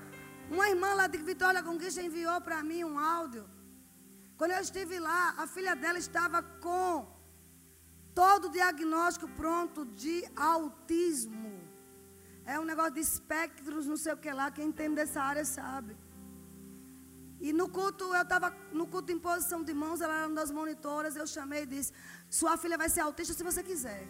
Uma 0.51 0.69
irmã 0.69 0.95
lá 0.95 1.07
de 1.07 1.19
Vitória 1.19 1.63
Conquista 1.63 2.03
enviou 2.03 2.41
para 2.41 2.63
mim 2.63 2.83
um 2.85 2.99
áudio. 2.99 3.45
Quando 4.39 4.53
eu 4.53 4.61
estive 4.61 4.99
lá, 4.99 5.35
a 5.43 5.47
filha 5.47 5.75
dela 5.77 5.99
estava 5.99 6.43
com 6.43 6.91
todo 8.15 8.47
o 8.47 8.51
diagnóstico 8.51 9.29
pronto 9.43 9.85
de 10.03 10.17
autismo. 10.35 11.53
É 12.47 12.59
um 12.61 12.65
negócio 12.65 12.95
de 12.99 13.01
espectros, 13.01 13.87
não 13.87 13.97
sei 13.97 14.13
o 14.15 14.17
que 14.17 14.33
lá. 14.41 14.51
Quem 14.51 14.69
entende 14.69 14.97
dessa 14.97 15.21
área 15.23 15.45
sabe. 15.45 15.97
E 17.41 17.53
no 17.53 17.69
culto, 17.69 18.05
eu 18.19 18.23
estava 18.23 18.49
no 18.73 18.87
culto 18.87 19.09
de 19.09 19.15
imposição 19.15 19.63
de 19.63 19.75
mãos, 19.75 20.01
ela 20.01 20.17
era 20.19 20.27
uma 20.27 20.37
das 20.37 20.51
monitoras. 20.51 21.17
Eu 21.17 21.27
chamei 21.27 21.63
e 21.65 21.67
disse: 21.67 21.93
Sua 22.29 22.57
filha 22.57 22.79
vai 22.83 22.89
ser 22.89 23.01
autista 23.01 23.35
se 23.35 23.43
você 23.43 23.63
quiser. 23.63 24.03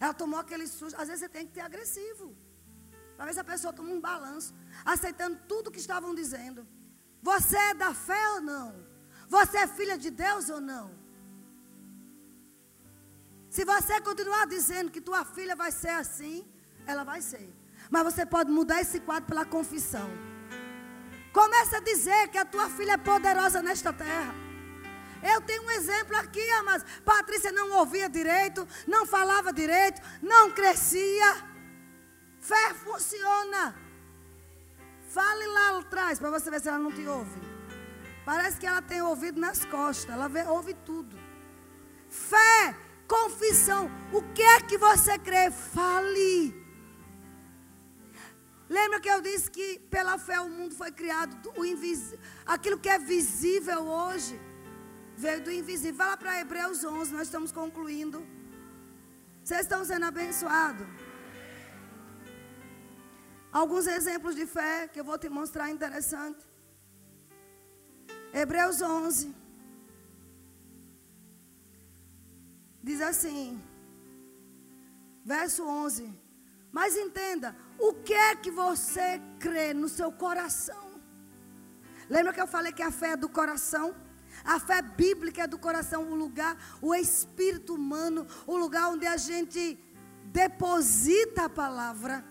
Ela 0.00 0.14
tomou 0.14 0.38
aquele 0.38 0.66
susto. 0.66 0.98
Às 1.00 1.08
vezes 1.08 1.20
você 1.20 1.28
tem 1.28 1.46
que 1.46 1.52
ter 1.52 1.60
agressivo. 1.60 2.36
Para 3.16 3.26
ver 3.26 3.34
se 3.34 3.40
a 3.40 3.44
pessoa 3.44 3.72
toma 3.72 3.90
um 3.90 4.00
balanço, 4.00 4.54
aceitando 4.84 5.38
tudo 5.48 5.70
que 5.70 5.78
estavam 5.78 6.14
dizendo. 6.14 6.66
Você 7.22 7.56
é 7.56 7.74
da 7.74 7.94
fé 7.94 8.22
ou 8.34 8.40
não? 8.42 8.86
Você 9.28 9.56
é 9.58 9.66
filha 9.66 9.96
de 9.96 10.10
Deus 10.10 10.48
ou 10.50 10.60
não? 10.60 10.86
Se 13.48 13.64
você 13.64 14.00
continuar 14.00 14.46
dizendo 14.46 14.90
que 14.90 15.00
tua 15.00 15.24
filha 15.24 15.56
vai 15.56 15.72
ser 15.72 15.94
assim, 16.02 16.46
ela 16.86 17.04
vai 17.04 17.20
ser. 17.22 17.48
Mas 17.90 18.04
você 18.04 18.26
pode 18.26 18.50
mudar 18.50 18.80
esse 18.80 19.00
quadro 19.00 19.28
pela 19.30 19.46
confissão. 19.46 20.08
Começa 21.32 21.78
a 21.78 21.80
dizer 21.80 22.28
que 22.28 22.38
a 22.38 22.44
tua 22.44 22.68
filha 22.68 22.92
é 22.92 22.96
poderosa 22.98 23.62
nesta 23.62 23.92
terra. 23.92 24.45
Eu 25.34 25.40
tenho 25.40 25.62
um 25.64 25.70
exemplo 25.70 26.16
aqui, 26.16 26.46
mas 26.64 26.84
Patrícia 27.04 27.50
não 27.50 27.72
ouvia 27.78 28.08
direito, 28.08 28.66
não 28.86 29.04
falava 29.04 29.52
direito, 29.52 30.00
não 30.22 30.52
crescia. 30.52 31.30
Fé 32.38 32.74
funciona. 32.74 33.74
Fale 35.08 35.46
lá 35.46 35.78
atrás 35.80 36.18
para 36.20 36.30
você 36.30 36.48
ver 36.48 36.60
se 36.60 36.68
ela 36.68 36.78
não 36.78 36.92
te 36.92 37.04
ouve. 37.06 37.40
Parece 38.24 38.58
que 38.60 38.66
ela 38.66 38.80
tem 38.80 39.02
ouvido 39.02 39.40
nas 39.40 39.64
costas. 39.64 40.08
Ela 40.14 40.28
vê, 40.28 40.42
ouve 40.44 40.74
tudo. 40.74 41.16
Fé, 42.08 42.76
confissão. 43.08 43.90
O 44.12 44.22
que 44.32 44.42
é 44.42 44.60
que 44.60 44.78
você 44.78 45.18
crê? 45.18 45.50
Fale. 45.50 46.54
Lembra 48.68 49.00
que 49.00 49.08
eu 49.08 49.20
disse 49.20 49.50
que 49.50 49.80
pela 49.90 50.18
fé 50.18 50.40
o 50.40 50.48
mundo 50.48 50.74
foi 50.74 50.90
criado, 50.90 51.52
o 51.56 51.64
invisível, 51.64 52.18
aquilo 52.44 52.78
que 52.78 52.88
é 52.88 52.98
visível 52.98 53.84
hoje 53.84 54.38
veio 55.16 55.42
do 55.42 55.50
invisível. 55.50 56.04
Lá 56.04 56.16
para 56.16 56.40
Hebreus 56.40 56.84
11, 56.84 57.12
nós 57.12 57.22
estamos 57.28 57.52
concluindo. 57.52 58.26
Vocês 59.42 59.62
estão 59.62 59.84
sendo 59.84 60.04
abençoados. 60.04 60.86
Alguns 63.52 63.86
exemplos 63.86 64.34
de 64.34 64.44
fé 64.44 64.88
que 64.88 65.00
eu 65.00 65.04
vou 65.04 65.18
te 65.18 65.28
mostrar 65.28 65.70
interessante. 65.70 66.44
Hebreus 68.32 68.82
11. 68.82 69.34
Diz 72.82 73.00
assim, 73.00 73.60
verso 75.24 75.64
11. 75.66 76.12
Mas 76.70 76.96
entenda, 76.96 77.56
o 77.78 77.94
que 77.94 78.12
é 78.12 78.36
que 78.36 78.50
você 78.50 79.20
crê 79.40 79.72
no 79.72 79.88
seu 79.88 80.12
coração? 80.12 81.00
Lembra 82.08 82.32
que 82.34 82.40
eu 82.40 82.46
falei 82.46 82.72
que 82.72 82.82
a 82.82 82.90
fé 82.90 83.12
é 83.12 83.16
do 83.16 83.28
coração? 83.28 83.94
A 84.46 84.60
fé 84.60 84.80
bíblica 84.80 85.42
é 85.42 85.46
do 85.46 85.58
coração, 85.58 86.04
o 86.04 86.14
lugar, 86.14 86.56
o 86.80 86.94
espírito 86.94 87.74
humano, 87.74 88.24
o 88.46 88.56
lugar 88.56 88.88
onde 88.88 89.04
a 89.04 89.16
gente 89.16 89.76
deposita 90.26 91.46
a 91.46 91.48
palavra. 91.48 92.24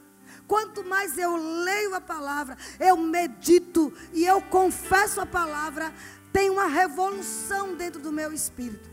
Quanto 0.48 0.84
mais 0.84 1.18
eu 1.18 1.36
leio 1.36 1.94
a 1.94 2.00
palavra, 2.00 2.58
eu 2.80 2.96
medito 2.96 3.94
e 4.14 4.26
eu 4.26 4.42
confesso 4.42 5.20
a 5.20 5.26
palavra, 5.26 5.94
tem 6.32 6.50
uma 6.50 6.68
revolução 6.68 7.76
dentro 7.76 8.02
do 8.02 8.12
meu 8.12 8.32
espírito. 8.32 8.90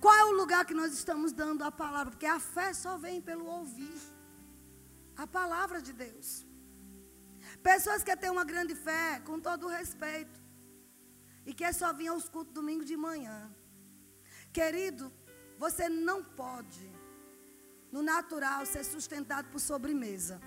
Qual 0.00 0.14
é 0.14 0.24
o 0.24 0.32
lugar 0.32 0.64
que 0.64 0.74
nós 0.74 0.92
estamos 0.92 1.32
dando 1.32 1.62
a 1.64 1.70
palavra? 1.70 2.10
Porque 2.10 2.26
a 2.26 2.40
fé 2.40 2.72
só 2.74 2.98
vem 2.98 3.20
pelo 3.20 3.46
ouvir 3.46 3.96
a 5.16 5.26
palavra 5.26 5.80
de 5.80 5.92
Deus. 5.92 6.44
Pessoas 7.62 8.02
que 8.02 8.14
têm 8.16 8.30
uma 8.30 8.44
grande 8.44 8.74
fé, 8.74 9.20
com 9.24 9.38
todo 9.40 9.66
respeito, 9.66 10.43
e 11.46 11.52
que 11.52 11.72
só 11.72 11.92
vir 11.92 12.08
aos 12.08 12.28
cultos 12.28 12.54
domingo 12.54 12.84
de 12.84 12.96
manhã. 12.96 13.50
Querido, 14.52 15.12
você 15.58 15.88
não 15.88 16.22
pode 16.22 16.92
no 17.94 18.02
natural, 18.02 18.66
ser 18.66 18.84
sustentado 18.84 19.48
por 19.50 19.60
sobremesa. 19.60 20.40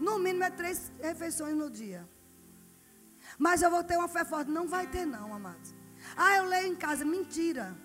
No 0.00 0.18
mínimo 0.18 0.42
é 0.42 0.50
três 0.50 0.92
refeições 1.00 1.54
no 1.54 1.70
dia. 1.70 2.08
Mas 3.38 3.62
eu 3.62 3.70
vou 3.70 3.84
ter 3.84 3.96
uma 3.96 4.08
fé 4.08 4.24
forte. 4.24 4.50
Não 4.50 4.66
vai 4.66 4.86
ter, 4.86 5.06
não, 5.06 5.32
amados. 5.32 5.72
Ah, 6.16 6.36
eu 6.38 6.46
leio 6.46 6.72
em 6.72 6.76
casa. 6.76 7.04
Mentira. 7.04 7.76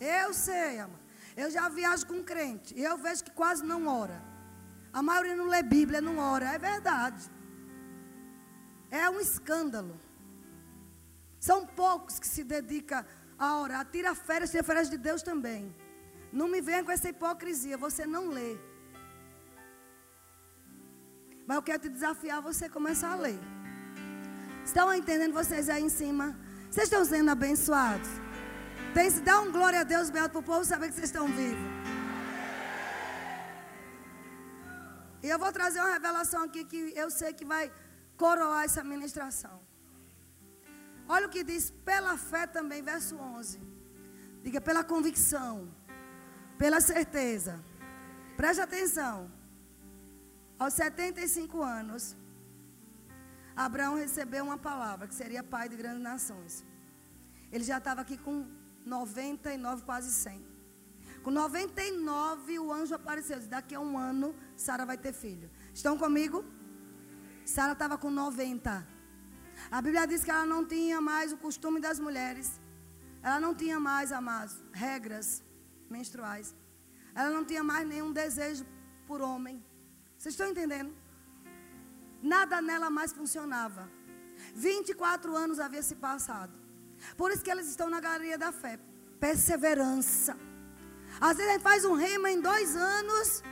Eu 0.00 0.34
sei, 0.34 0.80
amado. 0.80 1.06
Eu 1.36 1.50
já 1.50 1.68
viajo 1.68 2.06
com 2.06 2.22
crente. 2.22 2.74
E 2.74 2.82
eu 2.82 2.96
vejo 2.98 3.22
que 3.22 3.30
quase 3.30 3.64
não 3.64 3.86
ora. 3.86 4.20
A 4.92 5.02
maioria 5.02 5.36
não 5.36 5.46
lê 5.46 5.62
Bíblia, 5.62 6.00
não 6.00 6.18
ora. 6.18 6.46
É 6.46 6.58
verdade. 6.58 7.30
É 8.90 9.08
um 9.08 9.20
escândalo. 9.20 9.98
São 11.38 11.66
poucos 11.66 12.18
que 12.18 12.26
se 12.26 12.42
dedicam 12.44 13.04
a 13.38 13.58
orar. 13.58 13.84
Tira 13.90 14.14
férias, 14.14 14.50
tira 14.50 14.62
férias 14.62 14.90
de 14.90 14.96
Deus 14.96 15.22
também. 15.22 15.74
Não 16.32 16.48
me 16.48 16.60
venha 16.60 16.82
com 16.84 16.90
essa 16.90 17.08
hipocrisia, 17.08 17.76
você 17.76 18.06
não 18.06 18.28
lê. 18.28 18.58
Mas 21.46 21.56
eu 21.56 21.62
quero 21.62 21.82
te 21.82 21.88
desafiar 21.88 22.42
você 22.42 22.68
começar 22.68 23.12
a 23.12 23.16
ler. 23.16 23.38
Estão 24.64 24.92
entendendo 24.92 25.32
vocês 25.32 25.68
aí 25.68 25.82
em 25.82 25.88
cima? 25.88 26.36
Vocês 26.70 26.86
estão 26.88 27.04
sendo 27.04 27.30
abençoados? 27.30 28.08
Tem 28.92 29.08
se 29.10 29.20
dar 29.20 29.40
um 29.40 29.52
glória 29.52 29.80
a 29.80 29.84
Deus, 29.84 30.10
Beto, 30.10 30.30
para 30.30 30.40
o 30.40 30.42
povo 30.42 30.64
saber 30.64 30.88
que 30.88 30.94
vocês 30.94 31.10
estão 31.10 31.28
vivos. 31.28 31.76
E 35.22 35.28
eu 35.28 35.38
vou 35.38 35.52
trazer 35.52 35.80
uma 35.80 35.92
revelação 35.92 36.42
aqui 36.44 36.64
que 36.64 36.92
eu 36.94 37.10
sei 37.10 37.32
que 37.32 37.44
vai 37.44 37.72
coroar 38.16 38.64
essa 38.64 38.82
ministração. 38.82 39.65
Olha 41.08 41.26
o 41.26 41.30
que 41.30 41.44
diz 41.44 41.70
pela 41.84 42.16
fé 42.16 42.46
também, 42.46 42.82
verso 42.82 43.16
11. 43.16 43.60
Diga 44.42 44.60
pela 44.60 44.82
convicção, 44.82 45.68
pela 46.58 46.80
certeza. 46.80 47.60
Preste 48.36 48.60
atenção. 48.60 49.30
Aos 50.58 50.74
75 50.74 51.62
anos, 51.62 52.16
Abraão 53.54 53.94
recebeu 53.94 54.44
uma 54.44 54.58
palavra, 54.58 55.06
que 55.06 55.14
seria 55.14 55.42
pai 55.42 55.68
de 55.68 55.76
grandes 55.76 56.02
nações. 56.02 56.64
Ele 57.52 57.64
já 57.64 57.78
estava 57.78 58.00
aqui 58.00 58.16
com 58.16 58.46
99, 58.84 59.82
quase 59.82 60.12
100. 60.12 60.44
Com 61.22 61.30
99, 61.30 62.58
o 62.58 62.72
anjo 62.72 62.94
apareceu. 62.94 63.36
Disse, 63.38 63.48
Daqui 63.48 63.74
a 63.74 63.80
um 63.80 63.98
ano, 63.98 64.34
Sara 64.56 64.84
vai 64.84 64.96
ter 64.96 65.12
filho. 65.12 65.50
Estão 65.74 65.96
comigo? 65.98 66.44
Sara 67.44 67.72
estava 67.72 67.96
com 67.98 68.10
90. 68.10 68.95
A 69.70 69.80
Bíblia 69.82 70.06
diz 70.06 70.22
que 70.22 70.30
ela 70.30 70.46
não 70.46 70.64
tinha 70.64 71.00
mais 71.00 71.32
o 71.32 71.36
costume 71.36 71.80
das 71.80 71.98
mulheres. 71.98 72.60
Ela 73.22 73.40
não 73.40 73.54
tinha 73.54 73.78
mais, 73.80 74.12
amados, 74.12 74.54
regras 74.72 75.42
menstruais. 75.90 76.54
Ela 77.14 77.30
não 77.30 77.44
tinha 77.44 77.64
mais 77.64 77.86
nenhum 77.88 78.12
desejo 78.12 78.64
por 79.06 79.20
homem. 79.20 79.64
Vocês 80.16 80.34
estão 80.34 80.48
entendendo? 80.48 80.94
Nada 82.22 82.60
nela 82.62 82.88
mais 82.90 83.12
funcionava. 83.12 83.90
24 84.54 85.34
anos 85.34 85.58
havia 85.58 85.82
se 85.82 85.96
passado. 85.96 86.52
Por 87.16 87.30
isso 87.30 87.42
que 87.42 87.50
eles 87.50 87.68
estão 87.68 87.88
na 87.90 88.00
galeria 88.00 88.38
da 88.38 88.52
fé. 88.52 88.78
Perseverança. 89.18 90.36
Às 91.20 91.36
vezes 91.36 91.50
a 91.50 91.54
gente 91.54 91.62
faz 91.62 91.84
um 91.84 91.94
rema 91.94 92.30
em 92.30 92.40
dois 92.40 92.76
anos. 92.76 93.42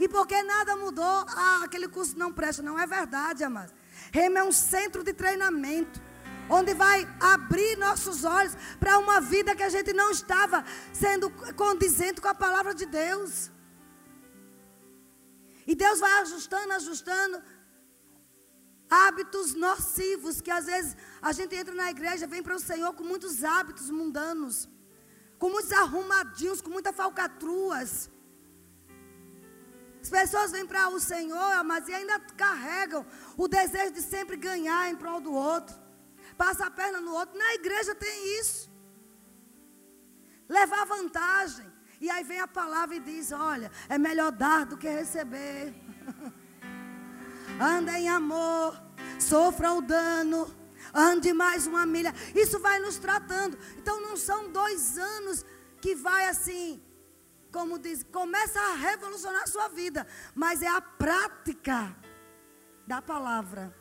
E 0.00 0.08
porque 0.08 0.42
nada 0.42 0.76
mudou, 0.76 1.24
ah, 1.28 1.60
aquele 1.64 1.88
curso 1.88 2.18
não 2.18 2.32
presta. 2.32 2.62
Não 2.62 2.78
é 2.78 2.86
verdade, 2.86 3.44
amados. 3.44 3.74
Rema 4.12 4.40
é 4.40 4.44
um 4.44 4.52
centro 4.52 5.02
de 5.02 5.12
treinamento. 5.12 6.00
Onde 6.48 6.74
vai 6.74 7.08
abrir 7.18 7.76
nossos 7.76 8.24
olhos 8.24 8.56
para 8.78 8.98
uma 8.98 9.20
vida 9.20 9.56
que 9.56 9.64
a 9.64 9.68
gente 9.68 9.92
não 9.92 10.10
estava 10.10 10.64
sendo 10.92 11.28
condizente 11.56 12.20
com 12.20 12.28
a 12.28 12.34
palavra 12.34 12.72
de 12.72 12.86
Deus. 12.86 13.50
E 15.66 15.74
Deus 15.74 15.98
vai 15.98 16.20
ajustando, 16.20 16.72
ajustando 16.72 17.42
hábitos 18.88 19.54
nocivos 19.54 20.40
que 20.40 20.50
às 20.50 20.66
vezes 20.66 20.96
a 21.20 21.32
gente 21.32 21.54
entra 21.56 21.74
na 21.74 21.90
igreja, 21.90 22.26
vem 22.26 22.42
para 22.42 22.54
o 22.54 22.60
Senhor 22.60 22.92
com 22.94 23.02
muitos 23.02 23.42
hábitos 23.42 23.90
mundanos, 23.90 24.68
com 25.38 25.50
muitos 25.50 25.72
arrumadinhos, 25.72 26.60
com 26.60 26.70
muitas 26.70 26.94
falcatruas. 26.94 28.08
As 30.06 30.10
pessoas 30.10 30.52
vêm 30.52 30.64
para 30.64 30.88
o 30.88 31.00
Senhor, 31.00 31.64
mas 31.64 31.88
ainda 31.88 32.20
carregam 32.36 33.04
o 33.36 33.48
desejo 33.48 33.92
de 33.92 34.00
sempre 34.00 34.36
ganhar 34.36 34.88
em 34.88 34.94
prol 34.94 35.20
do 35.20 35.32
outro. 35.32 35.74
Passa 36.38 36.66
a 36.66 36.70
perna 36.70 37.00
no 37.00 37.12
outro. 37.12 37.36
Na 37.36 37.54
igreja 37.54 37.92
tem 37.92 38.38
isso. 38.40 38.70
Levar 40.48 40.84
vantagem. 40.86 41.66
E 42.00 42.08
aí 42.08 42.22
vem 42.22 42.38
a 42.38 42.46
palavra 42.46 42.94
e 42.94 43.00
diz: 43.00 43.32
Olha, 43.32 43.68
é 43.88 43.98
melhor 43.98 44.30
dar 44.30 44.64
do 44.64 44.76
que 44.76 44.88
receber. 44.88 45.74
Anda 47.60 47.98
em 47.98 48.08
amor, 48.08 48.80
sofra 49.18 49.72
o 49.72 49.82
dano, 49.82 50.54
ande 50.94 51.32
mais 51.32 51.66
uma 51.66 51.84
milha. 51.84 52.14
Isso 52.32 52.60
vai 52.60 52.78
nos 52.78 52.96
tratando. 52.96 53.58
Então 53.76 54.00
não 54.00 54.16
são 54.16 54.52
dois 54.52 54.96
anos 54.98 55.44
que 55.80 55.96
vai 55.96 56.28
assim 56.28 56.80
como 57.52 57.78
diz, 57.78 58.02
começa 58.04 58.58
a 58.60 58.74
revolucionar 58.74 59.42
a 59.42 59.46
sua 59.46 59.68
vida, 59.68 60.06
mas 60.34 60.62
é 60.62 60.68
a 60.68 60.80
prática 60.80 61.94
da 62.86 63.02
palavra. 63.02 63.74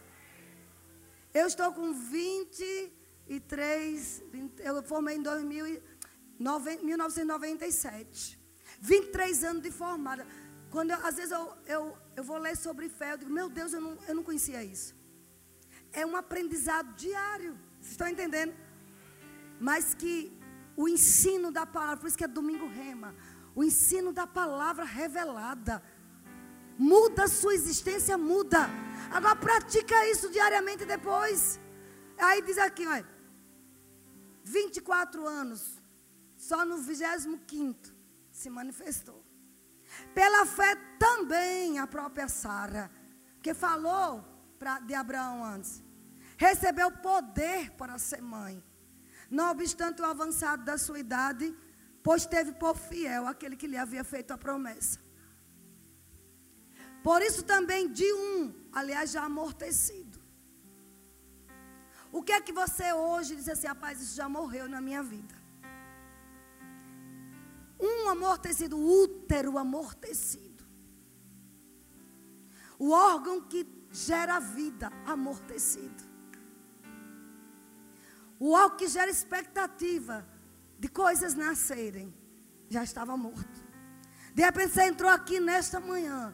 Eu 1.33 1.47
estou 1.47 1.71
com 1.73 1.93
23, 1.93 4.23
20, 4.31 4.59
eu 4.61 4.83
formei 4.83 5.17
em 5.17 5.21
2000, 5.21 5.81
1997. 6.39 8.39
23 8.79 9.43
anos 9.43 9.63
de 9.63 9.71
formada. 9.71 10.25
Quando 10.69 10.91
eu, 10.91 11.05
às 11.05 11.15
vezes 11.15 11.31
eu, 11.31 11.53
eu, 11.65 11.97
eu 12.15 12.23
vou 12.23 12.37
ler 12.37 12.55
sobre 12.57 12.89
fé, 12.89 13.13
eu 13.13 13.17
digo, 13.17 13.31
meu 13.31 13.49
Deus, 13.49 13.73
eu 13.73 13.81
não, 13.81 13.97
eu 14.07 14.15
não 14.15 14.23
conhecia 14.23 14.63
isso. 14.63 14.95
É 15.91 16.05
um 16.05 16.15
aprendizado 16.15 16.93
diário. 16.95 17.57
Vocês 17.79 17.91
estão 17.91 18.07
entendendo? 18.07 18.53
Mas 19.59 19.93
que 19.93 20.37
o 20.75 20.87
ensino 20.87 21.51
da 21.51 21.65
palavra, 21.65 21.97
por 21.97 22.07
isso 22.07 22.17
que 22.17 22.23
é 22.23 22.27
domingo 22.27 22.67
rema. 22.67 23.15
O 23.55 23.63
ensino 23.63 24.11
da 24.11 24.27
palavra 24.27 24.83
revelada. 24.83 25.81
Muda 26.77 27.23
a 27.23 27.27
sua 27.27 27.53
existência, 27.53 28.17
muda. 28.17 28.67
Agora 29.11 29.35
pratica 29.35 30.07
isso 30.09 30.29
diariamente 30.29 30.85
depois. 30.85 31.59
Aí 32.17 32.41
diz 32.41 32.57
aqui, 32.57 32.85
olha. 32.85 33.07
24 34.43 35.25
anos. 35.25 35.81
Só 36.37 36.65
no 36.65 36.77
25 36.77 37.79
se 38.31 38.49
manifestou. 38.49 39.23
Pela 40.13 40.45
fé 40.45 40.75
também 40.99 41.79
a 41.79 41.87
própria 41.87 42.27
Sara, 42.27 42.91
que 43.41 43.53
falou 43.53 44.23
pra, 44.59 44.79
de 44.79 44.93
Abraão 44.93 45.43
antes, 45.43 45.81
recebeu 46.37 46.91
poder 46.91 47.71
para 47.71 47.97
ser 47.97 48.21
mãe. 48.21 48.63
Não 49.29 49.51
obstante 49.51 50.01
o 50.01 50.05
avançado 50.05 50.63
da 50.63 50.77
sua 50.77 50.99
idade, 50.99 51.55
pois 52.05 52.23
teve 52.33 52.51
por 52.63 52.75
fiel 52.77 53.23
aquele 53.27 53.55
que 53.59 53.69
lhe 53.71 53.79
havia 53.83 54.03
feito 54.03 54.31
a 54.31 54.37
promessa. 54.37 54.99
Por 57.07 57.19
isso 57.27 57.41
também 57.43 57.91
de 57.99 58.09
um, 58.13 58.53
aliás, 58.71 59.09
já 59.15 59.23
amortecido. 59.23 60.19
O 62.11 62.21
que 62.21 62.31
é 62.31 62.39
que 62.39 62.53
você 62.53 62.93
hoje 62.93 63.35
diz 63.35 63.49
assim, 63.49 63.65
rapaz, 63.65 63.99
isso 63.99 64.15
já 64.15 64.29
morreu 64.29 64.69
na 64.69 64.79
minha 64.79 65.01
vida? 65.01 65.35
Um 67.79 68.07
amortecido, 68.07 68.77
útero 68.77 69.57
amortecido. 69.57 70.63
O 72.77 72.91
órgão 72.91 73.41
que 73.41 73.65
gera 73.91 74.39
vida, 74.39 74.91
amortecido. 75.07 76.03
O 78.39 78.51
órgão 78.51 78.77
que 78.77 78.87
gera 78.87 79.09
expectativa, 79.09 80.34
de 80.85 80.89
coisas 80.89 81.33
nascerem, 81.33 82.13
já 82.69 82.83
estava 82.83 83.17
morto. 83.17 83.57
De 84.35 84.43
repente 84.43 84.71
você 84.71 84.83
entrou 84.83 85.09
aqui 85.09 85.39
nesta 85.39 85.79
manhã 85.79 86.31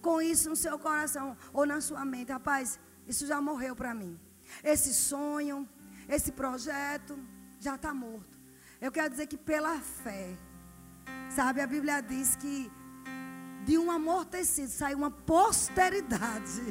com 0.00 0.22
isso 0.22 0.48
no 0.48 0.54
seu 0.54 0.78
coração 0.78 1.36
ou 1.52 1.66
na 1.66 1.80
sua 1.80 2.04
mente, 2.04 2.30
rapaz, 2.30 2.78
isso 3.08 3.26
já 3.26 3.40
morreu 3.40 3.74
para 3.74 3.92
mim. 3.92 4.16
Esse 4.62 4.94
sonho, 4.94 5.68
esse 6.08 6.30
projeto 6.30 7.18
já 7.58 7.74
está 7.74 7.92
morto. 7.92 8.38
Eu 8.80 8.92
quero 8.92 9.10
dizer 9.10 9.26
que 9.26 9.36
pela 9.36 9.80
fé, 9.80 10.38
sabe, 11.28 11.60
a 11.60 11.66
Bíblia 11.66 12.00
diz 12.00 12.36
que 12.36 12.70
de 13.64 13.76
um 13.76 13.90
amortecido 13.90 14.70
sai 14.70 14.94
uma 14.94 15.10
posteridade 15.10 16.62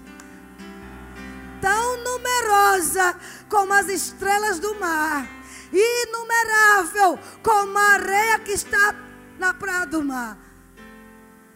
tão 1.59 1.97
numerosa 2.01 3.19
como 3.49 3.73
as 3.73 3.89
estrelas 3.89 4.57
do 4.57 4.79
mar 4.79 5.42
inumerável, 5.73 7.19
como 7.41 7.77
a 7.77 7.93
areia 7.93 8.39
que 8.39 8.51
está 8.51 8.95
na 9.39 9.53
praia 9.53 9.85
do 9.85 10.03
mar. 10.03 10.37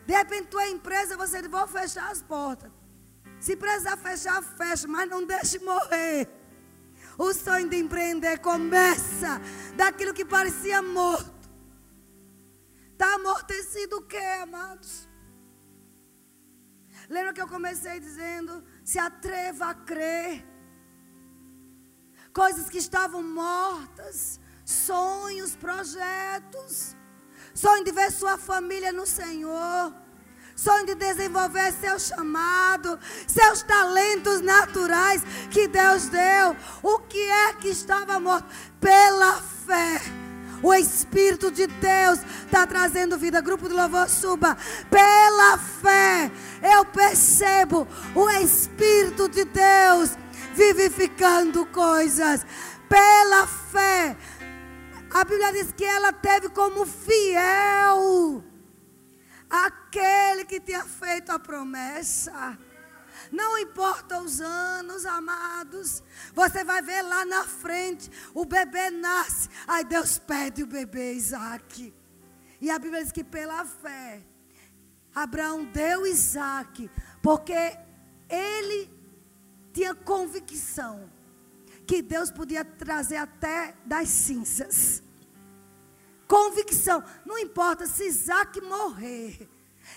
De 0.06 0.14
repente, 0.14 0.48
tua 0.48 0.68
empresa, 0.68 1.18
você 1.18 1.42
diz, 1.42 1.52
vou 1.52 1.68
fechar 1.68 2.12
as 2.12 2.22
portas. 2.22 2.72
Se 3.40 3.56
precisar 3.56 3.98
fechar, 3.98 4.42
fecha, 4.42 4.88
mas 4.88 5.10
não 5.10 5.26
deixe 5.26 5.60
morrer. 5.60 6.28
O 7.18 7.34
sonho 7.34 7.70
de 7.70 7.78
empreender 7.78 8.40
começa 8.40 9.42
daquilo 9.76 10.14
que 10.14 10.26
parecia 10.26 10.82
morto. 10.82 11.50
Está 12.94 13.14
amortecido 13.16 13.98
o 13.98 14.02
que, 14.02 14.18
amados? 14.18 15.08
Lembra 17.10 17.34
que 17.34 17.42
eu 17.42 17.48
comecei 17.48 18.00
dizendo: 18.00 18.64
se 18.84 18.98
atreva 18.98 19.68
a 19.68 19.74
crer 19.74 20.46
coisas 22.38 22.70
que 22.70 22.78
estavam 22.78 23.24
mortas, 23.24 24.40
sonhos, 24.64 25.56
projetos, 25.56 26.96
sonho 27.52 27.84
de 27.84 27.92
ver 27.92 28.12
sua 28.12 28.38
família 28.38 28.94
no 28.94 29.08
Senhor, 29.08 29.92
sonho 30.56 30.86
de 30.86 30.94
desenvolver 30.94 31.74
seu 31.74 31.98
chamado, 31.98 33.00
seus 33.28 33.64
talentos 33.64 34.40
naturais 34.42 35.24
que 35.50 35.68
Deus 35.68 36.10
deu. 36.10 36.56
O 36.84 37.00
que 37.00 37.18
é 37.18 37.54
que 37.54 37.70
estava 37.70 38.20
morto? 38.20 38.46
Pela 38.80 39.42
fé. 39.66 40.00
O 40.62 40.76
Espírito 40.76 41.50
de 41.50 41.66
Deus 41.66 42.20
está 42.46 42.68
trazendo 42.68 43.18
vida. 43.18 43.42
Grupo 43.42 43.68
de 43.68 43.74
louvor 43.74 44.08
suba. 44.10 44.56
Pela 44.92 45.58
fé, 45.58 46.32
eu 46.62 46.86
percebo 46.86 47.88
o 48.14 48.30
Espírito 48.30 49.28
de 49.28 49.44
Deus 49.44 50.12
vivificando 50.58 51.68
coisas 51.68 52.44
pela 52.90 53.46
fé. 53.46 54.18
A 55.14 55.24
Bíblia 55.24 55.54
diz 55.54 55.72
que 55.72 55.86
ela 55.86 56.12
teve 56.12 56.50
como 56.50 56.86
fiel 56.86 58.44
aquele 59.50 60.44
que 60.46 60.60
tinha 60.60 60.84
feito 60.84 61.32
a 61.32 61.40
promessa. 61.40 62.58
Não 63.32 63.58
importa 63.60 64.20
os 64.20 64.42
anos, 64.42 65.06
amados. 65.06 66.04
Você 66.34 66.64
vai 66.64 66.82
ver 66.82 67.04
lá 67.04 67.24
na 67.24 67.44
frente, 67.44 68.10
o 68.34 68.44
bebê 68.44 68.90
nasce. 68.90 69.50
Aí 69.68 69.86
Deus 69.86 70.18
pede 70.18 70.64
o 70.64 70.68
bebê 70.68 71.14
Isaac. 71.14 71.94
E 72.60 72.72
a 72.72 72.80
Bíblia 72.80 73.04
diz 73.04 73.12
que 73.12 73.24
pela 73.24 73.64
fé, 73.64 74.24
Abraão 75.14 75.66
deu 75.66 76.08
Isaac, 76.08 76.90
porque 77.22 77.78
ele 78.30 78.97
tinha 79.78 79.94
convicção 79.94 81.08
que 81.86 82.02
Deus 82.02 82.32
podia 82.32 82.66
trazer 82.66 83.18
até 83.18 83.76
das 83.86 84.10
cinzas. 84.10 85.04
Convicção. 86.28 87.04
Não 87.24 87.38
importa 87.38 87.86
se 87.86 88.06
Isaac 88.06 88.60
morrer. 88.60 89.48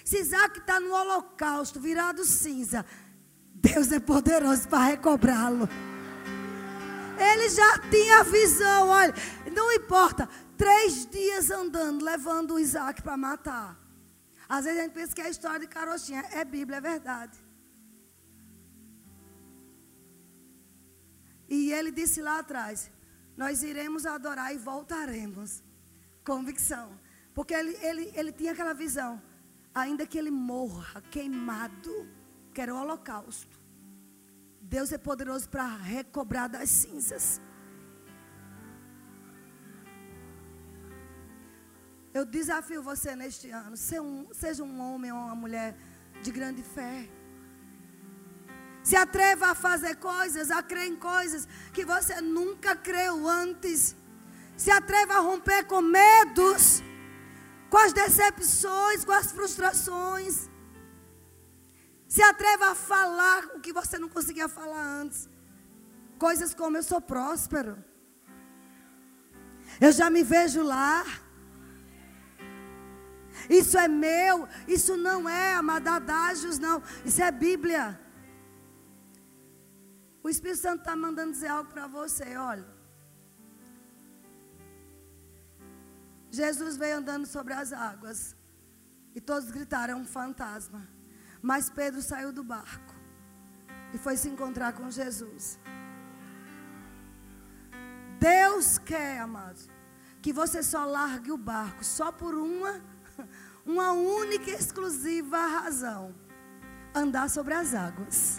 Se 0.05 0.19
Isaac 0.19 0.59
está 0.59 0.79
no 0.79 0.93
holocausto, 0.93 1.81
virado 1.81 2.27
cinza. 2.27 2.85
Deus 3.55 3.91
é 3.91 3.99
poderoso 3.99 4.69
para 4.69 4.85
recobrá-lo. 4.85 5.67
Ele 7.19 7.49
já 7.49 7.79
tinha 7.91 8.23
visão, 8.23 8.89
olha. 8.89 9.15
Não 9.51 9.73
importa. 9.73 10.29
Três 10.59 11.07
dias 11.07 11.51
andando, 11.51 12.05
levando 12.05 12.55
o 12.55 12.59
Isaac 12.59 13.01
para 13.01 13.17
matar. 13.17 13.81
Às 14.47 14.67
vezes 14.67 14.79
a 14.79 14.83
gente 14.83 14.93
pensa 14.93 15.15
que 15.15 15.23
é 15.23 15.25
a 15.25 15.31
história 15.31 15.61
de 15.61 15.69
carochinha. 15.69 16.23
É 16.33 16.45
Bíblia, 16.45 16.77
é 16.77 16.81
verdade. 16.83 17.50
E 21.51 21.73
ele 21.73 21.91
disse 21.91 22.23
lá 22.23 22.39
atrás: 22.39 22.91
Nós 23.37 23.65
iremos 23.65 24.07
adorar 24.07 24.55
e 24.55 24.59
voltaremos. 24.59 25.63
Convicção. 26.25 26.99
Porque 27.35 27.53
ele, 27.53 27.77
ele, 27.83 28.13
ele 28.15 28.33
tinha 28.33 28.53
aquela 28.53 28.73
visão. 28.73 29.21
Ainda 29.75 30.07
que 30.07 30.17
ele 30.17 30.31
morra 30.31 31.03
queimado, 31.11 32.09
que 32.55 32.61
era 32.61 32.75
o 32.75 32.79
holocausto. 32.79 33.59
Deus 34.61 34.93
é 34.93 34.99
poderoso 34.99 35.49
para 35.49 35.67
recobrar 35.77 36.49
das 36.49 36.71
cinzas. 36.71 37.41
Eu 42.13 42.25
desafio 42.25 42.83
você 42.83 43.15
neste 43.15 43.51
ano, 43.51 43.77
seja 43.77 44.03
um, 44.03 44.29
seja 44.33 44.65
um 44.65 44.81
homem 44.81 45.13
ou 45.13 45.19
uma 45.19 45.35
mulher 45.35 45.77
de 46.23 46.31
grande 46.31 46.63
fé. 46.63 47.09
Se 48.83 48.97
atreva 48.97 49.49
a 49.49 49.55
fazer 49.55 49.97
coisas, 49.97 50.51
a 50.51 50.63
crer 50.63 50.89
em 50.89 50.97
coisas 50.97 51.47
que 51.73 51.85
você 51.85 52.21
nunca 52.21 52.75
creu 52.75 53.29
antes. 53.29 53.95
Se 54.57 54.71
atreva 54.71 55.15
a 55.15 55.21
romper 55.21 55.65
com 55.65 55.83
medos, 55.83 56.83
com 57.69 57.79
as 57.79 57.93
decepções, 57.93 59.05
com 59.05 59.13
as 59.13 59.33
frustrações. 59.33 60.49
Se 62.09 62.23
atreva 62.23 62.71
a 62.71 62.75
falar 62.75 63.45
o 63.55 63.61
que 63.61 63.73
você 63.73 63.99
não 63.99 64.09
conseguia 64.09 64.49
falar 64.49 64.83
antes. 64.83 65.29
Coisas 66.19 66.53
como 66.55 66.77
eu 66.77 66.83
sou 66.83 67.01
próspero. 67.01 67.83
Eu 69.81 69.93
já 69.93 70.11
me 70.11 70.23
vejo 70.23 70.63
lá. 70.63 71.05
Isso 73.49 73.79
é 73.79 73.87
meu. 73.89 74.49
Isso 74.67 74.97
não 74.97 75.29
é 75.29 75.55
amadadágios, 75.55 76.59
não. 76.59 76.83
Isso 77.05 77.23
é 77.23 77.31
Bíblia. 77.31 77.99
O 80.23 80.29
Espírito 80.29 80.61
Santo 80.61 80.81
está 80.81 80.95
mandando 80.95 81.33
dizer 81.33 81.49
algo 81.49 81.71
para 81.71 81.87
você, 81.87 82.37
olha. 82.37 82.81
Jesus 86.31 86.77
veio 86.77 86.99
andando 86.99 87.27
sobre 87.27 87.53
as 87.55 87.73
águas. 87.73 88.37
E 89.15 89.21
todos 89.21 89.51
gritaram: 89.51 89.95
é 89.95 89.97
um 89.97 90.05
fantasma. 90.05 90.87
Mas 91.43 91.71
Pedro 91.71 92.01
saiu 92.03 92.33
do 92.33 92.45
barco. 92.45 92.95
E 93.93 93.99
foi 93.99 94.17
se 94.17 94.29
encontrar 94.29 94.73
com 94.73 94.91
Jesus. 94.91 95.59
Deus 98.19 98.79
quer, 98.79 99.19
amados, 99.19 99.69
que 100.23 100.33
você 100.33 100.63
só 100.63 100.85
largue 100.85 101.33
o 101.33 101.39
barco 101.39 101.83
só 101.83 102.13
por 102.13 102.35
uma, 102.35 102.81
uma 103.65 103.93
única 103.93 104.51
e 104.51 104.55
exclusiva 104.55 105.39
razão: 105.39 106.15
andar 106.95 107.29
sobre 107.31 107.55
as 107.55 107.75
águas. 107.75 108.39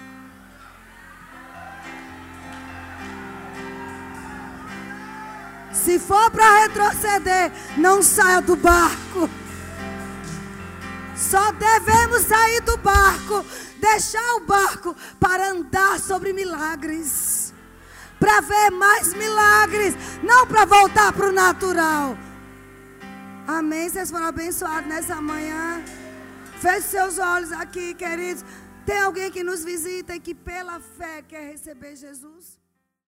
Se 5.74 5.98
for 6.00 6.30
para 6.32 6.64
retroceder, 6.64 7.52
não 7.78 8.04
saia 8.04 8.42
do 8.42 8.56
barco. 8.56 9.30
Só 11.16 11.52
devemos 11.52 12.24
sair 12.24 12.62
do 12.62 12.78
barco, 12.78 13.46
deixar 13.80 14.36
o 14.36 14.42
barco 14.42 14.96
para 15.20 15.50
andar 15.52 16.00
sobre 16.00 16.34
milagres. 16.34 17.54
Para 18.20 18.42
ver 18.42 18.70
mais 18.72 19.14
milagres, 19.14 19.96
não 20.22 20.46
para 20.46 20.66
voltar 20.66 21.12
para 21.14 21.30
o 21.30 21.32
natural. 21.32 22.18
Amém. 23.48 23.90
Vocês 23.90 24.12
foram 24.12 24.28
abençoados 24.28 24.88
nessa 24.88 25.22
manhã. 25.22 25.84
Feche 26.60 26.88
seus 26.90 27.18
olhos 27.18 27.52
aqui, 27.52 27.94
queridos. 27.96 28.46
Tem 28.86 29.00
alguém 29.00 29.32
que 29.32 29.44
nos 29.44 29.64
visita 29.64 30.16
e 30.16 30.20
que 30.20 30.36
pela 30.36 30.80
fé 30.80 31.24
quer 31.28 31.52
receber 31.52 31.96
Jesus? 31.96 32.61